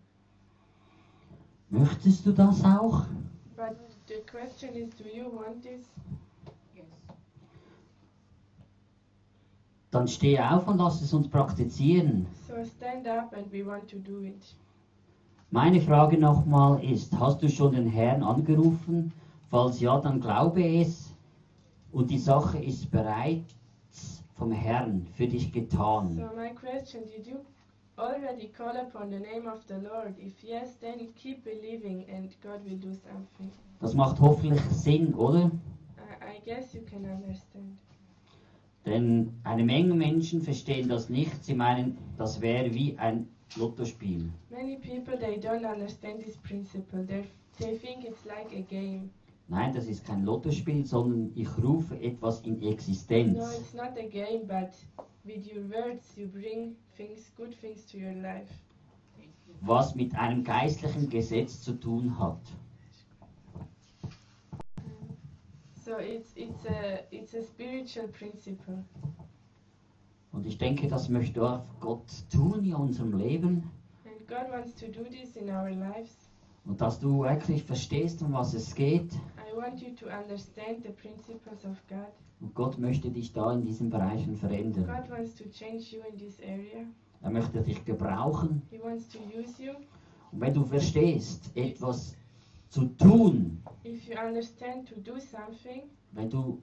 [1.70, 3.06] Möchtest du das auch?
[3.56, 3.78] But
[4.10, 5.88] the question is, do you want this?
[9.91, 12.28] Dann steh auf und lass es uns praktizieren.
[12.48, 14.56] So stand up and we want to do it.
[15.52, 19.11] Meine Frage nochmal ist, hast du schon den Herrn angerufen?
[19.49, 21.16] Falls ja, dann glaube es
[21.91, 26.16] und die Sache ist bereits vom Herrn für dich getan.
[26.16, 27.38] So my question, did you
[27.98, 30.14] already call upon the name of the Lord?
[30.20, 33.52] If yes, then keep believing and God will do something.
[33.82, 35.49] Das macht hoffentlich Sinn, oder?
[35.98, 37.78] I, I guess you can understand.
[38.90, 41.44] Denn eine Menge Menschen verstehen das nicht.
[41.44, 44.30] Sie meinen, das wäre wie ein Lottospiel.
[44.49, 47.06] Many people they don't understand this principle.
[47.06, 47.26] They
[47.60, 49.11] they think it's like a game.
[49.48, 53.38] Nein, das ist kein Lottospiel, sondern ich rufe etwas in Existenz.
[53.38, 54.70] No, it's not a game, but
[55.24, 58.52] with your words you bring things, good things to your life.
[59.61, 62.40] was mit einem geistlichen Gesetz zu tun hat.
[65.90, 68.84] So it's it's a it's a spiritual principle.
[70.32, 73.72] Und ich denke, das möchte auch Gott tun in unserem Leben.
[74.06, 76.30] And God wants to do this in our lives.
[76.66, 79.11] Und dass du wirklich verstehst, um was es geht.
[79.14, 82.14] I want you to understand the principles of God.
[82.40, 84.86] Und Gott möchte dich da in diesen Bereichen verändern.
[84.86, 86.86] God wants to change you in this area.
[87.24, 88.61] Er möchte dich gebrauchen.
[88.70, 89.72] He wants to use you.
[90.32, 92.16] Und wenn du verstehst, etwas
[92.70, 93.64] zu tun,
[96.12, 96.62] wenn du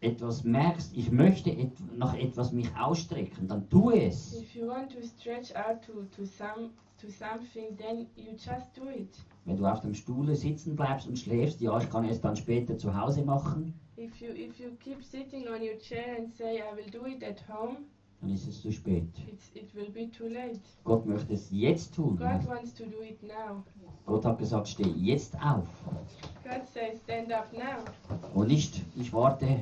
[0.00, 4.40] etwas merkst, ich möchte et nach etwas mich ausstrecken, dann tu es.
[4.40, 6.70] if you want to stretch out to, to some
[7.00, 9.16] to something, then you just do it.
[9.44, 12.76] Wenn du auf dem Stuhle sitzen bleibst und schläfst, ja, ich kann es dann später
[12.76, 14.70] zu Hause machen, If you if you
[15.02, 15.24] say
[17.48, 17.78] home,
[18.20, 19.04] dann ist es zu spät.
[19.54, 19.70] it.
[20.84, 22.16] Gott möchte es jetzt tun.
[22.16, 23.62] God wants to do it now.
[24.06, 25.66] Gott hat gesagt, steh jetzt auf.
[26.42, 27.00] God says.
[28.34, 29.60] Und nicht, ich warte,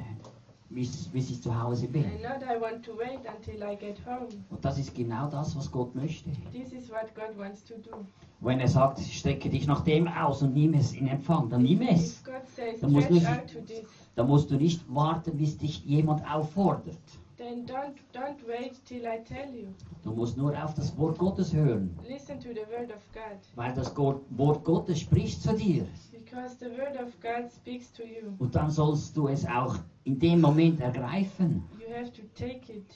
[0.71, 2.05] bis, bis ich zu Hause bin.
[2.05, 4.29] And not I want to wait until I get home.
[4.51, 6.31] Und das ist genau das, was Gott möchte.
[6.53, 8.05] This is what God wants to do.
[8.41, 11.83] Wenn er sagt, strecke dich nach dem aus und nimm es in Empfang, dann nimm
[11.83, 12.23] es.
[12.55, 13.83] Says Da muss stretch nicht- out to this,
[14.15, 16.97] Da musst du nicht warten, bis dich jemand auffordert.
[17.39, 19.69] Then don't don't wait till I tell you.
[20.03, 23.39] Du musst nur auf das Wort Gottes hören, Listen to the word of God.
[23.55, 25.87] weil das Wort Gottes spricht zu dir.
[26.13, 28.33] Because the word of God speaks to you.
[28.39, 31.63] Und dann sollst du es auch in dem Moment ergreifen.
[31.79, 32.87] You have to take it.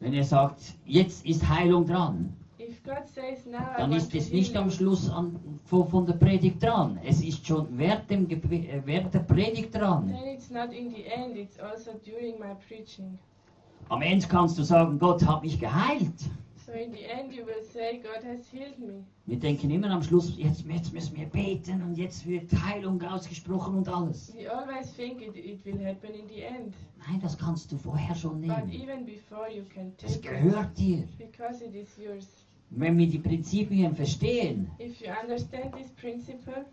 [0.00, 3.44] Wenn er sagt, jetzt ist Heilung dran, If God says
[3.76, 6.98] dann ist es nicht am Schluss an, von, von der Predigt dran.
[7.04, 10.08] Es ist schon während, dem, äh, während der Predigt dran.
[10.08, 13.16] then it's not in the end, it's also during my preaching.
[13.88, 16.12] Am Ende kannst du sagen, Gott hat mich geheilt.
[16.66, 19.02] So in the end you will say God has healed me.
[19.24, 23.76] Wir denken immer am Schluss, jetzt, jetzt müssen wir beten und jetzt wird Heilung ausgesprochen
[23.78, 24.34] und alles.
[24.36, 26.74] We always think it, it will happen in the end.
[27.08, 28.70] Nein, das kannst du vorher schon But nehmen.
[28.72, 30.42] even before you can Das take it.
[30.44, 31.04] gehört dir.
[31.16, 32.26] Because it is yours.
[32.70, 36.66] Wenn wir die Prinzipien verstehen, If you understand this principle,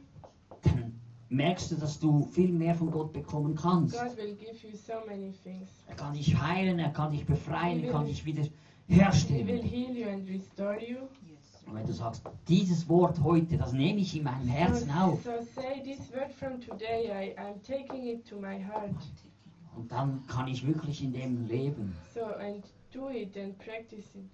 [0.63, 0.91] dann
[1.30, 3.97] merkst du, dass du viel mehr von Gott bekommen kannst.
[3.99, 5.69] God will give you so many things.
[5.88, 8.49] Er kann dich heilen, er kann dich befreien, er kann dich wieder He
[8.88, 9.47] will herstellen.
[9.64, 10.97] heal you and restore you.
[11.68, 15.31] Und wenn du sagst, dieses Wort heute, das nehme ich in meinem Herzen auf, so
[15.56, 18.91] say this word from today, I, I'm taking it to my heart.
[19.76, 21.95] und dann kann ich wirklich in dem leben.
[22.14, 24.30] So and do it and practice it.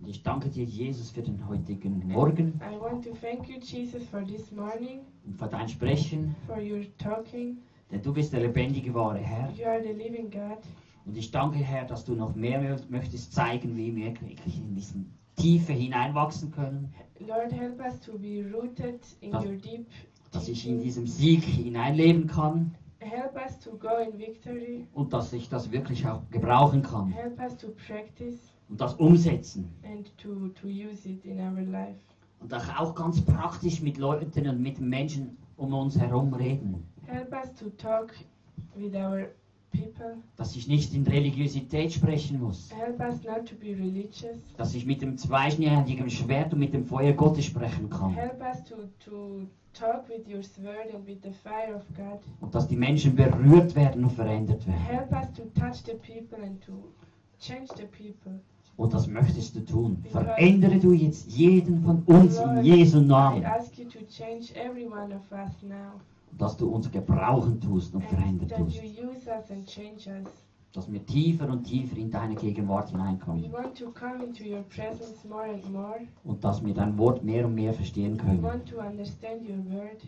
[0.00, 4.04] Und ich danke dir, Jesus, für den heutigen Morgen I want to thank you, Jesus,
[4.08, 7.58] for this morning, und für dein Sprechen, for your talking.
[7.90, 9.50] denn du bist der lebendige, wahre Herr.
[9.56, 10.58] You are the living God.
[11.04, 14.74] Und ich danke, Herr, dass du noch mehr mö- möchtest zeigen, wie wir wirklich in
[14.74, 16.92] diesen Tiefe hineinwachsen können,
[17.26, 19.86] Lord, help us to be rooted in Das- your deep
[20.30, 24.86] dass ich in diesem Sieg hineinleben kann Help us to go in victory.
[24.94, 29.68] und dass ich das wirklich auch gebrauchen kann Help us to practice und das umsetzen.
[29.84, 31.98] and to, to use it in our life.
[32.40, 36.86] Und auch, ganz praktisch mit Leuten und mit Menschen um uns herum reden.
[37.06, 38.12] Help us to talk
[38.76, 39.30] with our
[39.72, 40.18] people.
[40.36, 42.70] Dass ich nicht in Religiosität sprechen muss.
[42.72, 44.38] Help us not to be religious.
[44.56, 48.12] Dass ich mit dem zweischneidigen Schwert und mit dem Feuer Gottes sprechen kann.
[48.14, 52.20] Help us to, to talk with your word and with the fire of God.
[52.40, 54.78] Und dass die Menschen berührt werden und verändert werden.
[54.80, 56.72] Help us to touch the people and to
[57.40, 58.40] change the people.
[58.78, 60.04] Und das möchtest du tun.
[60.04, 63.44] Verändere du jetzt jeden von uns in Jesu Namen.
[63.44, 66.00] ask you to change every one of us now.
[66.38, 68.80] Dass du uns gebrauchen tust und And verändern tust.
[70.72, 73.52] Dass wir tiefer und tiefer in deine Gegenwart We hineinkommen.
[73.52, 75.98] want to come into your presence more and more.
[76.22, 78.42] Und dass wir dein Wort mehr und mehr verstehen We können.
[78.44, 80.04] want to understand your word.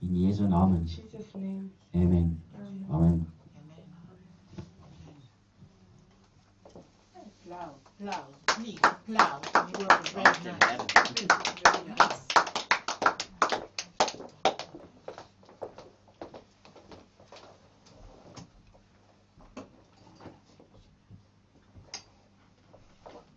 [0.00, 0.78] In Jesu Namen.
[0.80, 1.70] In Jesus' name.
[1.94, 2.40] Amen.
[2.56, 2.86] Amen.
[2.90, 3.26] Amen.
[7.14, 7.87] It's loud.
[8.00, 8.26] Plow,
[8.60, 11.67] neat plow, and it was very